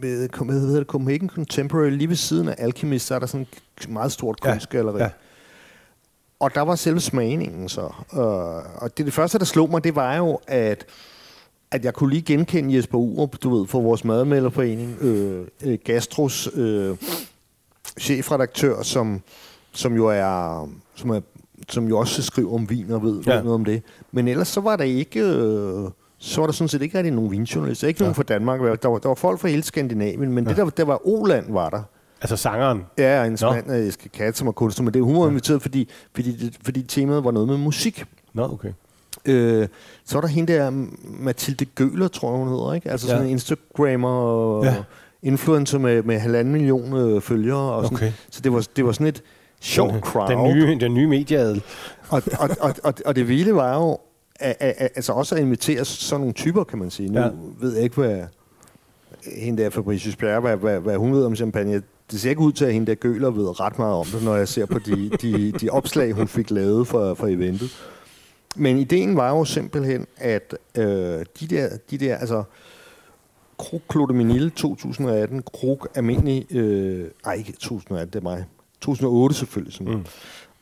hvad, 0.00 0.60
hedder 0.60 0.78
det, 0.78 0.86
Copenhagen 0.86 1.28
Contemporary, 1.28 1.90
lige 1.90 2.08
ved 2.08 2.16
siden 2.16 2.48
af 2.48 2.54
Alchemist, 2.58 3.06
så 3.06 3.14
er 3.14 3.18
der 3.18 3.26
sådan 3.26 3.46
et 3.80 3.88
meget 3.88 4.12
stort 4.12 4.38
Ja, 4.44 4.50
kunstgalleri. 4.52 5.02
ja. 5.02 5.08
Og 6.40 6.54
der 6.54 6.60
var 6.60 6.74
selve 6.74 7.00
smagningen 7.00 7.68
så. 7.68 7.80
Øh, 8.14 8.20
og 8.82 8.98
det, 8.98 9.06
det 9.06 9.12
første, 9.14 9.38
der 9.38 9.44
slog 9.44 9.70
mig, 9.70 9.84
det 9.84 9.94
var 9.94 10.16
jo, 10.16 10.38
at, 10.46 10.86
at 11.70 11.84
jeg 11.84 11.94
kunne 11.94 12.10
lige 12.10 12.22
genkende 12.22 12.76
Jesper 12.76 12.98
Urup, 12.98 13.36
du 13.42 13.58
ved, 13.58 13.66
fra 13.66 13.78
vores 13.78 14.04
madmelderforening, 14.04 14.96
øh, 15.00 15.46
øh, 15.64 15.78
Gastros 15.84 16.48
øh, 16.54 16.96
chefredaktør, 18.00 18.82
som, 18.82 19.22
som 19.72 19.96
jo 19.96 20.06
er, 20.06 20.68
som 20.94 21.10
er 21.10 21.20
som 21.68 21.88
jo 21.88 21.98
også 21.98 22.22
skriver 22.22 22.54
om 22.54 22.70
vin 22.70 22.90
og 22.90 23.02
ved, 23.02 23.22
Ja. 23.26 23.34
ja. 23.34 23.40
noget 23.42 23.54
om 23.54 23.64
det. 23.64 23.82
Men 24.12 24.28
ellers 24.28 24.48
så 24.48 24.60
var 24.60 24.76
der 24.76 24.84
ikke... 24.84 25.20
Øh, 25.20 25.88
så 26.18 26.40
var 26.40 26.46
der 26.46 26.52
sådan 26.52 26.68
set 26.68 26.82
ikke 26.82 26.98
rigtig 26.98 27.12
nogen 27.12 27.30
vinjournalister. 27.30 27.88
Ikke 27.88 27.98
ja. 27.98 28.04
nogen 28.04 28.14
fra 28.14 28.22
Danmark. 28.22 28.60
Der 28.82 28.88
var, 28.88 28.98
der 28.98 29.08
var 29.08 29.14
folk 29.14 29.40
fra 29.40 29.48
hele 29.48 29.62
Skandinavien, 29.62 30.32
men 30.32 30.44
ja. 30.44 30.50
det 30.50 30.56
der, 30.56 30.64
der 30.70 30.84
var 30.84 31.00
Oland, 31.08 31.52
var 31.52 31.70
der. 31.70 31.82
Altså 32.20 32.36
sangeren. 32.36 32.82
Ja, 32.98 33.24
en 33.24 33.38
mand, 33.42 33.72
jeg 33.72 33.92
skal 33.92 34.10
katte, 34.10 34.38
som 34.38 34.48
er 34.48 34.52
kunstner, 34.52 34.84
men 34.84 34.94
det, 34.94 35.02
hun 35.02 35.16
var 35.20 35.28
inviteret, 35.28 35.62
fordi, 35.62 35.88
fordi, 36.14 36.56
fordi 36.62 36.82
temaet 36.82 37.24
var 37.24 37.30
noget 37.30 37.48
med 37.48 37.56
musik. 37.58 38.04
Nå, 38.32 38.42
okay. 38.52 38.72
Øh, 39.26 39.68
så 40.04 40.14
var 40.16 40.20
der 40.20 40.28
hende 40.28 40.52
der, 40.52 40.70
Mathilde 41.04 41.64
Gøler, 41.64 42.08
tror 42.08 42.30
jeg, 42.30 42.38
hun 42.38 42.48
hedder, 42.48 42.72
ikke? 42.74 42.90
Altså 42.90 43.06
sådan 43.06 43.22
Ja. 43.22 43.26
en 43.26 43.32
Instagrammer, 43.32 44.64
Ja. 44.64 44.70
ja. 44.72 44.82
influencer 45.22 45.78
med, 45.78 46.02
med 46.02 46.18
halvanden 46.18 46.52
million 46.52 46.92
øh, 46.96 47.20
følgere. 47.20 47.58
Og 47.72 47.84
sådan. 47.84 47.96
Okay. 47.96 48.12
Så 48.30 48.40
det 48.40 48.52
var, 48.52 48.66
det 48.76 48.84
var 48.86 48.92
sådan 48.92 49.06
et 49.06 49.22
sjovt 49.64 50.04
crowd. 50.04 50.28
Den 50.30 50.54
nye, 50.54 50.78
den 50.80 50.94
nye 50.94 51.06
medieadel. 51.06 51.62
Og, 52.08 52.22
og, 52.38 52.50
og, 52.60 52.74
og, 52.84 52.94
og 53.06 53.16
det 53.16 53.28
vilde 53.28 53.54
var 53.54 53.74
jo, 53.74 53.98
at, 54.40 54.56
at, 54.60 54.74
at, 54.78 54.90
altså 54.94 55.12
også 55.12 55.34
at 55.34 55.40
invitere 55.40 55.84
sådan 55.84 56.20
nogle 56.20 56.32
typer, 56.34 56.64
kan 56.64 56.78
man 56.78 56.90
sige. 56.90 57.08
Nu 57.08 57.20
Ja. 57.20 57.28
ved 57.60 57.74
jeg 57.74 57.82
ikke, 57.84 57.96
hvad 57.96 58.22
hende 59.36 59.62
der 59.62 59.70
Fabricius 59.70 60.16
Bjerre, 60.16 60.40
hvad, 60.40 60.56
hvad, 60.56 60.80
hvad 60.80 60.96
hun 60.96 61.12
ved 61.12 61.24
om 61.24 61.36
champagne. 61.36 61.82
Det 62.10 62.20
ser 62.20 62.30
ikke 62.30 62.40
ud 62.42 62.52
til, 62.52 62.64
at 62.64 62.72
hende 62.72 62.86
der 62.86 62.94
Gøler 62.94 63.30
ved 63.30 63.60
ret 63.60 63.78
meget 63.78 63.94
om 63.94 64.06
det, 64.06 64.22
når 64.24 64.36
jeg 64.36 64.48
ser 64.48 64.66
på 64.66 64.78
de, 64.78 65.10
de, 65.22 65.52
de 65.52 65.70
opslag, 65.70 66.12
hun 66.12 66.28
fik 66.28 66.50
lavet 66.50 66.86
for, 66.88 67.14
for 67.14 67.26
eventet. 67.26 67.70
Men 68.56 68.78
ideen 68.78 69.16
var 69.16 69.30
jo 69.30 69.44
simpelthen, 69.44 70.06
at 70.16 70.54
øh, 70.78 70.84
de 71.40 71.46
der, 71.50 71.68
de 71.90 71.98
der, 71.98 72.16
altså, 72.16 72.42
Krug 73.58 73.82
Clodominil 73.92 74.50
2018, 74.50 75.42
Krug 75.42 75.86
Almindelig, 75.94 76.46
øh, 76.56 77.06
ej 77.24 77.32
ikke 77.32 77.52
2018, 77.52 78.12
det 78.12 78.18
er 78.18 78.22
mig, 78.22 78.44
2008 78.84 79.34
selvfølgelig. 79.34 79.74
Sådan. 79.74 79.94
Mm. 79.94 80.04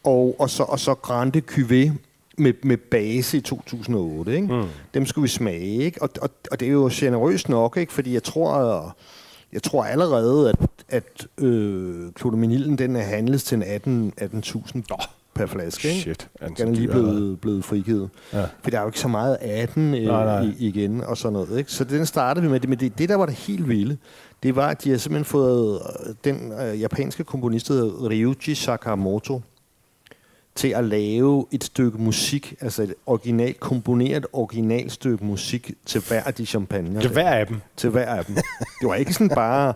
Og, 0.05 0.37
og, 0.39 0.51
så, 0.51 0.63
og 0.63 0.79
så 0.79 0.95
Grande 0.95 1.43
Cuvée 1.51 1.91
med, 2.39 2.53
med 2.63 2.77
base 2.77 3.37
i 3.37 3.41
2008. 3.41 4.35
Ikke? 4.35 4.55
Mm. 4.55 4.65
Dem 4.95 5.07
skulle 5.07 5.23
vi 5.23 5.29
smage, 5.29 5.77
ikke? 5.77 6.03
Og, 6.03 6.11
og, 6.23 6.31
og 6.51 6.61
det 6.61 6.69
er 6.69 6.73
jo 6.73 6.91
generøst 6.93 7.49
nok, 7.49 7.77
ikke? 7.77 7.93
fordi 7.93 8.15
jeg 8.15 8.23
tror, 8.23 8.97
jeg 9.53 9.63
tror 9.63 9.85
allerede, 9.85 10.49
at, 10.49 10.57
at 10.89 11.45
øh, 11.45 12.13
Clodominilen 12.19 12.79
den 12.79 12.97
er 12.97 13.03
handles 13.03 13.45
til 13.45 13.57
en 13.57 13.63
18 13.63 14.13
18.000 14.21 14.83
per 15.35 15.47
flaske. 15.47 15.89
Ikke? 15.89 16.01
Shit. 16.01 16.29
er 16.41 16.49
den 16.49 16.69
er 16.69 16.73
lige 16.73 16.89
blevet, 16.89 17.41
blevet 17.41 17.65
frigivet. 17.65 18.11
Ja. 18.33 18.39
Ja. 18.39 18.47
For 18.63 18.71
der 18.71 18.79
er 18.79 18.83
jo 18.83 18.89
ikke 18.89 19.01
så 19.01 19.09
meget 19.09 19.35
af 19.35 19.69
den 19.69 19.95
øh, 19.95 20.03
Nej, 20.03 20.25
nej. 20.25 20.41
I, 20.41 20.55
igen 20.59 21.05
og 21.05 21.17
sådan 21.17 21.33
noget. 21.33 21.59
Ikke? 21.59 21.73
Så 21.73 21.85
den 21.85 22.07
startede 22.07 22.45
vi 22.45 22.51
med. 22.51 22.61
Men 22.61 22.81
det, 22.81 22.99
det, 22.99 23.09
der 23.09 23.15
var 23.15 23.27
det 23.27 23.35
helt 23.35 23.69
vilde, 23.69 23.97
det 24.43 24.57
var, 24.57 24.69
at 24.69 24.85
de 24.85 24.91
har 24.91 24.97
simpelthen 24.97 25.25
fået 25.25 25.81
øh, 26.07 26.15
den 26.25 26.53
øh, 26.53 26.81
japanske 26.81 27.25
komponist, 27.25 27.69
der 27.69 28.09
Ryuichi 28.11 28.55
Sakamoto, 28.55 29.41
til 30.55 30.69
at 30.69 30.85
lave 30.85 31.47
et 31.51 31.65
stykke 31.65 31.99
musik, 31.99 32.55
altså 32.61 32.83
et 32.83 32.95
originalt, 33.07 33.61
komponeret 33.61 34.27
originalt 34.33 34.93
stykke 34.93 35.25
musik 35.25 35.71
til 35.87 36.01
hver 36.09 36.23
af 36.23 36.35
de 36.35 36.47
champagne. 36.47 37.05
Er 37.05 37.09
hver 37.09 37.31
af 37.31 37.47
dem. 37.47 37.61
Til 37.77 37.91
hver 37.91 38.07
af 38.07 38.25
dem. 38.25 38.35
Det 38.81 38.89
var 38.89 38.95
ikke 38.95 39.13
sådan 39.13 39.29
bare 39.29 39.75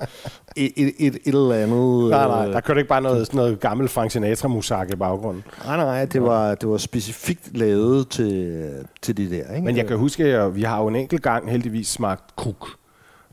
et, 0.57 0.73
et, 0.77 0.93
et, 0.99 1.15
et 1.15 1.35
eller 1.35 1.55
andet... 1.55 2.11
Nej, 2.11 2.27
nej, 2.27 2.47
øh, 2.47 2.53
der 2.53 2.61
kørte 2.61 2.81
ikke 2.81 2.89
bare 2.89 3.03
noget, 3.03 3.27
sådan 3.27 3.39
noget 3.39 3.61
gammel 3.61 3.89
Frank 3.89 4.11
Sinatra-musak 4.11 4.91
i 4.93 4.97
baggrunden. 4.97 5.45
Nej, 5.65 5.77
nej, 5.77 6.05
det 6.05 6.23
var, 6.23 6.55
det 6.55 6.69
var 6.69 6.77
specifikt 6.77 7.57
lavet 7.57 8.09
til, 8.09 8.71
til 9.03 9.17
det 9.17 9.31
der. 9.31 9.55
Ikke? 9.55 9.65
Men 9.65 9.77
jeg 9.77 9.87
kan 9.87 9.97
huske, 9.97 10.25
at 10.25 10.57
vi 10.57 10.63
har 10.63 10.81
jo 10.81 10.89
en 10.89 10.97
enkelt 10.97 11.23
gang 11.23 11.51
heldigvis 11.51 11.89
smagt 11.89 12.37
kruk. 12.37 12.69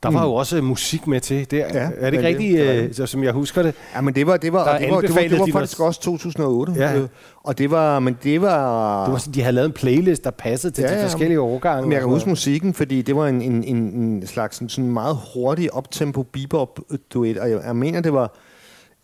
Der 0.03 0.11
var 0.11 0.23
jo 0.25 0.33
også 0.33 0.61
musik 0.61 1.07
med 1.07 1.19
til. 1.21 1.51
Det 1.51 1.59
er, 1.61 1.67
Ja, 1.73 1.89
er 1.97 2.09
det 2.09 2.17
ikke 2.17 2.27
rigtigt, 2.27 2.59
øh, 2.59 2.93
så, 2.93 3.05
som 3.05 3.23
jeg 3.23 3.31
husker 3.33 3.61
det? 3.63 3.75
Ja, 3.95 4.01
men 4.01 4.15
det 4.15 4.27
var, 4.27 4.37
det 4.37 4.53
var, 4.53 4.63
Der 4.71 4.77
det 4.79 4.89
var, 4.91 5.01
det 5.01 5.15
var, 5.15 5.21
det 5.21 5.39
var 5.39 5.47
faktisk 5.59 5.79
også 5.79 6.01
2008. 6.01 6.73
Ja. 6.77 6.95
Øh, 6.95 7.07
Og 7.43 7.57
det 7.57 7.71
var, 7.71 7.99
men 7.99 8.17
det 8.23 8.41
var... 8.41 9.03
Det 9.05 9.11
var 9.13 9.17
sådan, 9.19 9.33
de 9.33 9.41
havde 9.41 9.55
lavet 9.55 9.65
en 9.65 9.71
playlist, 9.73 10.23
der 10.23 10.31
passede 10.31 10.73
til 10.73 10.81
Ja, 10.81 10.97
de 10.97 11.01
forskellige 11.03 11.39
årgange. 11.39 11.81
Men 11.81 11.91
jeg 11.91 11.99
kan 12.01 12.09
huske 12.09 12.29
musikken, 12.29 12.73
fordi 12.73 13.01
det 13.01 13.15
var 13.15 13.27
en, 13.27 13.41
en, 13.41 13.63
en, 13.63 13.77
en 13.77 14.27
slags 14.27 14.55
sådan, 14.55 14.69
sådan 14.69 14.91
meget 14.91 15.17
hurtig 15.33 15.73
optempo 15.73 16.23
bebop-duet, 16.23 17.37
og 17.37 17.49
jeg, 17.51 17.59
jeg 17.65 17.75
mener, 17.75 18.01
det 18.01 18.13
var... 18.13 18.33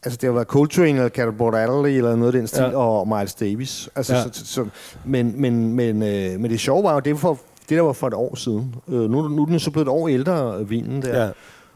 Altså, 0.03 0.17
det 0.21 0.33
var 0.33 0.43
Coltrane 0.43 0.89
eller 0.89 1.09
Catapult 1.09 1.55
Adderley 1.55 1.89
eller 1.91 2.15
noget 2.15 2.33
af 2.33 2.39
den 2.39 2.47
stil, 2.47 2.61
Ja. 2.61 2.77
og 2.77 3.07
Miles 3.07 3.33
Davis. 3.35 3.89
Altså, 3.95 4.15
ja. 4.15 4.23
så, 4.31 4.45
så, 4.45 4.65
men, 5.05 5.33
men, 5.41 5.73
men, 5.73 6.03
øh, 6.03 6.39
men 6.39 6.51
det 6.51 6.59
sjove 6.59 6.83
var 6.83 6.93
jo, 6.93 6.99
det, 6.99 7.11
var 7.13 7.17
for, 7.19 7.37
det 7.69 7.77
der 7.77 7.81
var 7.81 7.93
for 7.93 8.07
et 8.07 8.13
år 8.13 8.35
siden. 8.35 8.75
Øh, 8.87 9.11
nu, 9.11 9.27
nu 9.27 9.41
er 9.41 9.45
den 9.45 9.59
så 9.59 9.71
blevet 9.71 9.85
et 9.87 9.91
år 9.91 10.07
ældre, 10.07 10.67
vinen 10.69 11.01
der. 11.01 11.23
Ja. 11.25 11.29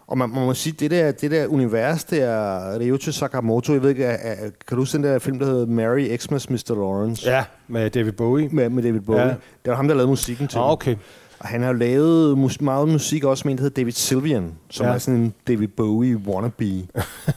Og 0.07 0.17
man, 0.17 0.29
man 0.29 0.45
må 0.45 0.53
sige, 0.53 0.73
det 0.79 0.91
der, 0.91 1.11
det 1.11 1.31
der 1.31 1.47
univers, 1.47 2.03
det 2.03 2.21
er 2.23 2.79
Ryuichi 2.79 3.11
Sakamoto. 3.11 3.73
Jeg 3.73 3.81
ved 3.83 3.89
ikke, 3.89 4.03
er, 4.05 4.31
er, 4.33 4.35
kan 4.67 4.75
du 4.75 4.75
huske 4.75 4.97
den 4.97 5.03
der 5.03 5.19
film, 5.19 5.39
der 5.39 5.45
hedder 5.45 5.65
Mary 5.65 6.17
Xmas 6.17 6.49
Mr. 6.49 6.55
Lawrence? 6.69 7.29
Ja, 7.31 7.43
med 7.67 7.89
David 7.89 8.11
Bowie. 8.11 8.49
Med, 8.51 8.69
med 8.69 8.83
David 8.83 8.99
Bowie. 9.01 9.21
Ja. 9.21 9.27
Det 9.27 9.35
var 9.65 9.75
ham, 9.75 9.87
der 9.87 9.95
lavede 9.95 10.09
musikken 10.09 10.47
til 10.47 10.57
Ah, 10.57 10.71
okay. 10.71 10.95
Og 11.39 11.47
han 11.49 11.61
har 11.63 11.73
lavet 11.73 12.37
mus- 12.37 12.61
meget 12.61 12.87
musik 12.87 13.23
også 13.23 13.41
med 13.47 13.51
en, 13.51 13.57
der 13.57 13.61
hedder 13.63 13.81
David 13.81 13.91
Sylvian, 13.91 14.51
som 14.69 14.85
Ja. 14.85 14.91
er 14.93 14.97
sådan 14.97 15.19
en 15.19 15.33
David 15.47 15.67
Bowie 15.67 16.17
wannabe. 16.17 16.63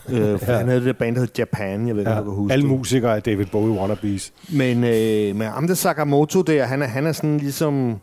øh, 0.09 0.39
for 0.39 0.51
Ja. 0.51 0.57
Han 0.57 0.67
havde 0.67 0.79
det 0.79 0.85
der 0.87 0.93
band, 0.93 1.15
der 1.15 1.21
hedder 1.21 1.33
Japan, 1.37 1.87
jeg 1.87 1.95
ved 1.95 2.01
ikke, 2.01 2.11
Ja. 2.11 2.19
om 2.19 2.25
du 2.25 2.31
kan 2.31 2.37
huske 2.37 2.53
Alle 2.53 2.65
musikere 2.67 3.15
er 3.15 3.19
David 3.19 3.45
Bowie 3.45 3.79
wannabes. 3.79 4.33
Men, 4.49 4.83
øh, 4.83 5.35
men 5.35 5.47
ham 5.47 5.67
der 5.67 5.73
Sakamoto 5.73 6.41
der, 6.41 6.63
han 6.65 6.81
er, 6.81 6.85
han 6.87 7.05
er 7.07 7.11
sådan 7.11 7.37
ligesom... 7.37 7.95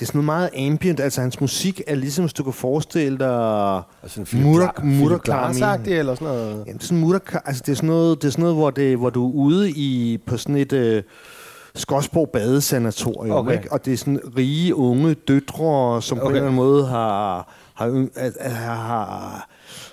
Det 0.00 0.06
er 0.06 0.06
sådan 0.06 0.24
noget 0.24 0.50
meget 0.54 0.70
ambient, 0.70 1.00
altså 1.00 1.20
hans 1.20 1.40
musik 1.40 1.82
er 1.86 1.94
ligesom, 1.94 2.24
hvis 2.24 2.32
du 2.32 2.44
kan 2.44 2.52
forestille 2.52 3.18
dig... 3.18 3.82
Altså 4.02 4.20
en. 4.36 4.42
Murakami. 4.98 5.58
eller 5.98 6.14
sådan 6.14 6.28
noget. 6.28 6.64
Ja, 6.66 6.72
det 6.72 6.82
er 6.82 6.84
sådan 6.86 6.98
Muraka, 6.98 7.38
altså 7.44 7.62
det 7.66 7.72
er 7.72 7.76
sådan 7.76 7.88
noget, 7.88 8.22
det 8.22 8.28
er 8.28 8.32
sådan 8.32 8.42
noget 8.42 8.56
hvor, 8.56 8.70
det, 8.70 8.96
hvor 8.96 9.10
du 9.10 9.28
er 9.28 9.34
ude 9.34 9.70
i, 9.70 10.18
på 10.26 10.36
sådan 10.36 10.56
et 10.56 10.72
øh, 10.72 11.02
Skodsborg 11.74 12.30
badesanatorium, 12.32 13.36
Okay. 13.36 13.52
ikke? 13.52 13.72
og 13.72 13.84
det 13.84 13.92
er 13.92 13.96
sådan 13.96 14.20
rige 14.36 14.74
unge 14.74 15.14
døtre, 15.14 16.02
som 16.02 16.18
okay. 16.18 16.24
på 16.24 16.28
en 16.28 16.36
eller 16.36 16.48
anden 16.48 16.56
måde 16.56 16.86
har, 16.86 17.48
har, 17.74 18.08
har, 18.48 18.74
har, 18.74 19.48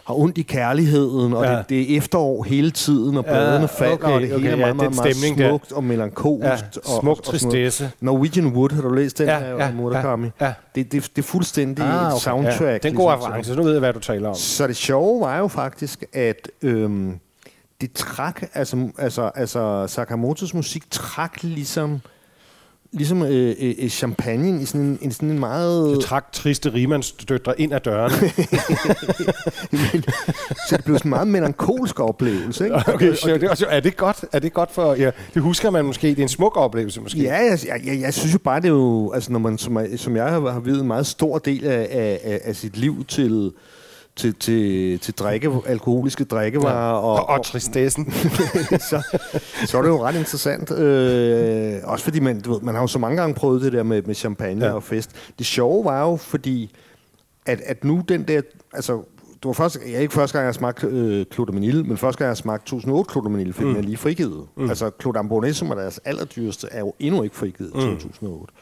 har 0.07 0.13
ondt 0.19 0.37
i 0.37 0.41
kærligheden, 0.41 1.33
og 1.33 1.43
Ja. 1.43 1.51
ja. 1.51 1.57
det, 1.57 1.69
det 1.69 1.93
er 1.93 1.97
efterår 1.97 2.43
hele 2.43 2.71
tiden, 2.71 3.17
og 3.17 3.23
Ja, 3.27 3.31
bladene 3.31 3.67
falder, 3.67 3.93
okay, 3.93 4.07
og 4.11 4.21
det 4.21 4.29
hele 4.29 4.35
okay, 4.35 4.45
er 4.45 4.49
ja, 4.49 4.55
meget, 4.55 4.69
den 4.71 4.77
meget, 4.77 4.95
meget 4.95 5.15
stemning 5.15 5.37
der. 5.37 5.49
smukt 5.49 5.71
og 5.71 5.83
melankolsk. 5.83 6.45
Ja, 6.45 6.51
og, 6.53 6.99
smuk 7.01 7.05
og, 7.11 7.17
og 7.17 7.23
tristesse. 7.23 7.91
Norwegian 8.01 8.47
Wood, 8.47 8.69
har 8.75 8.81
du 8.81 8.89
læst 8.93 9.17
den 9.17 9.27
Ja, 9.27 9.39
af 9.39 9.57
ja, 9.59 9.71
Murakami? 9.71 10.27
ja, 10.41 10.45
ja. 10.45 10.53
Det, 10.75 10.91
det, 10.91 11.03
det 11.15 11.21
er 11.21 11.27
fuldstændig 11.27 11.85
Ah, 11.85 12.07
okay. 12.07 12.19
soundtrack. 12.21 12.61
Ja. 12.83 12.89
Den 12.89 12.95
gode 12.95 13.07
ligesom, 13.07 13.21
så- 13.21 13.27
reference, 13.27 13.49
så 13.49 13.55
nu 13.55 13.63
ved 13.63 13.71
jeg, 13.71 13.79
hvad 13.79 13.93
du 13.93 13.99
taler 13.99 14.29
om. 14.29 14.35
så 14.35 14.67
det 14.67 14.75
sjove 14.75 15.21
var 15.21 15.37
jo 15.37 15.47
faktisk, 15.47 16.03
at 16.13 16.49
øhm, 16.61 17.19
det 17.81 17.93
trak, 17.93 18.41
altså, 18.53 18.89
altså, 18.97 19.31
altså 19.35 19.85
Sakamotos 19.87 20.53
musik 20.53 20.91
trak 20.91 21.43
ligesom, 21.43 22.01
ligesom 22.97 23.23
øh, 23.23 23.55
øh, 23.59 23.75
øh, 23.79 23.89
champagne 23.89 24.61
i 24.61 24.65
sådan 24.65 24.81
en, 24.81 24.99
en, 25.01 25.11
sådan 25.11 25.29
en 25.29 25.39
meget... 25.39 25.95
Det 25.95 26.05
trak 26.05 26.31
triste 26.31 26.73
rimandsdøtre 26.73 27.61
ind 27.61 27.73
ad 27.73 27.79
døren. 27.79 28.11
så 30.69 30.77
det 30.77 30.85
blev 30.85 30.97
sådan 30.97 31.01
en 31.03 31.09
meget 31.09 31.27
melankolsk 31.27 31.99
oplevelse, 31.99 32.63
ikke? 32.63 32.75
okay, 32.93 33.11
det 33.11 33.43
er, 33.43 33.49
også, 33.49 33.65
er 33.69 33.79
det 33.79 33.97
godt? 33.97 34.25
Er 34.31 34.39
det 34.39 34.53
godt 34.53 34.71
for... 34.71 34.93
Ja, 34.93 35.11
det 35.33 35.41
husker 35.41 35.69
man 35.69 35.85
måske. 35.85 36.07
Det 36.07 36.19
er 36.19 36.23
en 36.23 36.29
smuk 36.29 36.57
oplevelse 36.57 37.01
måske. 37.01 37.19
Ja, 37.19 37.35
jeg, 37.35 37.59
jeg, 37.67 37.81
jeg, 37.85 38.01
jeg 38.01 38.13
synes 38.13 38.33
jo 38.33 38.39
bare, 38.39 38.61
det 38.61 38.67
er 38.67 38.71
jo, 38.71 39.11
altså 39.11 39.31
når 39.31 39.39
man, 39.39 39.57
som, 39.57 39.79
som 39.97 40.15
jeg 40.15 40.29
har, 40.29 40.51
har 40.51 40.59
videt 40.59 40.81
en 40.81 40.87
meget 40.87 41.07
stor 41.07 41.37
del 41.37 41.65
af, 41.65 41.87
af, 41.91 42.19
af, 42.23 42.41
af 42.43 42.55
sit 42.55 42.77
liv 42.77 43.05
til, 43.07 43.51
til, 44.17 44.33
til, 44.33 44.99
til 44.99 45.13
drikke, 45.13 45.51
alkoholiske 45.65 46.23
drikkevarer. 46.23 46.89
Ja. 46.89 46.99
Og, 46.99 47.13
og, 47.13 47.29
og 47.29 47.45
tristessen. 47.45 48.11
så, 48.89 49.19
så 49.65 49.77
er 49.77 49.81
det 49.81 49.89
jo 49.89 50.03
ret 50.03 50.15
interessant. 50.15 50.71
Øh, 50.71 51.79
også 51.83 52.03
fordi 52.03 52.19
man, 52.19 52.41
du 52.41 52.53
ved, 52.53 52.61
man 52.61 52.75
har 52.75 52.81
jo 52.81 52.87
så 52.87 52.99
mange 52.99 53.17
gange 53.17 53.35
prøvet 53.35 53.61
det 53.61 53.73
der 53.73 53.83
med, 53.83 54.01
med 54.01 54.15
champagne 54.15 54.65
ja. 54.65 54.71
og 54.71 54.83
fest. 54.83 55.11
Det 55.37 55.45
sjove 55.45 55.85
var 55.85 56.01
jo, 56.01 56.15
fordi 56.15 56.75
at, 57.45 57.61
at 57.61 57.83
nu 57.83 58.03
den 58.07 58.23
der... 58.23 58.41
Altså, 58.73 59.03
det 59.37 59.45
var 59.45 59.53
første, 59.53 59.79
jeg 59.91 60.01
ikke 60.01 60.13
første 60.13 60.37
gang, 60.37 60.45
jeg 60.45 60.55
smagte 60.55 60.87
øh, 60.87 61.25
Clodaminil, 61.33 61.85
men 61.85 61.97
første 61.97 62.19
gang, 62.19 62.29
jeg 62.29 62.37
smagte 62.37 62.65
2008 62.65 63.11
Clodaminil, 63.11 63.53
fik 63.53 63.65
mm. 63.65 63.75
jeg 63.75 63.83
lige 63.83 63.97
frigivet. 63.97 64.47
Mm. 64.55 64.69
Altså, 64.69 64.91
Clodambonnet, 65.01 65.55
som 65.55 65.71
er 65.71 65.75
deres 65.75 65.99
allerdyreste, 66.05 66.67
er 66.71 66.79
jo 66.79 66.93
endnu 66.99 67.23
ikke 67.23 67.35
frigivet 67.35 67.69
i 67.69 67.85
mm. 67.85 67.97
2008. 67.97 68.53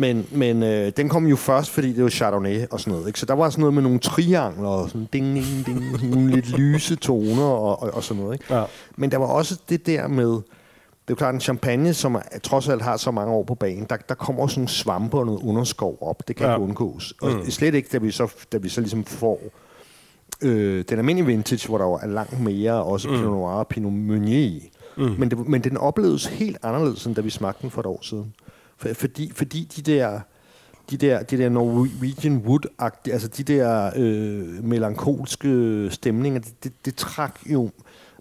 Men, 0.00 0.26
men 0.30 0.62
øh, 0.62 0.92
den 0.96 1.08
kom 1.08 1.26
jo 1.26 1.36
først, 1.36 1.70
fordi 1.70 1.92
det 1.92 2.04
var 2.04 2.10
Chardonnay 2.10 2.66
og 2.70 2.80
sådan 2.80 2.92
noget. 2.92 3.06
Ikke? 3.06 3.20
Så 3.20 3.26
der 3.26 3.34
var 3.34 3.50
sådan 3.50 3.60
noget 3.60 3.74
med 3.74 3.82
nogle 3.82 3.98
triangler 3.98 4.68
og 4.68 4.88
sådan 4.88 5.08
ding, 5.12 5.34
ding, 5.34 5.66
ding, 5.66 6.10
nogle 6.10 6.30
lidt 6.30 6.58
lyse 6.58 6.96
toner 6.96 7.42
og, 7.42 7.82
og, 7.82 7.94
og 7.94 8.04
sådan 8.04 8.22
noget. 8.22 8.34
Ikke? 8.34 8.54
Ja. 8.54 8.64
Men 8.96 9.10
der 9.10 9.16
var 9.16 9.26
også 9.26 9.58
det 9.68 9.86
der 9.86 10.08
med, 10.08 10.30
det 10.30 10.36
er 10.36 11.10
jo 11.10 11.14
klart, 11.14 11.34
en 11.34 11.40
champagne, 11.40 11.94
som 11.94 12.14
er, 12.14 12.38
trods 12.42 12.68
alt 12.68 12.82
har 12.82 12.96
så 12.96 13.10
mange 13.10 13.32
år 13.32 13.44
på 13.44 13.54
banen, 13.54 13.86
der, 13.90 13.96
der 13.96 14.14
kommer 14.14 14.42
også 14.42 14.60
nogle 14.60 14.68
svampe 14.68 15.18
og 15.18 15.26
noget 15.26 15.42
underskov 15.42 15.98
op. 16.00 16.28
Det 16.28 16.36
kan 16.36 16.46
ja. 16.46 16.54
ikke 16.54 16.62
undgås. 16.62 17.14
Og 17.22 17.32
mm. 17.32 17.50
slet 17.50 17.74
ikke, 17.74 17.88
da 17.92 17.98
vi 17.98 18.10
så, 18.10 18.32
da 18.52 18.58
vi 18.58 18.68
så 18.68 18.80
ligesom 18.80 19.04
får 19.04 19.40
øh, 20.42 20.84
den 20.88 20.98
almindelige 20.98 21.26
vintage, 21.26 21.68
hvor 21.68 21.78
der 21.78 21.98
er 21.98 22.06
langt 22.06 22.40
mere, 22.40 22.84
også 22.84 23.08
mm. 23.08 23.14
Pinot 23.14 23.30
Noir 23.32 23.50
og 23.50 23.68
Pinot 23.68 23.92
Meunier. 23.92 24.60
Mm. 24.96 25.14
Men, 25.18 25.30
det, 25.30 25.48
men 25.48 25.64
den 25.64 25.76
opleves 25.76 26.26
helt 26.26 26.58
anderledes, 26.62 27.06
end 27.06 27.14
da 27.14 27.20
vi 27.20 27.30
smagte 27.30 27.62
den 27.62 27.70
for 27.70 27.80
et 27.80 27.86
år 27.86 27.98
siden. 28.02 28.34
For, 28.80 28.88
fordi, 28.94 29.32
fordi 29.34 29.68
de 29.76 29.82
der 29.82 30.20
de 30.90 30.96
der, 30.96 31.22
de 31.22 31.38
der 31.38 31.48
Norwegian 31.48 32.36
wood 32.36 32.68
altså 33.10 33.28
de 33.28 33.42
der 33.42 33.90
øh, 33.96 34.64
melankolske 34.64 35.88
stemninger, 35.90 36.40
det, 36.40 36.64
det, 36.64 36.72
det 36.84 36.96
trak 36.96 37.40
jo 37.46 37.70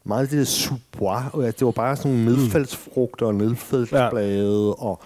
meget 0.04 0.32
det 0.32 0.40
der 0.40 0.46
subois, 0.46 1.24
og 1.34 1.44
det 1.44 1.66
var 1.66 1.72
bare 1.72 1.96
sådan 1.96 2.12
nogle 2.12 2.26
mm. 2.26 2.38
nedfaldsfrugter 2.38 3.26
og 3.26 3.36
nedfaldsblade 3.36 4.66
ja. 4.66 4.86
og, 4.86 5.02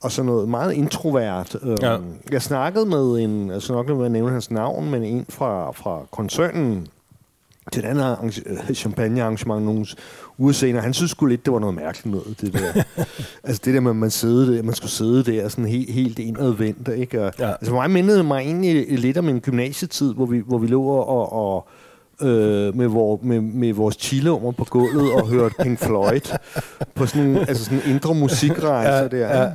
og 0.00 0.12
sådan 0.12 0.26
noget 0.26 0.48
meget 0.48 0.72
introvert. 0.72 1.56
Øhm, 1.62 1.76
ja. 1.82 1.98
Jeg 2.30 2.42
snakkede 2.42 2.86
med 2.86 3.18
en, 3.24 3.60
skal 3.60 3.72
nok 3.72 3.88
med 3.88 4.04
at 4.04 4.12
nævne 4.12 4.32
hans 4.32 4.50
navn, 4.50 4.90
men 4.90 5.04
en 5.04 5.26
fra, 5.28 5.70
fra 5.72 6.06
koncernen 6.10 6.88
til 7.72 7.84
et 7.84 7.88
andet 7.88 8.42
champagne-arrangement 8.74 9.64
nogle 9.64 9.86
senere. 10.52 10.82
Han 10.82 10.94
synes 10.94 11.10
sgu 11.10 11.26
lidt, 11.26 11.44
det 11.44 11.52
var 11.52 11.58
noget 11.58 11.74
mærkeligt 11.74 12.06
noget, 12.06 12.40
det 12.40 12.52
der. 12.52 12.82
altså 13.48 13.62
det 13.64 13.74
der 13.74 13.80
med, 13.80 13.90
at 13.90 13.96
man, 13.96 14.10
sidde 14.10 14.56
der, 14.56 14.62
man 14.62 14.74
skulle 14.74 14.90
sidde 14.90 15.24
der 15.24 15.48
sådan 15.48 15.64
helt, 15.64 15.92
helt 15.92 16.18
indadvendt. 16.18 16.88
Ikke? 16.88 17.24
Og, 17.24 17.32
ja. 17.38 17.50
Altså 17.50 17.70
for 17.70 17.74
mig 17.74 17.90
mindede 17.90 18.24
mig 18.24 18.38
egentlig 18.38 18.98
lidt 18.98 19.18
om 19.18 19.28
en 19.28 19.40
gymnasietid, 19.40 20.14
hvor 20.14 20.26
vi, 20.26 20.42
hvor 20.46 20.58
vi 20.58 20.66
lå 20.66 20.82
og, 20.82 21.32
og 21.32 21.68
øh, 22.22 22.76
med, 22.76 22.86
vor, 22.86 23.20
med, 23.22 23.40
med 23.40 23.72
vores 23.72 23.96
chillummer 24.00 24.52
på 24.52 24.64
gulvet 24.64 25.12
og 25.12 25.28
hørte 25.28 25.54
Pink 25.62 25.78
Floyd 25.78 26.38
på 26.94 27.06
sådan, 27.06 27.36
altså 27.36 27.64
sådan 27.64 27.80
indre 27.86 28.14
musikrejser 28.14 29.02
ja, 29.02 29.08
der. 29.08 29.42
Ja. 29.42 29.50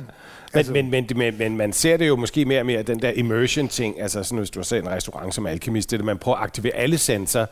Altså. 0.54 0.72
Men, 0.72 0.90
men, 0.90 1.06
men, 1.08 1.18
men, 1.18 1.38
men 1.38 1.56
man 1.56 1.72
ser 1.72 1.96
det 1.96 2.08
jo 2.08 2.16
måske 2.16 2.44
mere 2.44 2.60
og 2.60 2.66
mere, 2.66 2.82
den 2.82 3.02
der 3.02 3.10
immersion-ting, 3.10 4.00
altså 4.00 4.22
sådan, 4.22 4.38
hvis 4.38 4.50
du 4.50 4.62
set 4.62 4.78
en 4.78 4.88
restaurant 4.88 5.34
som 5.34 5.46
alkemist, 5.46 5.90
det 5.90 5.96
er, 5.96 6.00
at 6.00 6.04
man 6.04 6.18
prøver 6.18 6.36
at 6.36 6.42
aktivere 6.42 6.74
alle 6.74 6.98
sensorer, 6.98 7.46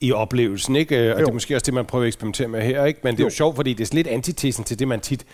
i 0.00 0.12
oplevelsen, 0.12 0.76
ikke? 0.76 0.98
Og 0.98 1.20
jo. 1.20 1.24
det 1.24 1.30
er 1.30 1.32
måske 1.32 1.54
også 1.54 1.64
det, 1.64 1.74
man 1.74 1.84
prøver 1.84 2.04
at 2.04 2.08
eksperimentere 2.08 2.48
med 2.48 2.62
her, 2.62 2.84
ikke? 2.84 3.00
Men 3.02 3.12
det 3.12 3.20
er 3.20 3.24
jo, 3.24 3.26
jo 3.26 3.34
sjovt, 3.34 3.56
fordi 3.56 3.74
det 3.74 3.90
er 3.90 3.94
lidt 3.94 4.06
antitesen 4.06 4.64
til 4.64 4.78
det, 4.78 4.88
man 4.88 5.00
tit 5.00 5.26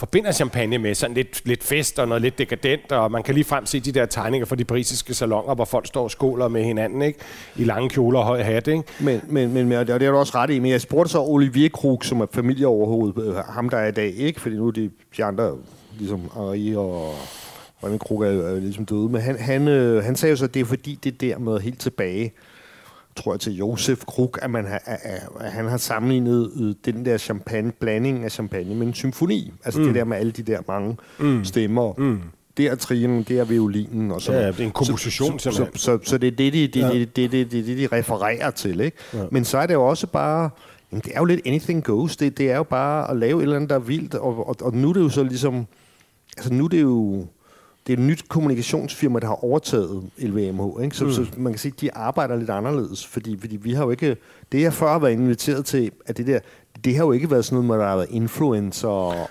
forbinder 0.00 0.32
champagne 0.32 0.78
med, 0.78 0.94
sådan 0.94 1.16
lidt, 1.16 1.42
lidt 1.44 1.62
fest 1.62 1.98
og 1.98 2.08
noget 2.08 2.22
lidt 2.22 2.38
dekadent, 2.38 2.92
og 2.92 3.10
man 3.10 3.22
kan 3.22 3.34
lige 3.34 3.44
frem 3.44 3.66
se 3.66 3.80
de 3.80 3.92
der 3.92 4.06
tegninger 4.06 4.46
fra 4.46 4.56
de 4.56 4.64
parisiske 4.64 5.14
salonger, 5.14 5.54
hvor 5.54 5.64
folk 5.64 5.86
står 5.86 6.02
og 6.02 6.10
skåler 6.10 6.48
med 6.48 6.64
hinanden, 6.64 7.02
ikke? 7.02 7.18
I 7.56 7.64
lange 7.64 7.88
kjoler 7.88 8.18
og 8.18 8.24
høj 8.24 8.42
hat, 8.42 8.68
ikke? 8.68 8.82
Men, 9.00 9.20
men, 9.28 9.52
men 9.52 9.72
og 9.72 9.86
det 9.86 10.02
er 10.02 10.10
du 10.10 10.16
også 10.16 10.32
ret 10.34 10.50
i, 10.50 10.58
men 10.58 10.70
jeg 10.70 10.80
spurgte 10.80 11.12
så 11.12 11.20
Olivier 11.20 11.68
Krug, 11.68 12.04
som 12.04 12.20
er 12.20 12.26
familieoverhovedet, 12.32 13.24
øh, 13.24 13.34
ham 13.34 13.68
der 13.68 13.76
er 13.76 13.88
i 13.88 13.92
dag, 13.92 14.14
ikke? 14.16 14.40
Fordi 14.40 14.56
nu 14.56 14.66
er 14.66 14.70
de, 14.70 14.90
de 15.16 15.24
andre, 15.24 15.56
ligesom 15.98 16.20
Ari 16.36 16.76
og 16.76 17.14
Remy 17.84 17.98
Krug 17.98 18.22
er, 18.22 18.28
er 18.28 18.60
ligesom 18.60 18.84
døde, 18.84 19.08
men 19.08 19.20
han, 19.20 19.38
han, 19.38 19.68
øh, 19.68 20.04
han 20.04 20.16
sagde 20.16 20.30
jo 20.30 20.36
så, 20.36 20.44
at 20.44 20.54
det 20.54 20.60
er 20.60 20.64
fordi, 20.64 20.98
det 21.04 21.20
der 21.20 21.38
med 21.38 21.60
helt 21.60 21.80
tilbage 21.80 22.32
tror 23.20 23.32
jeg, 23.32 23.40
til 23.40 23.56
Josef 23.56 24.04
Krug, 24.06 24.36
at, 24.42 24.50
man 24.50 24.66
har, 24.66 24.82
at 24.84 25.52
han 25.52 25.68
har 25.68 25.76
sammenlignet 25.76 26.50
øh, 26.60 26.92
den 26.94 27.04
der 27.04 27.18
champagne, 27.18 27.72
blanding 27.72 28.24
af 28.24 28.32
champagne 28.32 28.74
med 28.74 28.86
en 28.86 28.94
symfoni. 28.94 29.52
Altså 29.64 29.80
mm. 29.80 29.86
det 29.86 29.94
der 29.94 30.04
med 30.04 30.16
alle 30.16 30.32
de 30.32 30.42
der 30.42 30.60
mange 30.68 30.96
mm. 31.18 31.44
stemmer. 31.44 31.92
Mm. 31.98 32.20
Det 32.56 32.66
er 32.66 32.74
trinen, 32.74 33.22
det 33.22 33.38
er 33.38 33.44
violinen 33.44 34.10
og 34.10 34.22
sådan 34.22 34.40
Ja, 34.40 34.46
det 34.46 34.60
er 34.60 34.64
en 34.64 34.70
komposition 34.70 35.38
så, 35.38 35.50
så, 35.50 35.66
så, 35.74 35.98
så, 36.02 36.18
det 36.18 36.26
er 36.26 36.30
det, 36.30 36.52
de, 36.52 36.66
det, 36.66 36.76
ja. 36.76 36.88
det, 36.88 37.16
det, 37.16 37.32
det, 37.32 37.52
det, 37.52 37.66
det, 37.66 37.78
de 37.78 37.96
refererer 37.96 38.50
til. 38.50 38.80
Ikke? 38.80 38.96
Ja. 39.14 39.24
Men 39.30 39.44
så 39.44 39.58
er 39.58 39.66
det 39.66 39.74
jo 39.74 39.86
også 39.86 40.06
bare... 40.06 40.50
Jamen, 40.92 41.02
det 41.04 41.12
er 41.14 41.18
jo 41.18 41.24
lidt 41.24 41.40
anything 41.46 41.84
goes. 41.84 42.16
Det, 42.16 42.38
det 42.38 42.50
er 42.50 42.56
jo 42.56 42.62
bare 42.62 43.10
at 43.10 43.16
lave 43.16 43.38
et 43.38 43.42
eller 43.42 43.56
andet, 43.56 43.70
der 43.70 43.76
er 43.76 43.80
vildt. 43.80 44.14
Og, 44.14 44.48
og, 44.48 44.56
og 44.60 44.74
nu 44.74 44.88
er 44.88 44.92
det 44.92 45.00
jo 45.00 45.08
så 45.08 45.22
ligesom... 45.22 45.66
Altså 46.36 46.52
nu 46.52 46.64
er 46.64 46.68
det 46.68 46.82
jo 46.82 47.26
det 47.90 47.98
er 47.98 48.02
et 48.02 48.08
nyt 48.08 48.28
kommunikationsfirma, 48.28 49.18
der 49.18 49.26
har 49.26 49.44
overtaget 49.44 50.10
LVMH. 50.18 50.84
Ikke? 50.84 50.96
Så, 50.96 51.04
mm. 51.04 51.12
så 51.12 51.26
man 51.36 51.52
kan 51.52 51.58
sige, 51.58 51.72
at 51.76 51.80
de 51.80 51.94
arbejder 51.94 52.36
lidt 52.36 52.50
anderledes, 52.50 53.06
fordi, 53.06 53.38
fordi 53.40 53.56
vi 53.56 53.72
har 53.72 53.84
jo 53.84 53.90
ikke... 53.90 54.16
Det, 54.52 54.62
jeg 54.62 54.72
før 54.72 54.98
været 54.98 55.12
inviteret 55.12 55.64
til, 55.64 55.90
at 56.06 56.16
det 56.16 56.26
der 56.26 56.40
det 56.84 56.96
har 56.96 57.04
jo 57.04 57.12
ikke 57.12 57.30
været 57.30 57.44
sådan 57.44 57.56
noget, 57.56 57.68
hvor 57.68 57.76
der 57.76 57.90
har 57.90 57.96
været 57.96 58.08
influencer 58.10 58.88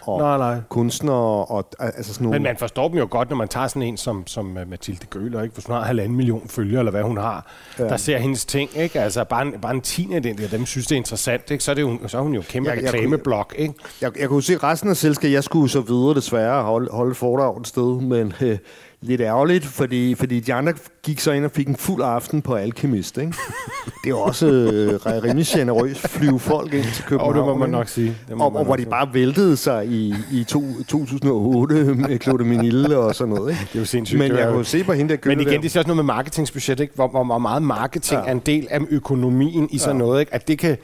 og 0.09 0.19
nej, 0.19 0.37
nej. 0.37 0.61
kunstnere. 0.69 1.45
Og, 1.45 1.69
altså 1.79 2.13
sådan 2.13 2.23
nogle... 2.23 2.39
Men 2.39 2.43
man 2.43 2.57
forstår 2.57 2.87
dem 2.87 2.97
jo 2.97 3.07
godt, 3.09 3.29
når 3.29 3.37
man 3.37 3.47
tager 3.47 3.67
sådan 3.67 3.81
en 3.81 3.97
som, 3.97 4.27
som 4.27 4.57
øh, 4.57 4.69
Mathilde 4.69 5.05
Gøler, 5.05 5.41
ikke? 5.41 5.53
hvis 5.53 5.65
hun 5.65 5.75
har 5.75 5.83
halvanden 5.83 6.17
million 6.17 6.47
følgere, 6.47 6.79
eller 6.79 6.91
hvad 6.91 7.03
hun 7.03 7.17
har, 7.17 7.45
ja. 7.79 7.83
der 7.83 7.97
ser 7.97 8.17
hendes 8.17 8.45
ting. 8.45 8.77
Ikke? 8.77 9.01
Altså 9.01 9.23
bare 9.23 9.41
en, 9.41 9.53
bare 9.61 9.73
en 9.73 9.81
tiende 9.81 10.15
af 10.15 10.23
den 10.23 10.37
der, 10.37 10.47
dem 10.47 10.65
synes, 10.65 10.87
det 10.87 10.95
er 10.95 10.97
interessant. 10.97 11.51
Ikke? 11.51 11.63
Så, 11.63 11.71
er 11.71 11.75
det 11.75 11.81
jo, 11.81 11.99
så 12.07 12.17
er 12.17 12.21
hun 12.21 12.33
jo 12.33 12.41
kæmpe 12.49 12.69
jeg, 12.69 12.83
reklameblok. 12.83 13.55
Ikke? 13.57 13.73
Jeg, 14.01 14.11
jeg, 14.13 14.21
jeg 14.21 14.29
kunne 14.29 14.43
se 14.43 14.57
resten 14.57 14.89
af 14.89 14.97
selskabet, 14.97 15.33
jeg 15.33 15.43
skulle 15.43 15.69
så 15.69 15.81
videre 15.81 16.13
desværre 16.13 16.63
holde, 16.63 16.91
holde 16.91 17.15
foredrag 17.15 17.59
et 17.59 17.67
sted, 17.67 18.01
men... 18.01 18.33
Øh, 18.41 18.57
lidt 19.01 19.21
ærgerligt, 19.21 19.65
fordi, 19.65 20.15
fordi 20.15 20.39
de 20.39 20.53
andre 20.53 20.73
gik 21.03 21.19
så 21.19 21.31
ind 21.31 21.45
og 21.45 21.51
fik 21.51 21.67
en 21.67 21.75
fuld 21.75 22.03
aften 22.03 22.41
på 22.41 22.55
Alchemist. 22.55 23.17
Ikke? 23.17 23.33
Det 24.03 24.09
er 24.09 24.15
også 24.15 24.47
øh, 24.47 25.05
rimelig 25.05 25.45
generøst 25.47 26.07
flyve 26.07 26.39
folk 26.39 26.73
ind 26.73 26.83
til 26.83 27.03
København. 27.03 27.29
Og 27.29 27.35
det 27.35 27.45
må 27.45 27.57
man 27.57 27.69
nok 27.69 27.87
sige. 27.87 28.17
Det 28.27 28.37
må 28.37 28.43
og, 28.43 28.55
og 28.55 28.65
hvor 28.65 28.75
de 28.75 28.85
bare 28.85 29.09
væltede 29.13 29.57
sig 29.57 29.87
i, 29.87 30.15
i 30.31 30.43
to, 30.43 30.63
2008 30.87 31.75
med 31.83 32.19
Claude 32.19 32.43
Minille 32.43 32.97
og 32.97 33.15
sådan 33.15 33.33
noget. 33.33 33.49
Ikke? 33.49 33.61
Det 33.61 33.75
er 33.75 33.79
jo 33.79 33.85
sindssygt. 33.85 34.19
Men 34.19 34.31
jeg 34.31 34.51
kunne 34.51 34.65
se 34.65 34.83
på 34.83 34.93
hende 34.93 35.17
der 35.17 35.19
Men 35.25 35.39
igen, 35.39 35.61
det 35.61 35.75
er 35.75 35.79
også 35.79 35.87
noget 35.87 35.95
med 35.95 36.03
marketingsbudget, 36.03 36.79
ikke? 36.79 36.95
Hvor, 36.95 37.07
hvor 37.07 37.37
meget 37.37 37.63
marketing 37.63 38.21
ja. 38.21 38.27
er 38.27 38.31
en 38.31 38.41
del 38.45 38.67
af 38.69 38.79
økonomien 38.89 39.69
i 39.71 39.77
sådan 39.77 39.95
ja. 39.95 40.05
noget. 40.05 40.19
Ikke? 40.19 40.33
At 40.33 40.47
det 40.47 40.59
kan 40.59 40.77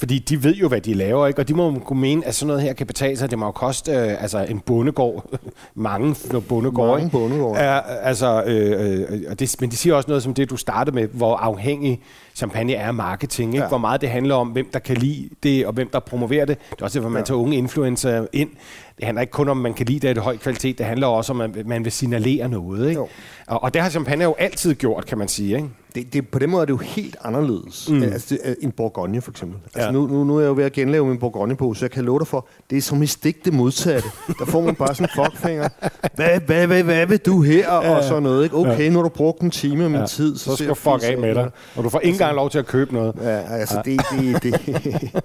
fordi 0.00 0.18
de 0.18 0.44
ved 0.44 0.54
jo, 0.54 0.68
hvad 0.68 0.80
de 0.80 0.94
laver, 0.94 1.26
ikke? 1.26 1.40
og 1.40 1.48
de 1.48 1.54
må 1.54 1.78
kunne 1.78 2.00
mene, 2.00 2.26
at 2.26 2.34
sådan 2.34 2.46
noget 2.46 2.62
her 2.62 2.72
kan 2.72 2.86
betale 2.86 3.16
sig. 3.16 3.30
Det 3.30 3.38
må 3.38 3.46
jo 3.46 3.52
koste 3.52 3.92
øh, 3.92 4.22
altså 4.22 4.38
en 4.38 4.60
bondegård, 4.60 5.38
mange 5.74 6.16
bondegård. 6.48 6.98
Mange 6.98 7.10
bondegård. 7.10 7.56
Ja, 7.56 7.80
altså, 8.02 8.42
øh, 8.46 9.02
øh, 9.10 9.36
det, 9.38 9.56
men 9.60 9.70
de 9.70 9.76
siger 9.76 9.94
også 9.94 10.08
noget 10.08 10.22
som 10.22 10.34
det, 10.34 10.50
du 10.50 10.56
startede 10.56 10.94
med, 10.94 11.08
hvor 11.08 11.36
afhængig 11.36 12.00
champagne 12.34 12.74
er 12.74 12.92
marketing. 12.92 13.54
Ikke? 13.54 13.62
Ja. 13.62 13.68
Hvor 13.68 13.78
meget 13.78 14.00
det 14.00 14.08
handler 14.08 14.34
om, 14.34 14.48
hvem 14.48 14.70
der 14.72 14.78
kan 14.78 14.96
lide 14.96 15.28
det, 15.42 15.66
og 15.66 15.72
hvem 15.72 15.88
der 15.88 16.00
promoverer 16.00 16.44
det. 16.44 16.58
Det 16.70 16.80
er 16.80 16.84
også 16.84 16.98
derfor, 16.98 17.10
man 17.10 17.20
ja. 17.20 17.24
tager 17.24 17.38
unge 17.38 17.56
influencer 17.56 18.26
ind. 18.32 18.50
Det 18.96 19.04
handler 19.04 19.20
ikke 19.20 19.30
kun 19.30 19.48
om, 19.48 19.56
man 19.56 19.74
kan 19.74 19.86
lide 19.86 20.00
det 20.00 20.08
af 20.08 20.14
det 20.14 20.24
høj 20.24 20.36
kvalitet. 20.36 20.78
Det 20.78 20.86
handler 20.86 21.06
også 21.06 21.32
om, 21.32 21.40
at 21.40 21.66
man 21.66 21.84
vil 21.84 21.92
signalere 21.92 22.48
noget. 22.48 22.88
Ikke? 22.88 23.00
Og, 23.46 23.62
og 23.62 23.74
det 23.74 23.82
har 23.82 23.90
champagne 23.90 24.24
jo 24.24 24.34
altid 24.38 24.74
gjort, 24.74 25.06
kan 25.06 25.18
man 25.18 25.28
sige. 25.28 25.56
Ikke? 25.56 25.68
Det, 25.94 26.12
det, 26.12 26.28
på 26.28 26.38
den 26.38 26.50
måde 26.50 26.62
er 26.62 26.66
det 26.66 26.72
jo 26.72 26.76
helt 26.76 27.16
anderledes 27.24 27.90
mm. 27.90 28.02
altså, 28.02 28.38
det, 28.44 28.56
en 28.60 28.70
Bourgogne 28.70 29.20
for 29.20 29.30
eksempel. 29.30 29.58
Altså, 29.64 29.80
ja. 29.80 29.90
nu, 29.90 30.06
nu, 30.06 30.24
nu 30.24 30.36
er 30.36 30.40
jeg 30.40 30.48
jo 30.48 30.54
ved 30.54 30.64
at 30.64 30.72
genlave 30.72 31.06
min 31.06 31.18
Bourgogne 31.18 31.56
på, 31.56 31.74
så 31.74 31.84
jeg 31.84 31.90
kan 31.90 32.04
love 32.04 32.18
dig 32.18 32.26
for, 32.26 32.46
det 32.70 32.78
er 32.78 32.82
som 32.82 33.02
i 33.02 33.06
stik 33.06 33.44
det 33.44 33.52
modsatte. 33.52 34.08
Der 34.38 34.44
får 34.44 34.60
man 34.60 34.74
bare 34.74 34.94
sådan 34.94 35.08
en 35.16 35.24
fuckfinger. 35.24 35.68
Hvad, 36.14 36.40
hvad, 36.40 36.66
hvad, 36.66 36.82
hvad 36.82 37.06
vil 37.06 37.18
du 37.18 37.42
her? 37.42 37.74
Ja. 37.74 37.96
Og 37.96 38.04
sådan 38.04 38.22
noget. 38.22 38.44
Ikke? 38.44 38.56
Okay, 38.56 38.84
ja. 38.84 38.90
nu 38.90 38.98
har 38.98 39.02
du 39.02 39.08
brugt 39.08 39.40
en 39.40 39.50
time 39.50 39.84
af 39.84 39.90
min 39.90 40.00
ja. 40.00 40.06
tid. 40.06 40.36
Så, 40.36 40.44
så 40.44 40.56
skal 40.56 40.68
du 40.68 40.74
fuck 40.74 41.02
af 41.02 41.18
med 41.18 41.34
dig. 41.34 41.50
Og 41.76 41.84
du 41.84 41.88
får 41.88 42.00
ikke 42.00 42.08
altså, 42.08 42.24
engang 42.24 42.36
lov 42.36 42.50
til 42.50 42.58
at 42.58 42.66
købe 42.66 42.94
noget. 42.94 43.14
Ja, 43.22 43.58
altså 43.58 43.82
ja. 43.86 43.92
det, 43.92 44.00
det, 44.42 44.42
det, 44.42 45.24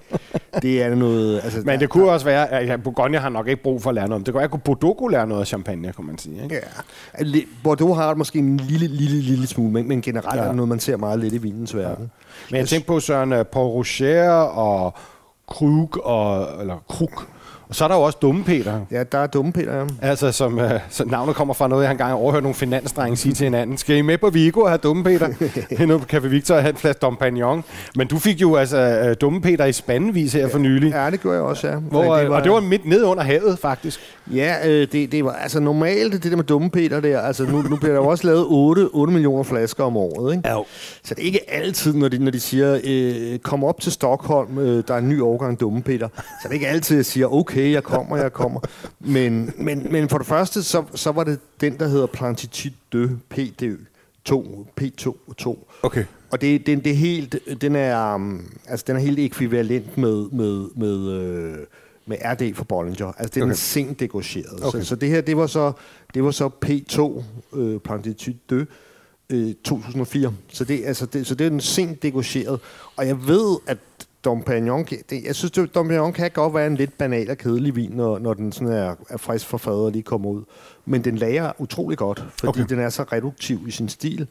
det 0.62 0.82
er 0.82 0.94
noget... 0.94 1.40
Altså, 1.44 1.62
Men 1.64 1.80
det 1.80 1.88
kunne 1.88 2.10
også 2.10 2.26
være, 2.26 2.50
at 2.50 2.82
Bourgogne 2.82 3.18
har 3.18 3.28
nok 3.28 3.48
ikke 3.48 3.62
brug 3.62 3.82
for 3.82 3.90
at 3.90 3.94
lære 3.94 4.08
noget 4.08 4.20
om. 4.20 4.24
Det 4.24 4.34
kunne 4.34 4.40
være, 4.40 4.50
at 4.54 4.62
Bordeaux 4.62 4.98
kunne 4.98 5.12
lære 5.12 5.26
noget 5.26 5.40
af 5.40 5.46
champagne, 5.46 5.92
kunne 5.92 6.06
man 6.06 6.18
sige. 6.18 6.42
Ikke? 6.42 6.60
Ja. 7.18 7.40
Bordeaux 7.62 7.96
har 7.96 8.14
måske 8.14 8.38
en 8.38 8.56
lille, 8.56 8.86
lille, 8.86 9.20
lille 9.20 9.46
smule, 9.46 9.72
men, 9.72 9.88
men 9.88 10.02
generelt 10.02 10.40
ja. 10.40 10.46
er 10.46 10.52
noget, 10.56 10.68
man 10.68 10.80
ser 10.80 10.96
meget 10.96 11.18
lidt 11.18 11.34
i 11.34 11.38
vinens 11.38 11.76
verden. 11.76 12.04
Ja. 12.04 12.46
Men 12.50 12.58
jeg 12.58 12.68
tænker 12.68 12.86
på 12.86 13.00
Søren 13.00 13.32
uh, 13.32 13.42
Paul 13.42 13.70
Rocher 13.70 14.30
og 14.30 14.94
Krug 15.48 16.06
og, 16.06 16.60
eller 16.60 16.76
Krug 16.88 17.10
Og 17.68 17.74
så 17.74 17.84
er 17.84 17.88
der 17.88 17.94
jo 17.94 18.02
også 18.02 18.18
Dumme 18.22 18.44
Peter. 18.44 18.80
Ja, 18.90 19.02
der 19.02 19.18
er 19.18 19.26
dumme 19.26 19.52
Peter, 19.52 19.76
ja. 19.76 19.84
Altså, 20.02 20.32
som 20.32 20.58
øh, 20.58 20.80
så 20.90 21.04
navnet 21.04 21.34
kommer 21.34 21.54
fra 21.54 21.68
noget, 21.68 21.84
jeg 21.84 21.92
engang 21.92 22.10
har 22.10 22.16
overhørt 22.16 22.42
nogle 22.42 22.54
finansdrenge 22.54 23.16
sige 23.16 23.34
til 23.34 23.44
hinanden. 23.44 23.76
Skal 23.76 23.96
I 23.96 24.00
med 24.00 24.18
på 24.18 24.30
Vigo 24.30 24.60
og 24.60 24.68
have 24.68 24.78
Dumme 24.78 25.04
Peter? 25.04 25.28
nu 25.86 25.98
kan 25.98 26.18
Café 26.18 26.26
Victor 26.26 26.54
have 26.54 26.70
en 26.70 26.76
flaske 26.76 27.00
Dom 27.00 27.16
Pignon. 27.16 27.64
Men 27.96 28.06
du 28.06 28.18
fik 28.18 28.40
jo 28.40 28.56
altså 28.56 28.78
øh, 28.78 29.16
Dumme 29.20 29.40
Peter 29.40 29.64
i 29.64 29.72
spandevis 29.72 30.32
her 30.32 30.48
for 30.48 30.58
nylig. 30.58 30.92
Ja, 30.92 31.10
det 31.10 31.20
gjorde 31.20 31.36
jeg 31.36 31.44
også, 31.44 31.68
ja. 31.68 31.76
Hvor, 31.76 32.16
det 32.16 32.30
var, 32.30 32.36
og 32.36 32.44
det 32.44 32.52
var 32.52 32.60
midt 32.60 32.86
ned 32.86 33.04
under 33.04 33.22
havet, 33.22 33.58
faktisk. 33.58 34.00
Ja, 34.34 34.68
øh, 34.68 34.88
det, 34.92 35.12
det 35.12 35.24
var 35.24 35.32
altså 35.32 35.60
normalt, 35.60 36.12
det 36.12 36.30
der 36.30 36.36
med 36.36 36.44
dumme 36.44 36.70
Peter 36.70 37.00
der, 37.00 37.20
altså 37.20 37.44
nu, 37.44 37.62
nu 37.62 37.76
bliver 37.76 37.92
der 37.92 38.00
jo 38.00 38.06
også 38.06 38.26
lavet 38.26 38.46
8, 38.48 38.88
8 38.92 39.12
millioner 39.12 39.42
flasker 39.42 39.84
om 39.84 39.96
året, 39.96 40.36
ikke? 40.36 40.48
Ja. 40.48 40.58
Så 41.04 41.14
det 41.14 41.22
er 41.22 41.26
ikke 41.26 41.50
altid, 41.50 41.94
når 41.94 42.08
de, 42.08 42.18
når 42.24 42.30
de 42.30 42.40
siger, 42.40 42.78
øh, 42.84 43.38
kom 43.38 43.64
op 43.64 43.80
til 43.80 43.92
Stockholm, 43.92 44.58
øh, 44.58 44.84
der 44.88 44.94
er 44.94 44.98
en 44.98 45.08
ny 45.08 45.22
årgang 45.22 45.60
dumme 45.60 45.82
Peter. 45.82 46.08
Så 46.16 46.22
det 46.42 46.48
er 46.48 46.52
ikke 46.52 46.68
altid, 46.68 46.96
jeg 46.96 47.04
siger, 47.04 47.34
okay, 47.34 47.55
jeg 47.60 47.84
kommer, 47.84 48.16
jeg 48.16 48.32
kommer. 48.32 48.60
Men, 49.00 49.52
men, 49.56 49.92
men 49.92 50.08
for 50.08 50.18
det 50.18 50.26
første, 50.26 50.62
så, 50.62 50.84
så 50.94 51.12
var 51.12 51.24
det 51.24 51.38
den, 51.60 51.78
der 51.78 51.88
hedder 51.88 52.06
Plantitude 52.06 52.74
de 52.92 53.18
PDØ 53.28 53.76
2, 54.24 54.66
P2 54.80 55.34
2. 55.34 55.68
Okay. 55.82 56.04
Og 56.30 56.40
det, 56.40 56.66
det, 56.66 56.84
det 56.84 56.92
er 56.92 56.96
helt, 56.96 57.38
den 57.60 57.76
er, 57.76 58.14
um, 58.14 58.52
altså 58.68 58.84
den 58.86 58.96
er 58.96 59.00
helt 59.00 59.18
ekvivalent 59.18 59.98
med, 59.98 60.30
med, 60.30 60.68
med, 60.76 61.12
øh, 61.12 61.56
med 62.06 62.16
RD 62.24 62.54
for 62.54 62.64
Bollinger. 62.64 63.06
Altså 63.06 63.14
det 63.18 63.24
er 63.24 63.26
okay. 63.26 63.40
Okay. 63.40 63.48
den 63.48 63.56
sent 63.56 64.00
degageret. 64.00 64.64
Okay. 64.64 64.80
Så, 64.80 64.84
så 64.84 64.96
det 64.96 65.08
her, 65.08 65.20
det 65.20 65.36
var 65.36 65.46
så, 65.46 65.72
det 66.14 66.24
var 66.24 66.30
så 66.30 66.50
P2, 66.64 67.22
øh, 67.58 67.80
Plantitude 67.80 68.38
de, 68.50 68.66
øh, 69.30 69.54
2004. 69.64 70.34
Så 70.48 70.64
det, 70.64 70.84
altså 70.84 71.06
det, 71.06 71.26
så 71.26 71.34
det 71.34 71.44
er 71.44 71.50
den 71.50 71.60
sent 71.60 72.02
degageret. 72.02 72.60
Og 72.96 73.06
jeg 73.06 73.28
ved, 73.28 73.56
at 73.66 73.78
Dom 74.26 74.42
Pignon, 74.42 74.84
det, 74.84 75.24
jeg 75.24 75.34
synes, 75.34 75.58
at 75.58 75.74
Dom 75.74 75.88
Pignon 75.88 76.12
kan 76.12 76.30
godt 76.30 76.54
være 76.54 76.66
en 76.66 76.76
lidt 76.76 76.98
banal 76.98 77.30
og 77.30 77.38
kedelig 77.38 77.76
vin, 77.76 77.90
når, 77.90 78.18
når 78.18 78.34
den 78.34 78.52
sådan 78.52 78.72
er, 78.72 78.94
er 79.10 79.16
frisk 79.16 79.46
fra 79.46 79.58
fadet 79.58 79.80
og 79.80 79.92
lige 79.92 80.02
kommer 80.02 80.30
ud. 80.30 80.42
Men 80.84 81.04
den 81.04 81.16
lager 81.16 81.52
utrolig 81.58 81.98
godt, 81.98 82.24
fordi 82.40 82.48
Okay. 82.48 82.64
den 82.68 82.78
er 82.78 82.88
så 82.88 83.02
reduktiv 83.02 83.64
i 83.68 83.70
sin 83.70 83.88
stil. 83.88 84.26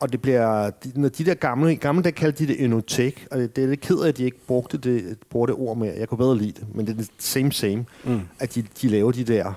Og 0.00 0.12
det 0.12 0.22
bliver, 0.22 0.70
når 0.94 1.08
de 1.08 1.24
der 1.24 1.34
gamle, 1.34 1.76
gamle 1.76 2.02
der 2.02 2.10
kaldte 2.10 2.44
de 2.44 2.52
det 2.52 2.64
enotek, 2.64 3.26
og 3.30 3.38
det, 3.38 3.56
det 3.56 3.64
er 3.64 3.68
lidt 3.68 3.80
ked 3.80 3.98
af, 3.98 4.08
at 4.08 4.16
de 4.16 4.24
ikke 4.24 4.46
brugte 4.46 4.78
det, 4.78 5.18
bruger 5.30 5.46
det 5.46 5.54
ord 5.54 5.76
mere. 5.76 5.92
Jeg 5.98 6.08
kunne 6.08 6.18
bedre 6.18 6.38
lide 6.38 6.52
det, 6.52 6.66
men 6.74 6.86
det 6.86 6.92
er 6.92 6.96
det 6.96 7.08
same 7.18 7.52
same, 7.52 7.84
mm. 8.04 8.20
at 8.38 8.54
de, 8.54 8.64
de 8.82 8.88
laver 8.88 9.12
de 9.12 9.24
der 9.24 9.52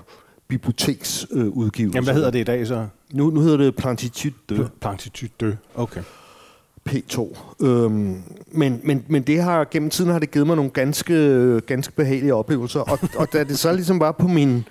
biblioteksudgivelser. 0.48 1.86
Øh. 1.86 1.94
Jamen, 1.94 2.04
hvad 2.04 2.14
hedder 2.14 2.30
det 2.30 2.38
i 2.38 2.44
dag 2.44 2.66
så? 2.66 2.86
Nu, 3.12 3.30
nu 3.30 3.40
hedder 3.40 3.56
det 3.56 3.76
Plantitude 3.76 4.34
de 4.48 4.68
Plantitude 4.80 5.32
dø. 5.40 5.52
Okay. 5.74 6.02
P2. 6.90 7.38
Øhm, 7.64 8.22
men, 8.48 8.80
men, 8.82 9.04
men 9.08 9.22
det 9.22 9.42
har 9.42 9.68
gennem 9.70 9.90
tiden 9.90 10.10
har 10.10 10.18
det 10.18 10.30
givet 10.30 10.46
mig 10.46 10.56
nogle 10.56 10.70
ganske, 10.70 11.60
ganske 11.60 11.92
behagelige 11.92 12.34
oplevelser. 12.34 12.80
Og, 12.80 12.98
og 13.16 13.32
da 13.32 13.44
det 13.44 13.58
så 13.58 13.72
ligesom 13.72 14.00
var 14.00 14.12
på 14.12 14.28
min 14.28 14.64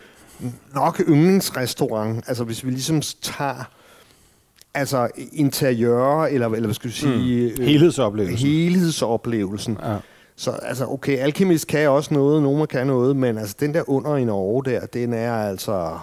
nok 0.75 1.01
yndlingsrestaurant, 1.07 2.23
altså 2.27 2.43
hvis 2.43 2.65
vi 2.65 2.71
ligesom 2.71 3.01
tager 3.21 3.69
altså 4.73 5.07
interiør, 5.33 6.23
eller, 6.23 6.47
eller 6.47 6.67
hvad 6.67 6.73
skal 6.73 6.89
vi 6.89 6.95
sige... 6.95 7.53
Mm. 7.57 7.63
Helhedsoplevelsen. 7.63 8.47
Helhedsoplevelsen. 8.47 9.77
Ja. 9.83 9.97
Så 10.35 10.51
altså, 10.51 10.85
okay, 10.85 11.17
Alchemist 11.17 11.67
kan 11.67 11.89
også 11.89 12.13
noget, 12.13 12.43
nogen 12.43 12.67
kan 12.67 12.87
noget, 12.87 13.15
men 13.15 13.37
altså 13.37 13.55
den 13.59 13.73
der 13.73 13.89
under 13.89 14.15
i 14.15 14.23
Norge 14.25 14.65
der, 14.65 14.85
den 14.85 15.13
er 15.13 15.33
altså... 15.33 15.97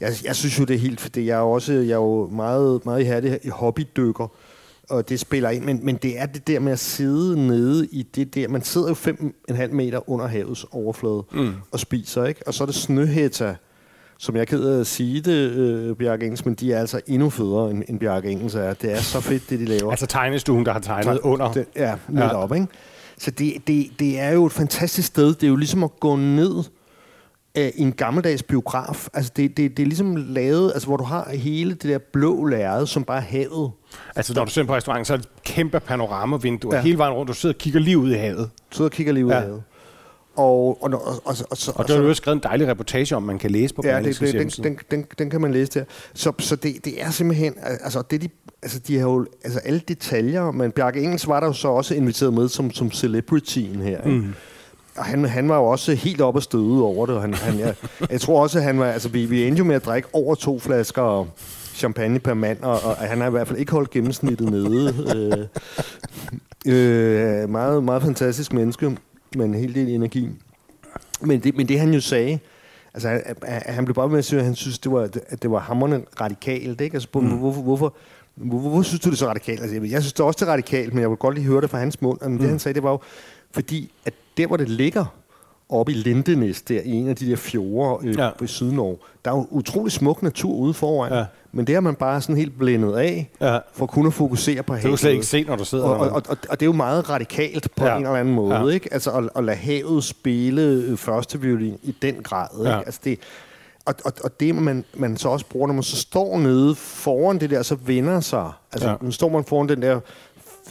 Jeg, 0.00 0.12
jeg 0.24 0.36
synes 0.36 0.58
jo, 0.58 0.64
det 0.64 0.74
er 0.74 0.78
helt 0.80 1.00
fordi 1.00 1.26
Jeg 1.26 1.36
er 1.36 1.40
jo 1.40 1.50
også 1.50 1.72
jeg 1.72 1.90
er 1.90 1.96
jo 1.96 2.28
meget, 2.32 2.84
meget 2.84 3.00
ihærdig 3.00 3.38
i 3.42 3.48
hobbydykker, 3.48 4.28
og 4.92 5.08
det 5.08 5.20
spiller 5.20 5.50
ind, 5.50 5.64
men, 5.64 5.80
men 5.82 5.96
det 5.96 6.20
er 6.20 6.26
det 6.26 6.46
der 6.46 6.60
med 6.60 6.72
at 6.72 6.78
sidde 6.78 7.46
nede 7.46 7.86
i 7.86 8.02
det 8.02 8.34
der. 8.34 8.48
Man 8.48 8.62
sidder 8.62 8.88
jo 8.88 8.94
5,5 8.94 9.72
meter 9.72 10.10
under 10.10 10.26
havets 10.26 10.66
overflade 10.70 11.24
mm. 11.32 11.54
og 11.70 11.80
spiser, 11.80 12.24
ikke? 12.24 12.40
Og 12.46 12.54
så 12.54 12.64
er 12.64 12.66
det 12.66 12.74
snøhætta, 12.74 13.56
som 14.18 14.34
jeg 14.34 14.40
er 14.40 14.44
ked 14.44 14.64
af 14.64 14.80
at 14.80 14.86
sige 14.86 15.20
det, 15.20 15.50
øh, 15.50 15.96
Bjarke 15.96 16.24
Engels, 16.24 16.44
men 16.44 16.54
de 16.54 16.72
er 16.72 16.80
altså 16.80 17.00
endnu 17.06 17.30
federe, 17.30 17.70
end, 17.70 17.82
end 17.88 18.00
Bjarke 18.00 18.30
Engels 18.30 18.54
er. 18.54 18.74
Det 18.74 18.92
er 18.92 19.00
så 19.00 19.20
fedt, 19.20 19.50
det 19.50 19.60
de 19.60 19.64
laver. 19.64 19.90
Altså 19.90 20.06
tegnestuen, 20.06 20.66
der 20.66 20.72
har 20.72 20.80
tegnet 20.80 21.18
under. 21.18 21.52
Det, 21.52 21.66
ja, 21.76 21.94
netop, 22.08 22.50
ja. 22.50 22.54
ikke? 22.54 22.66
Så 23.18 23.30
det, 23.30 23.54
det, 23.66 23.90
det 23.98 24.20
er 24.20 24.30
jo 24.30 24.46
et 24.46 24.52
fantastisk 24.52 25.08
sted. 25.08 25.26
Det 25.26 25.42
er 25.42 25.48
jo 25.48 25.56
ligesom 25.56 25.84
at 25.84 26.00
gå 26.00 26.16
ned 26.16 26.64
øh, 27.58 27.70
i 27.74 27.82
en 27.82 27.92
gammeldags 27.92 28.42
biograf. 28.42 29.08
Altså 29.14 29.32
det, 29.36 29.56
det, 29.56 29.76
det 29.76 29.82
er 29.82 29.86
ligesom 29.86 30.16
lavet, 30.16 30.70
altså 30.74 30.88
hvor 30.88 30.96
du 30.96 31.04
har 31.04 31.30
hele 31.30 31.70
det 31.70 31.82
der 31.84 31.98
blå 32.12 32.44
lærred, 32.44 32.86
som 32.86 33.04
bare 33.04 33.16
er 33.18 33.20
havet. 33.22 33.70
Altså, 34.16 34.34
når 34.34 34.44
du 34.44 34.50
sidder 34.50 34.68
på 34.68 34.74
restauranten, 34.74 35.04
så 35.04 35.12
er 35.12 35.16
det 35.16 35.24
et 35.26 35.42
kæmpe 35.44 35.80
panoramavindue, 35.80 36.74
ja. 36.74 36.80
Hele 36.82 36.98
vejen 36.98 37.14
rundt. 37.14 37.28
Du 37.28 37.34
sidder 37.34 37.54
og 37.54 37.58
kigger 37.58 37.80
lige 37.80 37.98
ud 37.98 38.10
i 38.10 38.14
havet. 38.14 38.50
Så 38.70 38.76
sidder 38.76 38.88
og 38.88 38.92
kigger 38.92 39.12
lige 39.12 39.26
ud 39.26 39.30
Ja. 39.30 39.36
af 39.36 39.42
havet. 39.42 39.62
Og, 40.36 40.82
og, 40.82 40.90
og, 40.92 41.02
og, 41.04 41.20
og, 41.24 41.36
og, 41.50 41.56
så- 41.56 41.72
Og 41.74 41.88
der 41.88 41.94
er 41.94 41.98
jo 42.02 42.08
også 42.08 42.20
skrevet 42.20 42.36
en 42.36 42.42
dejlig 42.42 42.68
reportage 42.68 43.16
om, 43.16 43.22
man 43.22 43.38
kan 43.38 43.50
læse 43.50 43.74
på 43.74 43.82
Ja, 43.84 44.02
det, 44.02 44.20
det, 44.20 44.32
den, 44.34 44.48
den, 44.48 44.78
den, 44.90 45.06
den 45.18 45.30
kan 45.30 45.40
man 45.40 45.52
læse 45.52 45.72
der. 45.78 45.84
Så, 46.14 46.32
så 46.38 46.56
det, 46.56 46.84
det 46.84 47.02
er 47.02 47.10
simpelthen, 47.10 47.54
altså, 47.62 48.02
det 48.10 48.22
de, 48.22 48.28
altså 48.62 48.78
de 48.78 48.98
har 48.98 49.08
jo, 49.08 49.26
altså 49.44 49.58
alle 49.58 49.80
detaljer, 49.88 50.50
men 50.50 50.70
Bjarke 50.70 51.00
Engels 51.02 51.28
var 51.28 51.40
der 51.40 51.46
jo 51.46 51.52
så 51.52 51.68
også 51.68 51.94
inviteret 51.94 52.34
med 52.34 52.48
som, 52.48 52.70
som 52.70 52.90
celebrityen 52.90 53.80
her. 53.82 53.98
Ikke? 53.98 54.10
Mm. 54.18 54.34
Og 54.96 55.04
han, 55.04 55.24
han 55.24 55.48
var 55.48 55.56
jo 55.56 55.64
også 55.64 55.94
helt 55.94 56.20
op 56.20 56.36
og 56.36 56.42
støde 56.42 56.82
over 56.82 57.06
det. 57.06 57.14
og 57.14 57.20
Han, 57.22 57.34
han, 57.34 57.58
jeg, 57.58 57.74
jeg 58.10 58.20
tror 58.20 58.42
også, 58.42 58.58
at 58.58 58.64
han 58.64 58.78
var, 58.78 58.86
altså 58.86 59.08
vi, 59.08 59.24
vi 59.26 59.44
endte 59.46 59.58
jo 59.58 59.64
med 59.64 59.76
at 59.76 59.84
drikke 59.84 60.08
over 60.12 60.34
to 60.34 60.58
flasker 60.58 61.26
champagne 61.74 62.18
per 62.18 62.34
mand, 62.34 62.62
og, 62.62 62.80
og 62.84 62.96
han 62.96 63.20
har 63.20 63.26
i 63.26 63.30
hvert 63.30 63.48
fald 63.48 63.58
ikke 63.58 63.72
holdt 63.72 63.90
gennemsnittet 63.90 64.50
nede. 64.50 65.48
Øh, 66.66 66.72
øh, 67.42 67.50
meget, 67.50 67.84
meget 67.84 68.02
fantastisk 68.02 68.52
menneske, 68.52 68.96
med 69.36 69.44
en 69.44 69.54
hel 69.54 69.74
del 69.74 69.88
energi. 69.88 70.28
Men 71.20 71.40
det, 71.40 71.56
men 71.56 71.68
det 71.68 71.80
han 71.80 71.94
jo 71.94 72.00
sagde, 72.00 72.38
altså 72.94 73.08
han, 73.08 73.22
han 73.66 73.84
blev 73.84 73.94
bare 73.94 74.08
med 74.08 74.18
at 74.18 74.24
sige, 74.24 74.38
at 74.38 74.44
han 74.44 74.54
synes, 74.54 74.78
det 74.78 74.92
var, 74.92 75.00
at 75.28 75.42
det 75.42 75.50
var 75.50 75.58
hammerende 75.58 76.02
radikalt. 76.20 76.80
Ikke? 76.80 76.94
Altså, 76.94 77.08
mm. 77.14 77.20
hvorfor, 77.26 77.62
hvorfor, 77.62 77.94
hvorfor, 78.34 78.68
hvorfor 78.68 78.82
synes 78.82 79.00
du 79.00 79.08
det 79.08 79.14
er 79.14 79.18
så 79.18 79.28
radikalt? 79.28 79.60
Altså, 79.60 79.80
jeg- 79.90 80.02
synes 80.02 80.12
det 80.12 80.20
også, 80.26 80.36
det 80.40 80.48
er 80.48 80.52
radikalt, 80.52 80.94
men 80.94 81.00
jeg 81.02 81.10
vil 81.10 81.16
godt 81.18 81.34
lige 81.34 81.46
høre 81.46 81.60
det 81.60 81.70
fra 81.70 81.78
hans 81.78 82.02
mund. 82.02 82.18
Men 82.22 82.32
mm. 82.32 82.38
det 82.38 82.48
han 82.48 82.58
sagde, 82.58 82.74
det 82.74 82.82
var 82.82 82.90
jo, 82.90 83.00
fordi 83.50 83.92
at 84.04 84.12
der, 84.36 84.46
hvor 84.46 84.56
det 84.56 84.68
ligger, 84.68 85.04
oppe 85.68 85.92
i 85.92 85.94
Lindenæs, 85.94 86.62
der 86.62 86.80
i 86.84 86.90
en 86.90 87.08
af 87.08 87.16
de 87.16 87.30
der 87.30 87.36
fjorde 87.36 88.08
øh, 88.08 88.18
Ja. 88.18 88.30
i 88.42 88.46
Sydnorge, 88.46 88.96
der 89.24 89.30
er 89.30 89.36
jo 89.36 89.46
utrolig 89.50 89.92
smuk 89.92 90.22
natur 90.22 90.54
ude 90.54 90.74
foran. 90.74 91.12
Ja. 91.12 91.24
Men 91.52 91.66
det 91.66 91.74
har 91.74 91.80
man 91.80 91.94
bare 91.94 92.20
sådan 92.20 92.36
helt 92.36 92.58
blændet 92.58 92.96
af, 92.96 93.30
Ja. 93.40 93.58
for 93.72 93.86
kun 93.86 94.06
at 94.06 94.12
fokusere 94.14 94.62
på 94.62 94.74
Det 94.74 94.80
kan 94.80 94.88
du 94.88 94.90
havet. 94.90 95.00
slet 95.00 95.10
ikke 95.12 95.26
se, 95.26 95.44
når 95.44 95.56
du 95.56 95.64
sidder 95.64 95.84
Og, 95.84 95.96
og, 95.96 96.06
og, 96.10 96.22
og, 96.28 96.36
og 96.48 96.60
det 96.60 96.62
er 96.62 96.66
jo 96.66 96.72
meget 96.72 97.10
radikalt 97.10 97.68
på 97.76 97.84
Ja. 97.84 97.96
en 97.96 98.02
eller 98.02 98.16
anden 98.16 98.34
måde, 98.34 98.54
Ja. 98.56 98.66
ikke? 98.68 98.92
Altså 98.92 99.10
at, 99.10 99.28
at 99.36 99.44
lade 99.44 99.56
havet 99.56 100.04
spille 100.04 100.62
øh, 100.62 100.96
første 100.96 101.40
violin 101.40 101.78
i 101.82 101.94
den 102.02 102.14
grad, 102.22 102.48
ikke? 102.58 102.70
Ja. 102.70 102.78
Altså 102.80 103.00
det, 103.04 103.18
og, 103.84 103.94
og, 104.04 104.12
og 104.24 104.40
det, 104.40 104.54
man, 104.54 104.84
man 104.94 105.16
så 105.16 105.28
også 105.28 105.46
bruger, 105.46 105.66
når 105.66 105.74
man 105.74 105.82
så 105.82 105.96
står 105.96 106.38
nede 106.38 106.74
foran 106.74 107.40
det 107.40 107.50
der, 107.50 107.62
så 107.62 107.74
vender 107.74 108.20
sig. 108.20 108.50
Altså, 108.72 108.88
ja. 108.88 108.94
nu 109.00 109.10
står 109.10 109.28
man 109.28 109.44
foran 109.44 109.68
den 109.68 109.82
der 109.82 110.00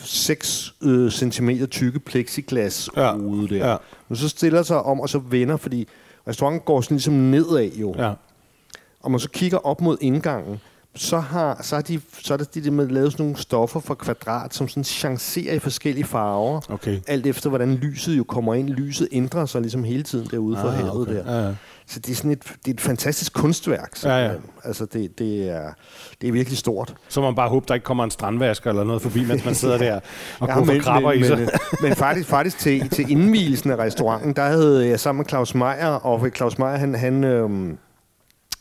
6 0.04 0.74
øh, 0.82 1.12
cm 1.12 1.50
tykke 1.66 2.00
plexiglas 2.00 2.90
Ja. 2.98 3.16
ude 3.16 3.56
der. 3.56 3.70
Ja. 3.72 3.78
Men 4.10 4.16
så 4.16 4.30
stiller 4.30 4.64
sig 4.64 4.84
om, 4.84 5.00
og 5.00 5.10
så 5.10 5.18
vender, 5.20 5.58
fordi 5.58 5.88
restauranten 6.28 6.62
går 6.66 6.82
sådan 6.82 6.96
ligesom 6.96 7.14
nedad 7.14 7.72
jo. 7.76 7.96
Ja. 7.98 8.14
Og 9.02 9.12
man 9.12 9.20
så 9.20 9.30
kigger 9.30 9.58
op 9.58 9.82
mod 9.82 9.98
indgangen, 10.02 10.60
så 10.96 11.20
har, 11.20 11.60
så 11.62 11.76
har 11.76 11.82
de, 11.82 12.02
så 12.22 12.34
er 12.34 12.38
der 12.38 12.46
de, 12.46 12.72
med 12.72 12.88
lavet 12.88 13.12
sådan 13.12 13.24
nogle 13.26 13.38
stoffer 13.38 13.80
for 13.80 13.94
kvadrat, 13.94 14.54
som 14.54 14.68
sådan 14.68 14.84
chancerer 14.84 15.54
i 15.54 15.60
forskellige 15.60 16.04
farver. 16.06 16.62
Okay. 16.70 17.00
Alt 17.08 17.28
efter, 17.28 17.50
hvordan 17.50 17.76
lyset 17.76 18.18
jo 18.18 18.24
kommer 18.24 18.54
ind. 18.54 18.70
Lyset 18.70 19.08
ændrer 19.12 19.46
sig 19.46 19.62
ligesom 19.62 19.84
hele 19.84 20.04
tiden 20.04 20.28
derude 20.32 20.58
for 20.58 20.68
Ah, 20.68 20.74
havet 20.76 21.02
okay. 21.02 21.16
der. 21.16 21.40
Ja, 21.42 21.48
ja. 21.48 21.54
Så 21.88 22.00
det 22.00 22.12
er 22.12 22.16
sådan 22.16 22.32
et, 22.32 22.44
det 22.66 22.72
er 22.72 22.74
et 22.74 22.82
fantastisk 22.82 23.34
kunstværk. 23.34 24.04
Ja, 24.04 24.10
ja. 24.18 24.28
simpelthen. 24.30 24.52
Altså, 24.64 24.86
det, 24.86 25.20
det, 25.20 25.50
er, 25.50 25.70
det 26.22 26.28
er 26.28 26.32
virkelig 26.32 26.58
stort. 26.58 26.94
Så 27.10 27.22
man 27.22 27.36
bare 27.36 27.50
håbe, 27.50 27.66
der 27.68 27.74
ikke 27.74 27.84
kommer 27.84 28.04
en 28.04 28.12
strandvasker 28.12 28.70
eller 28.70 28.84
noget 28.84 29.02
forbi, 29.02 29.26
mens 29.26 29.46
man 29.46 29.56
sidder 29.56 29.78
der 29.88 30.00
og 30.40 30.48
Ja, 30.48 30.60
men, 30.60 30.82
krabber 30.82 31.10
men, 31.10 31.20
i 31.20 31.24
sig. 31.24 31.38
men, 31.38 31.50
men 31.82 31.96
faktisk, 31.96 32.30
faktisk 32.30 32.58
til, 32.60 32.90
til 32.90 33.12
indvielsen 33.12 33.72
af 33.72 33.76
restauranten, 33.78 34.34
der 34.34 34.44
havde 34.44 34.88
jeg 34.88 35.00
sammen 35.00 35.20
med 35.20 35.30
Claus 35.30 35.56
Meier, 35.56 35.88
og 35.88 36.28
Claus 36.36 36.58
Meier, 36.58 36.76
han, 36.78 36.96
han, 36.96 37.24
øhm, 37.24 37.78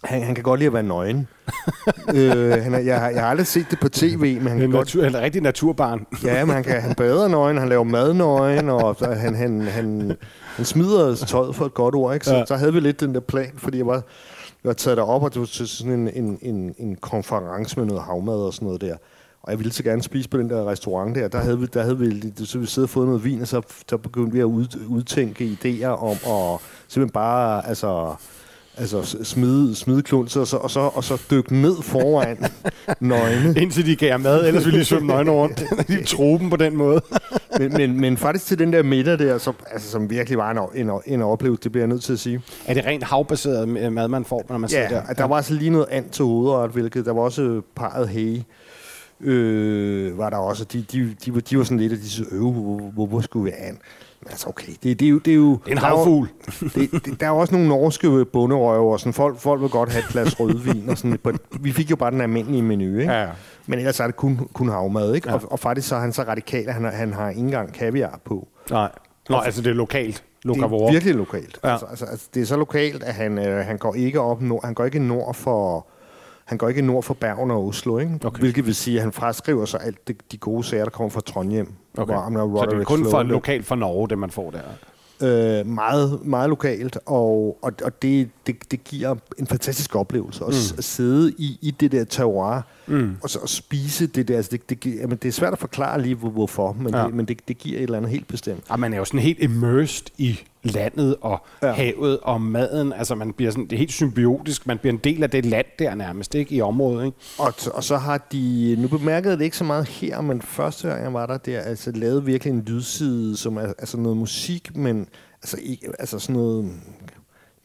han, 0.04 0.22
han 0.22 0.34
kan 0.34 0.44
godt 0.44 0.60
lide 0.60 0.66
at 0.66 0.72
være 0.72 0.82
nøgen. 0.82 1.28
øh, 2.14 2.50
han, 2.62 2.74
er- 2.74 2.78
jeg, 2.78 3.00
har, 3.00 3.08
jeg 3.10 3.20
har 3.22 3.28
aldrig 3.30 3.46
set 3.46 3.66
det 3.70 3.80
på 3.80 3.88
tv, 3.88 4.38
men 4.38 4.46
han 4.48 4.58
kan 4.58 4.66
en, 4.68 4.72
godt 4.72 4.94
natur, 4.94 5.04
en 5.04 5.16
rigtig 5.16 5.42
naturbarn. 5.42 6.06
Ja, 6.24 6.44
men 6.44 6.54
han, 6.54 6.64
kan, 6.64 6.82
han 6.82 6.94
bader 6.94 7.28
nøgen, 7.28 7.58
han 7.58 7.68
laver 7.68 7.84
mad 7.84 8.14
nøgen, 8.14 8.68
og 8.68 8.96
så 8.98 9.06
han, 9.06 9.34
han, 9.34 9.60
han, 9.60 10.16
han 10.56 10.64
smider 10.64 11.14
tøjet 11.14 11.54
for 11.56 11.66
et 11.66 11.74
godt 11.74 11.94
ord. 11.94 12.14
Ikke? 12.14 12.26
Så, 12.26 12.34
ja. 12.36 12.46
så 12.46 12.56
havde 12.56 12.72
vi 12.72 12.80
lidt 12.80 13.00
den 13.00 13.14
der 13.14 13.20
plan, 13.20 13.52
fordi 13.56 13.78
jeg 13.78 13.86
var, 13.86 13.94
jeg 13.94 14.02
var 14.68 14.72
taget 14.72 14.96
derop, 14.96 15.22
og 15.22 15.32
det 15.34 15.40
var 15.40 15.46
til 15.46 15.68
sådan 15.68 15.92
en, 15.92 16.08
en, 16.14 16.38
en, 16.42 16.74
en 16.78 16.96
konference 16.96 17.78
med 17.78 17.86
noget 17.86 18.02
havmad 18.02 18.34
og 18.34 18.54
sådan 18.54 18.66
noget 18.66 18.80
der. 18.80 18.96
Og 19.42 19.50
jeg 19.50 19.58
ville 19.58 19.72
så 19.72 19.82
gerne 19.82 20.02
spise 20.02 20.28
på 20.28 20.38
den 20.38 20.50
der 20.50 20.70
restaurant 20.70 21.14
der. 21.16 21.28
Der 21.28 21.38
havde 21.38 21.58
vi, 21.58 21.66
der 21.66 21.82
havde 21.82 21.98
vi, 21.98 22.32
så 22.44 22.58
vi 22.58 22.66
siddet 22.66 22.86
og 22.88 22.90
fået 22.90 23.06
noget 23.06 23.24
vin, 23.24 23.40
og 23.40 23.48
så, 23.48 23.62
så 23.88 23.96
begyndte 23.96 24.32
vi 24.32 24.40
at 24.40 24.44
ud, 24.44 24.66
udtænke 24.88 25.44
idéer 25.64 25.86
om 25.86 26.10
at 26.10 26.60
simpelthen 26.88 27.10
bare, 27.12 27.68
altså, 27.68 28.14
altså 28.76 29.16
smide, 29.22 29.76
smide 29.76 30.02
klunser, 30.02 30.40
og 30.40 30.46
så, 30.46 30.56
og, 30.56 30.70
så, 30.70 30.80
og 30.80 31.04
så 31.04 31.22
dykke 31.30 31.56
ned 31.56 31.82
foran 31.82 32.38
nøgne. 33.00 33.60
Indtil 33.62 33.86
de 33.86 33.96
gav 33.96 34.18
mad, 34.20 34.46
ellers 34.46 34.64
ville 34.64 34.78
de 34.80 34.84
svømme 34.84 35.08
nøgne 35.08 35.30
rundt. 35.30 35.62
de 35.88 36.04
troben 36.04 36.50
på 36.50 36.56
den 36.56 36.76
måde. 36.76 37.00
men, 37.58 37.72
men, 37.72 38.00
men 38.00 38.16
faktisk 38.16 38.46
til 38.46 38.58
den 38.58 38.72
der 38.72 38.82
middag 38.82 39.18
der, 39.18 39.38
så, 39.38 39.52
altså, 39.70 39.90
som 39.90 40.10
virkelig 40.10 40.38
var 40.38 40.50
en, 40.74 40.88
en, 40.88 41.00
en 41.06 41.22
oplevelse, 41.22 41.62
det 41.62 41.72
bliver 41.72 41.82
jeg 41.82 41.88
nødt 41.88 42.02
til 42.02 42.12
at 42.12 42.18
sige. 42.18 42.40
Er 42.66 42.74
det 42.74 42.86
rent 42.86 43.04
havbaseret 43.04 43.68
mad, 43.68 44.08
man 44.08 44.24
får, 44.24 44.44
når 44.48 44.58
man 44.58 44.70
sidder 44.70 44.82
Ja, 44.84 44.94
der? 44.94 45.02
der, 45.06 45.12
der 45.12 45.24
var 45.24 45.36
altså 45.36 45.54
lige 45.54 45.70
noget 45.70 45.86
and 45.90 46.10
til 46.10 46.24
hovedret, 46.24 46.70
hvilket 46.70 47.06
der 47.06 47.12
var 47.12 47.20
også 47.20 47.62
parret 47.76 48.08
hey. 48.08 48.42
Øh, 49.22 50.18
var 50.18 50.30
der 50.30 50.36
også, 50.36 50.64
de, 50.64 50.84
de, 50.92 51.14
de, 51.24 51.34
var, 51.34 51.40
de 51.40 51.58
var 51.58 51.64
sådan 51.64 51.78
lidt, 51.78 51.92
de 51.92 52.10
sagde, 52.10 52.28
øh, 52.32 52.40
hvor, 52.40 52.90
hvor, 52.94 53.06
hvor 53.06 53.20
skulle 53.20 53.44
vi 53.44 53.56
an? 53.58 53.78
Altså, 54.26 54.48
okay, 54.48 54.72
det, 54.82 55.00
det, 55.00 55.06
er 55.06 55.10
jo... 55.10 55.18
Det 55.18 55.30
er, 55.30 55.34
jo, 55.36 55.58
Det 55.64 55.70
en 55.70 55.76
der 55.76 55.88
jo- 55.88 55.96
havfugl. 55.96 56.28
det, 56.74 57.04
det, 57.04 57.20
der 57.20 57.26
er 57.26 57.30
også 57.30 57.54
nogle 57.54 57.68
norske 57.68 58.24
bunderøve, 58.24 58.92
og 58.92 59.00
sådan, 59.00 59.12
folk, 59.12 59.38
folk 59.38 59.60
vil 59.60 59.68
godt 59.70 59.92
have 59.92 59.98
et 60.04 60.08
glas 60.08 60.40
rødvin. 60.40 60.88
Og 60.88 60.98
sådan, 60.98 61.18
på, 61.22 61.32
vi 61.60 61.72
fik 61.72 61.90
jo 61.90 61.96
bare 61.96 62.10
den 62.10 62.20
almindelige 62.20 62.62
menu, 62.62 62.98
ikke? 62.98 63.12
Ja. 63.12 63.28
Men 63.66 63.78
ellers 63.78 64.00
er 64.00 64.06
det 64.06 64.16
kun, 64.16 64.48
kun 64.52 64.68
havmad, 64.68 65.14
ikke? 65.14 65.28
Ja. 65.28 65.34
Og, 65.34 65.42
og 65.52 65.58
faktisk 65.58 65.88
så 65.88 65.96
er 65.96 66.00
han 66.00 66.12
så 66.12 66.22
radikal, 66.22 66.68
at 66.68 66.74
han, 66.74 66.84
har- 66.84 66.90
han 66.90 67.12
har 67.12 67.28
ikke 67.28 67.40
engang 67.40 67.72
kaviar 67.72 68.20
på. 68.24 68.48
Nej. 68.70 68.90
Nå, 69.28 69.36
altså 69.36 69.62
det 69.62 69.70
er 69.70 69.74
lokalt. 69.74 70.14
Det 70.16 70.44
Lokavore. 70.44 70.88
er 70.88 70.92
virkelig 70.92 71.14
lokalt. 71.14 71.58
Ja. 71.64 71.70
Altså, 71.72 71.86
altså, 71.86 72.04
altså, 72.04 72.26
det 72.34 72.42
er 72.42 72.46
så 72.46 72.56
lokalt, 72.56 73.02
at 73.02 73.14
han, 73.14 73.38
øh, 73.38 73.66
han 73.66 73.78
går 73.78 73.94
ikke 73.94 74.20
op 74.20 74.42
nord, 74.42 74.64
han 74.64 74.74
går 74.74 74.84
ikke 74.84 74.98
nord 74.98 75.34
for 75.34 75.86
han 76.50 76.58
går 76.58 76.68
ikke 76.68 76.82
nord 76.82 77.02
for 77.02 77.14
Bergen 77.14 77.50
og 77.50 77.66
Oslo, 77.66 77.98
ikke? 77.98 78.18
Okay. 78.24 78.40
hvilket 78.40 78.66
vil 78.66 78.74
sige, 78.74 78.96
at 78.96 79.02
han 79.02 79.12
fraskriver 79.12 79.64
sig 79.64 79.80
alt 79.84 80.08
det, 80.08 80.32
de 80.32 80.36
gode 80.36 80.64
sager, 80.64 80.84
der 80.84 80.90
kommer 80.90 81.10
fra 81.10 81.20
Trondheim. 81.20 81.72
Okay. 81.98 82.12
Hvor 82.12 82.22
ham 82.22 82.34
der 82.34 82.56
Så 82.56 82.70
det 82.70 82.80
er 82.80 82.84
kun 82.84 83.10
for 83.10 83.22
lokalt 83.22 83.66
for 83.66 83.74
Norge, 83.74 84.08
det 84.08 84.18
man 84.18 84.30
får 84.30 84.50
der. 84.50 84.60
øh, 85.60 85.66
meget, 85.66 86.26
meget 86.26 86.48
lokalt, 86.48 86.98
og, 87.06 87.58
og, 87.62 87.72
og 87.84 88.02
det, 88.02 88.30
det, 88.46 88.70
det 88.70 88.84
giver 88.84 89.14
en 89.38 89.46
fantastisk 89.46 89.96
oplevelse 89.96 90.44
at, 90.44 90.50
mm. 90.50 90.78
at 90.78 90.84
sidde 90.84 91.32
i, 91.38 91.58
i 91.62 91.70
det 91.70 91.92
der 91.92 92.04
terroir, 92.04 92.60
mm. 92.86 93.16
og 93.22 93.30
så 93.30 93.38
at 93.38 93.48
spise 93.48 94.06
det 94.06 94.28
der. 94.28 94.36
Altså 94.36 94.50
det, 94.52 94.70
det, 94.84 94.94
jamen, 94.94 95.18
det 95.22 95.28
er 95.28 95.32
svært 95.32 95.52
at 95.52 95.58
forklare 95.58 96.02
lige, 96.02 96.14
hvor, 96.14 96.30
hvorfor, 96.30 96.72
men, 96.72 96.94
Ja. 96.94 97.04
det, 97.04 97.14
men 97.14 97.26
det, 97.26 97.48
det 97.48 97.58
giver 97.58 97.78
et 97.78 97.82
eller 97.82 97.96
andet 97.96 98.10
helt 98.10 98.28
bestemt. 98.28 98.64
Og 98.68 98.80
man 98.80 98.92
er 98.92 98.98
jo 98.98 99.04
sådan 99.04 99.20
helt 99.20 99.38
immersed 99.42 100.06
i 100.18 100.40
landet 100.62 101.16
og 101.20 101.46
ja. 101.62 101.72
Havet 101.72 102.18
og 102.22 102.40
maden. 102.40 102.92
Altså 102.92 103.14
man 103.14 103.32
bliver 103.32 103.50
sådan, 103.50 103.64
det 103.64 103.72
er 103.72 103.78
helt 103.78 103.92
symbiotisk. 103.92 104.66
Man 104.66 104.78
bliver 104.78 104.92
en 104.92 105.00
del 105.04 105.22
af 105.22 105.30
det 105.30 105.46
land 105.46 105.66
der 105.78 105.94
nærmest, 105.94 106.34
ikke? 106.34 106.54
I 106.54 106.60
området, 106.60 107.06
ikke? 107.06 107.16
Og, 107.38 107.54
og 107.74 107.84
så 107.84 107.96
har 107.96 108.18
de, 108.32 108.76
nu 108.78 108.88
bemærkede 108.88 109.36
det 109.38 109.44
ikke 109.44 109.56
så 109.56 109.64
meget 109.64 109.86
her, 109.88 110.20
men 110.20 110.42
første 110.42 110.88
gang 110.88 111.02
jeg 111.02 111.14
var 111.14 111.26
der, 111.26 111.36
der 111.36 111.60
altså 111.60 111.90
lavet 111.90 112.26
virkelig 112.26 112.52
en 112.52 112.62
lydside, 112.66 113.36
som 113.36 113.56
er 113.56 113.72
altså 113.78 113.96
noget 113.96 114.16
musik, 114.16 114.76
men 114.76 115.06
altså, 115.42 115.56
ikke, 115.62 115.88
altså 115.98 116.18
sådan 116.18 116.36
noget 116.36 116.70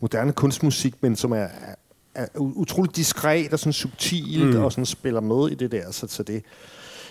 moderne 0.02 0.32
kunstmusik, 0.34 0.94
men 1.02 1.16
som 1.16 1.32
er, 1.32 1.48
er, 2.16 2.28
utroligt 2.36 2.96
diskret 2.96 3.54
og 3.54 3.60
sådan 3.60 3.74
subtilt, 3.74 4.56
mm. 4.56 4.64
og 4.64 4.72
sådan 4.72 4.86
spiller 4.86 5.22
med 5.22 5.52
i 5.52 5.56
det 5.56 5.72
der, 5.72 5.92
så, 5.92 6.08
så 6.10 6.24
det, 6.24 6.44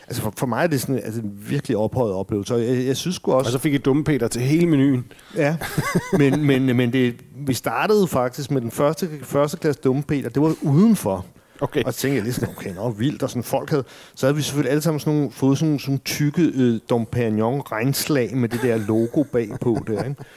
altså 0.09 0.23
for, 0.23 0.35
for 0.39 0.47
mig 0.47 0.63
er 0.63 0.67
det 0.67 0.81
sådan 0.81 0.99
altså, 1.05 1.21
en 1.21 1.33
virkelig 1.49 1.77
ophøjet 1.77 2.15
oplevelse, 2.15 2.55
og 2.55 2.61
jeg, 2.61 2.87
jeg 2.87 2.97
synes 2.97 3.17
sgu 3.17 3.33
også, 3.33 3.49
Og 3.49 3.53
så 3.53 3.59
fik 3.59 3.75
I 3.75 3.79
dumme 3.79 4.05
Peter 4.05 4.29
til 4.29 4.43
hele 4.43 4.67
menuen. 4.67 5.05
Ja, 5.37 5.57
men, 6.19 6.45
men, 6.45 6.77
men 6.77 6.93
det, 6.93 7.15
vi 7.47 7.55
startede 7.55 8.09
faktisk 8.09 8.51
med 8.51 8.61
den 8.61 8.71
første, 8.71 9.09
første 9.23 9.57
klasse 9.57 9.81
dumme 9.83 10.03
Peter. 10.03 10.29
Det 10.29 10.43
var 10.43 10.55
udenfor. 10.63 11.27
Okay. 11.61 11.85
Og 11.85 11.95
så 11.95 12.01
tænkte 12.01 12.17
jeg 12.17 12.23
lige 12.23 12.33
sådan, 12.33 12.55
okay, 12.57 12.75
nå, 12.75 12.91
vildt, 12.91 13.23
og 13.23 13.31
sådan 13.31 13.43
folk 13.43 13.71
havde... 13.71 13.85
Så 14.15 14.27
havde 14.27 14.37
vi 14.37 14.43
selvfølgelig 14.43 14.71
alle 14.71 14.83
sammen 14.83 15.01
sådan 15.01 15.15
nogle, 15.15 15.31
fået 15.31 15.59
sådan, 15.59 15.79
sådan 15.79 15.99
tykke 15.99 16.43
øh, 16.55 16.81
Dom 16.91 17.07
Perignon 17.07 17.61
regnslag 17.61 18.37
med 18.37 18.49
det 18.49 18.63
der 18.63 18.77
logo 18.77 19.23
bagpå 19.23 19.79
der, 19.87 20.05
ikke? 20.05 20.17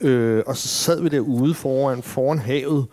Øh, 0.00 0.42
og 0.46 0.56
så 0.56 0.68
sad 0.68 1.02
vi 1.02 1.08
derude 1.08 1.54
foran, 1.54 2.02
foran 2.02 2.38
havet. 2.38 2.86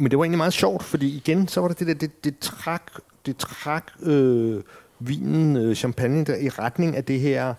Men 0.00 0.10
det 0.10 0.18
var 0.18 0.24
egentlig 0.24 0.38
meget 0.38 0.52
sjovt, 0.52 0.82
fordi 0.82 1.16
igen, 1.16 1.48
så 1.48 1.60
var 1.60 1.68
der 1.68 1.74
det 1.74 1.86
der, 1.86 1.94
det, 1.94 2.24
det 2.24 2.38
trak, 2.38 2.82
det 3.26 3.36
trak 3.36 3.84
øh, 4.02 4.62
vinen, 4.98 5.56
øh, 5.56 5.74
champagne 5.74 6.24
der 6.24 6.36
i 6.36 6.48
retning 6.48 6.96
af 6.96 7.04
det 7.04 7.20
her 7.20 7.54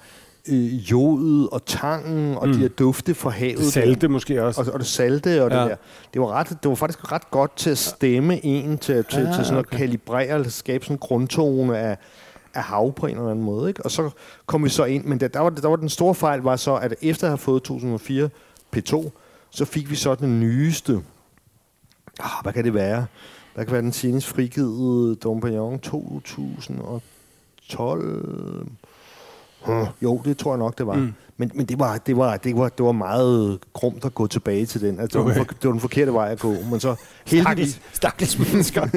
øh, 0.47 0.73
jodet 0.91 1.49
og 1.49 1.65
tangen 1.65 2.35
og 2.35 2.47
mm. 2.47 2.53
de 2.53 2.59
her 2.59 2.67
dufte 2.67 3.13
fra 3.13 3.29
havet. 3.29 3.57
Det 3.57 3.73
salte 3.73 4.07
måske 4.07 4.43
også. 4.43 4.61
Og, 4.61 4.73
og 4.73 4.79
det 4.79 4.87
salte 4.87 5.43
og 5.43 5.51
ja. 5.51 5.61
det 5.61 5.69
der. 5.69 5.75
Det 6.13 6.21
var, 6.21 6.27
ret, 6.27 6.49
det 6.49 6.69
var 6.69 6.75
faktisk 6.75 7.11
ret 7.11 7.31
godt 7.31 7.57
til 7.57 7.69
at 7.69 7.77
stemme 7.77 8.45
en, 8.45 8.77
til, 8.77 9.05
til, 9.05 9.19
Ah, 9.19 9.35
til 9.35 9.45
sådan 9.45 9.59
okay. 9.59 9.73
at 9.73 9.77
kalibrere, 9.77 10.27
eller 10.27 10.49
skabe 10.49 10.85
sådan 10.85 10.95
en 10.95 10.99
grundtone 10.99 11.77
af, 11.77 11.97
af 12.53 12.63
hav 12.63 12.93
på 12.93 13.05
en 13.05 13.17
eller 13.17 13.31
anden 13.31 13.45
måde. 13.45 13.69
Ikke? 13.69 13.85
Og 13.85 13.91
så 13.91 14.09
kom 14.45 14.63
vi 14.63 14.69
så 14.69 14.83
ind, 14.83 15.05
men 15.05 15.19
der, 15.19 15.27
der, 15.27 15.39
var, 15.39 15.49
der 15.49 15.67
var 15.67 15.75
den 15.75 15.89
store 15.89 16.15
fejl, 16.15 16.39
var 16.39 16.55
så, 16.55 16.75
at 16.75 16.95
efter 17.01 17.27
at 17.27 17.31
have 17.31 17.37
fået 17.37 17.63
2004 17.63 18.29
P2, 18.75 19.09
så 19.49 19.65
fik 19.65 19.89
vi 19.89 19.95
så 19.95 20.15
den 20.15 20.39
nyeste. 20.39 21.01
Ah, 22.23 22.43
hvad 22.43 22.53
kan 22.53 22.63
det 22.63 22.73
være? 22.73 23.05
Hvad 23.53 23.65
kan 23.65 23.73
være 23.73 23.81
den 23.81 23.93
senest 23.93 24.27
frigivede 24.27 25.15
Dom 25.15 25.41
Perignon 25.41 25.79
2012? 25.79 28.67
Huh, 29.61 29.87
jo, 30.03 30.21
det 30.25 30.37
tror 30.37 30.51
jeg 30.51 30.59
nok, 30.59 30.77
det 30.77 30.87
var. 30.87 30.95
Mm. 30.95 31.13
Men, 31.37 31.51
men 31.53 31.65
det, 31.65 31.79
var, 31.79 31.97
det, 31.97 32.17
var, 32.17 32.37
det, 32.37 32.55
var, 32.55 32.69
det 32.69 32.85
var 32.85 32.91
meget 32.91 33.59
grumt 33.73 34.05
at 34.05 34.15
gå 34.15 34.27
tilbage 34.27 34.65
til 34.65 34.81
den. 34.81 34.99
Altså, 34.99 35.17
det, 35.17 35.25
var, 35.25 35.31
Okay. 35.31 35.39
den 35.39 35.45
for, 35.47 35.53
det 35.53 35.65
var 35.65 35.71
den 35.71 35.79
forkerte 35.79 36.13
vej 36.13 36.31
at 36.31 36.39
gå. 36.39 36.55
Men 36.71 36.79
så 36.79 36.95
heldigvis... 37.27 37.81
Stakkels, 37.93 38.39
mennesker. 38.39 38.87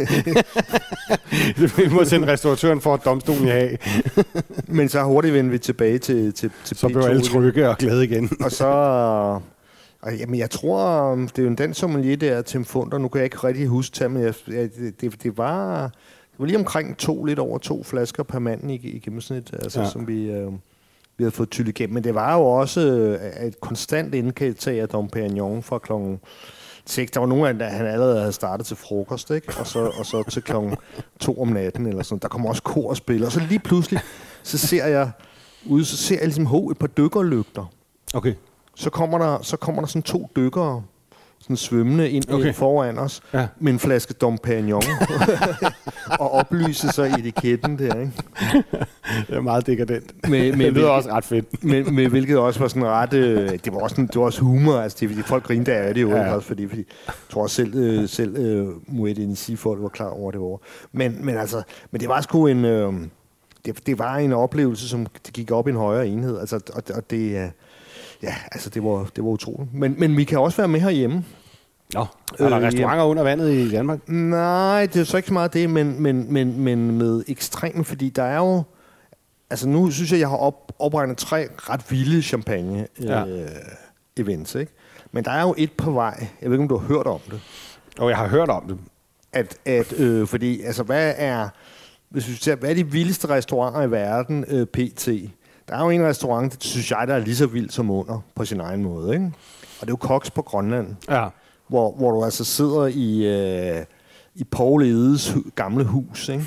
vi 1.82 1.88
må 1.94 2.04
sende 2.04 2.32
restauratøren 2.32 2.80
for 2.80 2.96
domstolen 2.96 3.44
i 3.44 3.48
Haag. 3.50 3.78
Men 4.66 4.88
så 4.88 5.02
hurtigt 5.02 5.34
vendte 5.34 5.50
vi 5.50 5.58
tilbage 5.58 5.98
til, 5.98 6.32
til, 6.32 6.50
til 6.64 6.76
Så 6.76 6.88
blev 6.88 7.02
P2 7.02 7.06
alle 7.06 7.22
trygge 7.22 7.68
og 7.68 7.78
glade 7.78 8.04
igen. 8.04 8.30
Og 8.40 8.52
så... 8.52 9.40
Og, 10.04 10.16
jamen, 10.16 10.38
jeg 10.38 10.50
tror, 10.50 11.12
um, 11.12 11.28
det 11.28 11.38
er 11.38 11.42
jo 11.42 11.48
en 11.48 11.54
dansk 11.54 11.80
sommelier 11.80 12.16
der, 12.16 12.42
Tim 12.42 12.64
Funder. 12.64 12.98
Nu 12.98 13.08
kan 13.08 13.18
jeg 13.18 13.24
ikke 13.24 13.36
rigtig 13.36 13.66
huske 13.66 13.94
til, 13.94 14.10
men 14.10 14.22
jeg, 14.22 14.34
det, 14.46 15.00
det, 15.00 15.22
det, 15.22 15.38
var, 15.38 15.82
det 15.82 16.38
var 16.38 16.46
lige 16.46 16.58
omkring 16.58 16.96
to, 16.96 17.24
lidt 17.24 17.38
over 17.38 17.58
to 17.58 17.82
flasker 17.84 18.22
per 18.22 18.38
mand 18.38 18.70
i, 18.70 18.74
i 18.74 18.98
gennemsnit, 18.98 19.50
altså, 19.52 19.80
Ja. 19.80 19.90
som 19.90 20.08
vi, 20.08 20.30
øh, 20.30 20.52
vi 21.16 21.24
havde 21.24 21.30
fået 21.30 21.50
tyld 21.50 21.68
igennem. 21.68 21.94
Men 21.94 22.04
det 22.04 22.14
var 22.14 22.34
jo 22.34 22.44
også 22.44 22.80
øh, 22.80 23.46
et 23.46 23.60
konstant 23.60 24.14
indkaldtag 24.14 24.80
af 24.80 24.88
Dom 24.88 25.08
Perignon 25.08 25.62
fra 25.62 25.78
klokken 25.78 26.20
6. 26.86 27.10
Der 27.10 27.20
var 27.20 27.26
dem, 27.26 27.58
der 27.58 27.66
han 27.68 27.86
allerede 27.86 28.18
havde 28.18 28.32
startet 28.32 28.66
til 28.66 28.76
frokost, 28.76 29.30
ikke? 29.30 29.52
Og, 29.60 29.66
så, 29.66 29.92
og 29.98 30.06
så 30.06 30.24
til 30.30 30.42
klokken 30.42 30.76
2 31.20 31.40
om 31.42 31.48
natten, 31.48 31.86
eller 31.86 32.02
sådan. 32.02 32.18
Der 32.22 32.28
kommer 32.28 32.48
også 32.48 32.62
kor 32.62 32.88
og 32.90 32.96
spil. 32.96 33.24
Og 33.24 33.32
så 33.32 33.40
lige 33.48 33.58
pludselig, 33.58 34.00
så 34.42 34.58
ser 34.58 34.86
jeg 34.86 35.10
ude, 35.66 35.84
så 35.84 35.96
ser 35.96 36.14
jeg 36.16 36.24
ligesom, 36.24 36.46
ho, 36.46 36.70
et 36.70 36.78
par 36.78 36.86
dykkerlygter 36.86 37.72
Okay. 38.14 38.34
Så 38.76 38.90
kommer 38.90 39.18
der, 39.18 39.38
så 39.42 39.56
kommer 39.56 39.82
der 39.82 39.88
sådan 39.88 40.02
to 40.02 40.30
dykkere, 40.36 40.82
sådan 41.40 41.56
svømmende 41.56 42.10
ind 42.10 42.24
Okay. 42.28 42.38
okay. 42.38 42.54
foran 42.54 42.98
os, 42.98 43.22
Ja. 43.34 43.46
med 43.60 43.72
en 43.72 43.78
flaske 43.78 44.14
Dom 44.14 44.38
Perignon, 44.38 44.82
og 46.20 46.30
oplyse 46.32 46.88
sig 46.88 47.10
i 47.10 47.20
etiketten 47.20 47.78
der, 47.78 48.00
ikke? 48.00 48.12
Det 49.28 49.36
er 49.36 49.40
meget 49.40 49.66
dekadent. 49.66 50.28
Med, 50.30 50.52
med, 50.52 50.64
det 50.70 50.72
lyder 50.74 50.88
også 50.88 51.10
ret 51.10 51.24
fedt. 51.24 51.64
med, 51.64 51.84
med, 51.84 52.08
hvilket 52.08 52.38
også 52.38 52.60
var 52.60 52.68
sådan 52.68 52.86
ret, 52.88 53.12
øh, 53.14 53.50
det 53.64 53.72
var 53.72 53.78
også, 53.80 53.96
det 54.02 54.16
var 54.16 54.22
også 54.22 54.40
humor, 54.40 54.74
altså 54.76 54.98
det, 55.00 55.08
fordi 55.08 55.22
folk 55.22 55.44
grinte 55.44 55.72
af 55.74 55.94
det 55.94 56.02
jo, 56.02 56.10
Ja, 56.10 56.34
også 56.34 56.46
fordi, 56.48 56.68
fordi 56.68 56.84
jeg 57.06 57.14
tror 57.30 57.42
også 57.42 57.56
selv, 57.56 57.74
øh, 57.74 58.08
selv 58.08 58.36
øh, 58.36 58.68
Moet 58.86 59.18
Inisi 59.18 59.56
folk 59.56 59.82
var 59.82 59.88
klar 59.88 60.08
over 60.08 60.30
det 60.30 60.40
var. 60.40 60.58
Men, 60.92 61.24
men 61.26 61.36
altså, 61.36 61.62
men 61.90 62.00
det 62.00 62.08
var 62.08 62.20
sgu 62.20 62.46
en, 62.46 62.64
øh, 62.64 62.92
det, 63.66 63.86
det 63.86 63.98
var 63.98 64.16
en 64.16 64.32
oplevelse, 64.32 64.88
som 64.88 65.06
det 65.26 65.32
gik 65.32 65.50
op 65.50 65.66
i 65.66 65.70
en 65.70 65.76
højere 65.76 66.06
enhed, 66.08 66.38
altså, 66.38 66.60
og, 66.74 66.82
og 66.94 67.10
det, 67.10 67.36
øh, 67.42 67.48
ja, 68.24 68.34
altså 68.52 68.70
det 68.70 68.84
var, 68.84 69.08
det 69.16 69.24
var 69.24 69.30
utroligt. 69.30 69.74
Men, 69.74 69.94
men 69.98 70.16
vi 70.16 70.24
kan 70.24 70.38
også 70.38 70.56
være 70.56 70.68
med 70.68 70.80
herhjemme. 70.80 71.24
Nå, 71.94 72.00
er 72.38 72.48
der 72.48 72.58
Øh, 72.58 72.62
restauranter 72.64 73.04
under 73.04 73.22
vandet 73.22 73.50
i 73.50 73.70
Danmark? 73.70 74.08
Nej, 74.08 74.86
det 74.86 75.00
er 75.00 75.04
så 75.04 75.16
ikke 75.16 75.26
så 75.26 75.32
meget 75.32 75.52
det, 75.52 75.70
men, 75.70 76.02
men, 76.02 76.32
men, 76.32 76.60
men 76.60 76.98
med 76.98 77.24
ekstreme, 77.28 77.84
fordi 77.84 78.08
der 78.08 78.22
er 78.22 78.36
jo... 78.36 78.62
Altså 79.50 79.68
nu 79.68 79.90
synes 79.90 80.12
jeg, 80.12 80.20
jeg 80.20 80.28
har 80.28 80.36
op, 80.36 80.72
opregnet 80.78 81.16
tre 81.18 81.48
ret 81.56 81.90
vilde 81.90 82.22
champagne 82.22 82.86
Ja. 83.02 83.26
øh, 83.26 83.48
ikke? 84.60 84.72
Men 85.12 85.24
der 85.24 85.30
er 85.30 85.42
jo 85.42 85.54
et 85.58 85.72
på 85.72 85.90
vej, 85.90 86.26
jeg 86.42 86.50
ved 86.50 86.56
ikke, 86.58 86.62
om 86.62 86.68
du 86.68 86.76
har 86.76 86.86
hørt 86.86 87.06
om 87.06 87.20
det, 87.30 87.40
Og 87.98 88.08
jeg 88.10 88.16
har 88.18 88.28
hørt 88.28 88.48
om 88.48 88.64
det. 88.68 88.78
at, 89.32 89.56
at 89.64 89.92
øh, 90.00 90.26
fordi, 90.26 90.62
altså 90.62 90.82
hvad 90.82 91.14
er, 91.16 91.48
hvis 92.08 92.28
vi 92.28 92.34
ser, 92.34 92.54
hvad 92.56 92.70
er 92.70 92.74
de 92.74 92.90
vildeste 92.90 93.28
restauranter 93.28 93.82
i 93.82 93.90
verden, 93.90 94.44
øh, 94.48 94.66
pt? 94.66 95.08
Der 95.68 95.76
er 95.76 95.82
jo 95.84 95.90
en 95.90 96.04
restaurant, 96.06 96.52
det 96.52 96.62
synes 96.64 96.90
jeg, 96.90 97.04
der 97.08 97.14
er 97.14 97.18
lige 97.18 97.36
så 97.36 97.46
vild 97.46 97.70
som 97.70 97.90
under, 97.90 98.20
på 98.34 98.44
sin 98.44 98.60
egen 98.60 98.82
måde, 98.82 99.12
ikke? 99.14 99.24
Og 99.80 99.80
det 99.80 99.86
er 99.86 99.92
jo 99.92 99.96
Koks 99.96 100.30
på 100.30 100.42
Grønland 100.42 100.94
Ja. 101.10 101.28
hvor, 101.68 101.92
hvor 101.92 102.10
du 102.10 102.24
altså 102.24 102.44
sidder 102.44 102.86
i, 102.86 103.26
øh, 103.78 103.84
i 104.34 104.44
Paul 104.44 104.82
Edes 104.82 105.34
gamle 105.54 105.84
hus, 105.84 106.28
ikke? 106.28 106.44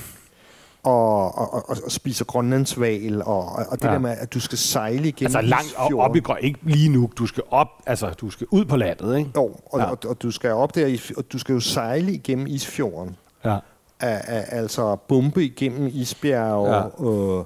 Og, 0.83 1.37
og, 1.37 1.53
og, 1.53 1.63
og 1.85 1.91
spiser 1.91 2.25
grønlandsval, 2.25 3.21
og, 3.25 3.45
og, 3.45 3.65
og 3.69 3.77
det 3.81 3.87
Ja. 3.87 3.91
der 3.93 3.99
med, 3.99 4.11
at 4.19 4.33
du 4.33 4.39
skal 4.39 4.57
sejle 4.57 5.07
igennem 5.07 5.35
Altså 5.35 5.41
langt 5.49 5.73
op, 5.77 5.91
op 5.93 6.15
i 6.15 6.19
grøn. 6.19 6.37
Ikke 6.41 6.59
lige 6.63 6.89
nu. 6.89 7.09
Du 7.17 7.25
skal 7.25 7.43
op, 7.51 7.67
altså 7.85 8.09
du 8.09 8.29
skal 8.29 8.47
ud 8.51 8.65
på 8.65 8.75
landet, 8.77 9.17
ikke? 9.17 9.31
Jo, 9.35 9.55
og, 9.65 9.79
Ja. 9.79 9.85
og, 9.85 9.97
og, 10.07 10.21
du 10.21 10.31
skal 10.31 10.51
op 10.51 10.75
der, 10.75 11.11
og 11.17 11.23
du 11.33 11.39
skal 11.39 11.53
jo 11.53 11.59
sejle 11.59 12.11
igennem 12.13 12.47
isfjorden. 12.47 13.15
Ja. 13.45 13.57
Af, 13.99 14.21
af, 14.27 14.45
altså 14.49 14.95
bombe 14.95 15.43
igennem 15.43 15.89
isbjerge 15.93 16.69
Ja. 16.75 16.81
ja. 16.99 17.37
øh, 17.39 17.43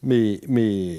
med, 0.00 0.38
med, 0.48 0.98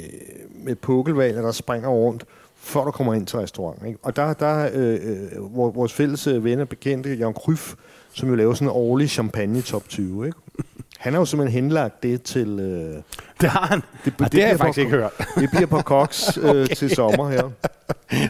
med 0.54 0.76
pukkelvaler, 0.76 1.42
der 1.42 1.52
springer 1.52 1.90
rundt, 1.90 2.26
før 2.56 2.84
du 2.84 2.92
kommer 2.92 3.14
ind 3.14 3.28
til 3.28 3.40
restauranten. 3.40 3.88
Ikke? 3.88 4.00
Og 4.04 4.16
der, 4.16 4.34
der 4.34 4.70
øh, 4.74 4.94
øh 4.94 5.56
vores 5.56 5.94
fælles 5.94 6.28
øh, 6.28 6.44
venner 6.44 6.66
bekendte, 6.66 7.10
Jan 7.16 7.34
Kryf, 7.34 7.74
som 8.14 8.30
jo 8.30 8.36
laver 8.36 8.54
sådan 8.54 8.68
en 8.68 8.74
årlig 8.76 9.10
champagne 9.10 9.62
top 9.62 9.90
20, 9.90 10.26
ikke? 10.26 10.38
Han 11.00 11.14
har 11.14 11.20
jo 11.22 11.26
simpelthen 11.26 11.64
henlagt 11.64 12.04
det 12.04 12.22
til... 12.22 12.60
Øh, 12.60 13.02
Det 13.42 13.50
har 13.50 13.66
han. 13.68 13.82
det, 14.06 14.14
Og 14.20 14.32
det 14.32 14.42
har 14.42 14.50
jeg 14.50 14.58
faktisk 14.60 14.76
på- 14.78 14.82
ikke 14.82 14.92
hørt. 14.98 15.12
Det 15.42 15.50
bliver 15.52 15.66
på 15.66 15.82
Cox 15.82 16.38
øh, 16.38 16.50
okay. 16.50 16.76
til 16.76 16.96
sommer 16.96 17.30
her. 17.30 17.44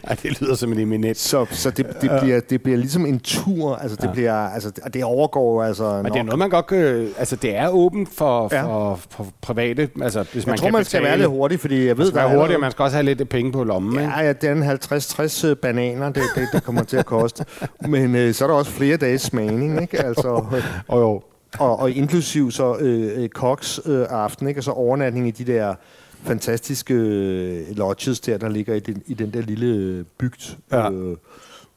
Ej, 0.03 0.15
det 0.23 0.41
lyder 0.41 0.55
som 0.55 0.71
en 0.73 0.79
eminent. 0.79 1.17
Så, 1.17 1.45
så 1.51 1.69
det, 1.69 1.85
det, 2.01 2.11
bliver, 2.21 2.39
det 2.39 2.61
bliver 2.63 2.77
ligesom 2.77 3.05
en 3.05 3.19
tur. 3.19 3.75
Altså, 3.75 3.97
det, 4.01 4.09
bliver, 4.11 4.33
altså, 4.33 4.71
og 4.83 4.93
det 4.93 5.03
overgår 5.03 5.63
altså... 5.63 5.99
Men 6.03 6.11
det 6.13 6.19
er 6.19 6.23
noget, 6.23 6.39
man 6.39 6.49
godt 6.49 6.67
kan... 6.67 7.09
Altså, 7.17 7.35
det 7.35 7.55
er 7.57 7.69
åbent 7.69 8.09
for, 8.15 8.49
Ja. 8.55 8.63
for, 8.63 8.99
for 9.09 9.27
private. 9.41 9.89
Altså, 10.01 10.25
hvis 10.33 10.45
jeg 10.45 10.51
man 10.51 10.57
tror, 10.57 10.65
kan 10.67 10.73
man 10.73 10.85
skal 10.85 10.99
betale. 10.99 11.09
være 11.09 11.17
lidt 11.17 11.29
hurtig, 11.29 11.59
fordi 11.59 11.85
jeg 11.87 11.97
ved, 11.97 12.05
Man 12.05 12.07
skal 12.07 12.29
være 12.29 12.37
hurtig, 12.39 12.55
og 12.55 12.61
man 12.61 12.71
skal 12.71 12.83
også 12.83 12.95
have 12.97 13.05
lidt 13.05 13.29
penge 13.29 13.51
på 13.51 13.63
lommen. 13.63 13.93
ikke? 14.01 14.11
Ja, 14.13 14.19
ja, 14.25 14.33
det 14.33 14.49
er 14.49 14.51
en 14.51 15.51
50-60 15.51 15.53
bananer, 15.53 16.05
det, 16.09 16.23
det, 16.35 16.47
det 16.53 16.63
kommer 16.63 16.83
til 16.83 16.97
at 16.97 17.05
koste. 17.05 17.45
Men 17.87 18.15
øh, 18.15 18.33
så 18.33 18.43
er 18.43 18.47
der 18.49 18.55
også 18.55 18.71
flere 18.71 18.97
dages 18.97 19.21
smagning, 19.21 19.81
ikke? 19.81 19.97
Altså, 20.05 20.43
Og 20.87 20.99
jo. 21.01 21.21
Og, 21.59 21.79
og 21.79 21.91
inklusiv 21.91 22.51
så 22.51 22.77
øh, 22.79 23.23
øh, 23.23 23.29
Cox 23.29 23.79
øh, 23.85 24.05
aften, 24.09 24.47
ikke? 24.47 24.59
Og 24.59 24.63
så 24.63 24.71
overnatning 24.71 25.27
i 25.27 25.31
de 25.31 25.43
der 25.51 25.75
fantastiske 26.23 26.93
øh, 26.93 27.77
lodges 27.77 28.19
der, 28.19 28.37
der 28.37 28.49
ligger 28.49 28.73
i 28.75 28.79
den, 28.79 29.03
i 29.07 29.13
den 29.13 29.33
der 29.33 29.41
lille 29.41 29.65
øh, 29.65 30.05
bygd, 30.17 30.57
Ja. 30.71 30.91
øh, 30.91 31.17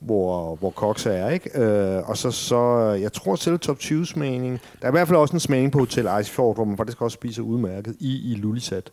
hvor, 0.04 0.56
hvor 0.56 0.70
Cox 0.70 1.06
er, 1.06 1.28
ikke? 1.28 1.60
Øh, 1.60 2.08
og 2.08 2.16
så, 2.16 2.30
så, 2.30 2.80
jeg 3.00 3.12
tror 3.12 3.36
selv 3.36 3.58
top 3.58 3.78
20 3.78 4.06
smagning. 4.06 4.60
Der 4.80 4.86
er 4.86 4.90
i 4.90 4.92
hvert 4.92 5.08
fald 5.08 5.18
også 5.18 5.34
en 5.36 5.40
smagning 5.40 5.72
på 5.72 5.78
Hotel 5.78 6.08
Icefjord, 6.20 6.54
hvor 6.54 6.64
man 6.64 6.76
faktisk 6.76 7.02
også 7.02 7.14
spiser 7.14 7.42
udmærket 7.42 7.96
i, 8.00 8.32
i 8.32 8.34
Lulisat. 8.34 8.90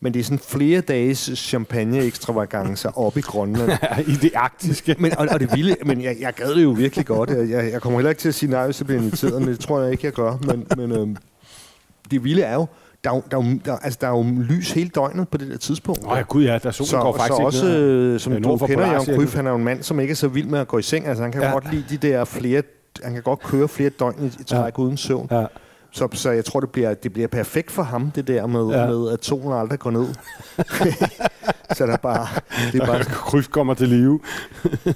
Men 0.00 0.14
det 0.14 0.20
er 0.20 0.24
sådan 0.24 0.38
flere 0.38 0.80
dages 0.80 1.30
champagne-ekstravagancer 1.36 2.98
op 2.98 3.16
i 3.16 3.20
Grønland. 3.20 3.70
I 4.12 4.12
det 4.12 4.32
arktiske. 4.34 4.96
Men, 4.98 5.18
og, 5.18 5.28
og 5.30 5.40
det 5.40 5.56
vilde, 5.56 5.76
men 5.84 6.02
jeg, 6.02 6.16
jeg 6.20 6.34
gad 6.34 6.54
det 6.54 6.62
jo 6.62 6.70
virkelig 6.70 7.06
godt. 7.06 7.30
Jeg, 7.30 7.50
jeg, 7.50 7.72
jeg 7.72 7.82
kommer 7.82 7.98
heller 7.98 8.10
ikke 8.10 8.20
til 8.20 8.28
at 8.28 8.34
sige 8.34 8.50
nej, 8.50 8.64
hvis 8.64 8.80
jeg 8.80 8.86
bliver 8.86 9.00
inviteret, 9.00 9.42
men 9.42 9.48
det 9.48 9.60
tror 9.60 9.80
jeg 9.80 9.92
ikke, 9.92 10.06
jeg 10.06 10.12
gør. 10.12 10.38
Men, 10.46 10.66
men 10.76 10.92
øhm, 10.92 11.16
det 12.10 12.24
vilde 12.24 12.42
er 12.42 12.54
jo, 12.54 12.66
der 13.04 13.10
er 13.10 13.14
jo, 13.14 13.22
der, 13.30 13.38
er 13.38 13.58
der, 13.64 13.76
altså, 13.76 13.98
der 14.00 14.06
er 14.06 14.10
jo 14.16 14.22
lys 14.22 14.72
hele 14.72 14.88
døgnet 14.90 15.28
på 15.28 15.36
det 15.38 15.48
der 15.50 15.56
tidspunkt. 15.56 16.00
Åh, 16.06 16.12
ja, 16.16 16.22
gud 16.22 16.44
ja, 16.44 16.58
der 16.62 16.70
solen 16.70 16.88
så, 16.88 16.98
går 17.00 17.12
faktisk 17.12 17.28
så 17.28 17.34
ikke 17.40 17.46
også, 17.46 17.64
ned. 17.64 17.78
øh, 17.80 18.20
som 18.20 18.32
du 18.32 18.38
kender, 18.38 18.56
Polarcirklen. 18.76 19.18
Kryf, 19.26 19.34
han 19.34 19.46
er 19.46 19.50
jo 19.50 19.56
en 19.56 19.64
mand, 19.64 19.82
som 19.82 20.00
ikke 20.00 20.10
er 20.12 20.16
så 20.16 20.28
vild 20.28 20.46
med 20.46 20.58
at 20.58 20.68
gå 20.68 20.78
i 20.78 20.82
seng. 20.82 21.06
Altså, 21.06 21.22
han 21.22 21.32
kan 21.32 21.42
Ja. 21.42 21.50
godt 21.52 21.70
lide 21.72 21.84
de 21.90 21.96
der 22.08 22.24
flere, 22.24 22.62
han 23.02 23.12
kan 23.14 23.22
godt 23.22 23.42
køre 23.42 23.68
flere 23.68 23.90
døgn 23.90 24.14
i, 24.22 24.26
i 24.40 24.44
træk 24.44 24.72
ja. 24.78 24.82
uden 24.82 24.96
søvn. 24.96 25.28
Ja. 25.30 25.44
Så, 25.94 26.08
så 26.12 26.30
jeg 26.30 26.44
tror, 26.44 26.60
det 26.60 26.70
bliver, 26.70 26.94
det 26.94 27.12
bliver 27.12 27.28
perfekt 27.28 27.70
for 27.70 27.82
ham, 27.82 28.10
det 28.10 28.26
der 28.28 28.46
med, 28.46 28.66
Ja. 28.66 28.86
med 28.86 29.10
at 29.12 29.24
solen 29.24 29.52
aldrig 29.52 29.78
går 29.78 29.90
ned. 29.90 30.06
så 31.76 31.86
der 31.86 31.92
er 31.92 31.96
bare, 31.96 32.26
det 32.72 32.80
er 32.82 32.86
bare 32.86 33.04
Kryf 33.04 33.48
kommer 33.48 33.74
til 33.74 33.88
live. 33.88 34.20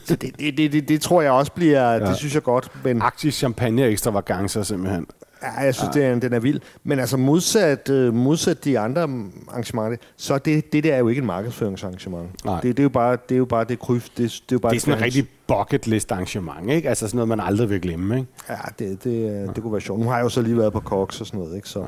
så 0.04 0.16
det, 0.16 0.22
det, 0.40 0.56
det, 0.56 0.72
det, 0.72 0.88
det 0.88 1.00
tror 1.00 1.22
jeg 1.22 1.30
også 1.32 1.52
bliver, 1.52 1.92
ja. 1.92 2.00
det 2.00 2.16
synes 2.16 2.34
jeg 2.34 2.42
godt, 2.42 2.70
men 2.84 3.02
Arktisk 3.02 3.38
champagne 3.38 3.82
ekstravagancer 3.84 4.62
simpelthen. 4.62 5.06
Ja, 5.42 5.60
jeg 5.60 5.74
synes, 5.74 5.96
ja. 5.96 6.00
det 6.00 6.08
er, 6.08 6.18
den 6.18 6.32
er 6.32 6.38
vild. 6.40 6.60
Men 6.84 6.98
altså 6.98 7.16
modsat, 7.16 7.88
øh, 7.90 8.14
modsat 8.14 8.64
de 8.64 8.78
andre 8.78 9.02
arrangementer, 9.48 9.96
så 10.16 10.34
er 10.34 10.38
det, 10.38 10.72
det 10.72 10.84
der 10.84 10.94
er 10.94 10.98
jo 10.98 11.08
ikke 11.08 11.20
en 11.20 11.26
markedsføringsarrangement. 11.26 12.44
Nej. 12.44 12.60
Det, 12.60 12.76
det, 12.76 12.78
er 12.78 12.82
jo 12.82 12.88
bare, 12.88 13.16
det 13.28 13.34
er 13.34 13.38
jo 13.38 13.44
bare 13.44 13.64
det 13.64 13.78
kryf, 13.78 14.04
det, 14.08 14.16
det 14.16 14.24
er 14.32 14.32
jo 14.52 14.58
bare 14.58 14.72
Det 14.72 14.76
er 14.76 14.80
sådan 14.80 14.94
fans. 15.00 15.04
rigtig 15.04 15.28
bucket 15.46 15.86
list 15.86 16.12
arrangement, 16.12 16.70
ikke? 16.70 16.88
Altså 16.88 17.06
sådan 17.08 17.16
noget, 17.16 17.28
man 17.28 17.40
aldrig 17.40 17.70
vil 17.70 17.80
glemme, 17.80 18.16
ikke? 18.18 18.28
Ja, 18.48 18.54
det, 18.78 19.04
det, 19.04 19.22
ja. 19.22 19.46
det 19.46 19.62
kunne 19.62 19.72
være 19.72 19.80
sjovt. 19.80 20.00
Nu 20.00 20.08
har 20.08 20.16
jeg 20.16 20.24
jo 20.24 20.28
så 20.28 20.42
lige 20.42 20.56
været 20.58 20.72
på 20.72 20.80
Cox 20.80 21.20
og 21.20 21.26
sådan 21.26 21.40
noget, 21.40 21.56
ikke? 21.56 21.68
Så, 21.68 21.80
ja. 21.80 21.86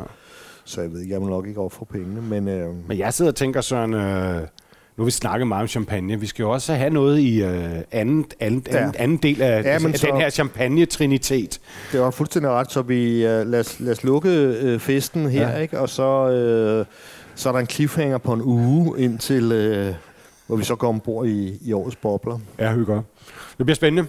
så 0.65 0.81
jeg 0.81 0.93
ved 0.93 1.01
ikke, 1.01 1.13
jeg 1.13 1.21
må 1.21 1.29
nok 1.29 1.47
ikke 1.47 1.61
ofre 1.61 1.87
pengene, 1.87 2.21
men... 2.23 2.49
Øh, 2.49 2.69
Men 2.89 2.99
jeg 2.99 3.15
sidder 3.15 3.31
og 3.31 3.37
tænker, 3.37 3.61
Søren, 3.61 3.95
øh, 3.95 4.43
nu 4.99 5.03
har 5.03 5.05
vi 5.05 5.11
snakket 5.11 5.47
meget 5.47 5.63
om 5.63 5.69
champagne. 5.69 6.21
Vi 6.21 6.27
skal 6.27 6.43
jo 6.43 6.51
også 6.51 6.75
have 6.75 6.91
noget 6.91 7.19
i 7.19 7.43
øh, 7.43 7.65
anden, 7.93 8.25
anden, 8.41 8.63
Ja. 8.73 8.79
anden, 8.79 8.95
anden 8.99 9.17
del 9.17 9.43
af, 9.43 9.63
Ja, 9.63 9.69
af 9.69 9.81
så- 9.81 10.07
den 10.07 10.17
her 10.21 10.31
champagne-trinitet. 10.31 11.61
Det 11.93 12.01
var 12.01 12.11
fuldstændig 12.11 12.51
ret, 12.51 12.73
så 12.73 12.83
vi 12.83 13.17
uh, 13.25 13.31
lad, 13.31 13.61
os, 13.61 13.81
lad 13.81 13.93
os 13.93 14.05
lukke 14.05 14.29
øh, 14.31 14.79
festen 14.81 15.31
her, 15.31 15.49
ja. 15.51 15.59
ikke? 15.59 15.81
Og 15.81 15.89
så, 15.89 16.29
øh, 16.31 16.87
så 17.35 17.49
er 17.49 17.53
der 17.53 17.61
en 17.61 17.67
cliffhanger 17.67 18.19
på 18.19 18.33
en 18.33 18.43
uge 18.43 19.01
indtil, 19.01 19.53
øh, 19.53 19.95
hvor 20.47 20.57
vi 20.57 20.65
så 20.65 20.75
går 20.77 20.89
ombord 20.89 21.27
i, 21.27 21.59
i 21.65 21.73
årets 21.73 21.97
bobler. 21.97 22.39
Ja, 22.59 22.75
hygger. 22.75 23.03
Det 23.59 23.67
bliver 23.67 23.75
spændende. 23.77 24.09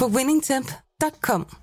på 0.00 0.08
winningtemp.com. 0.08 1.59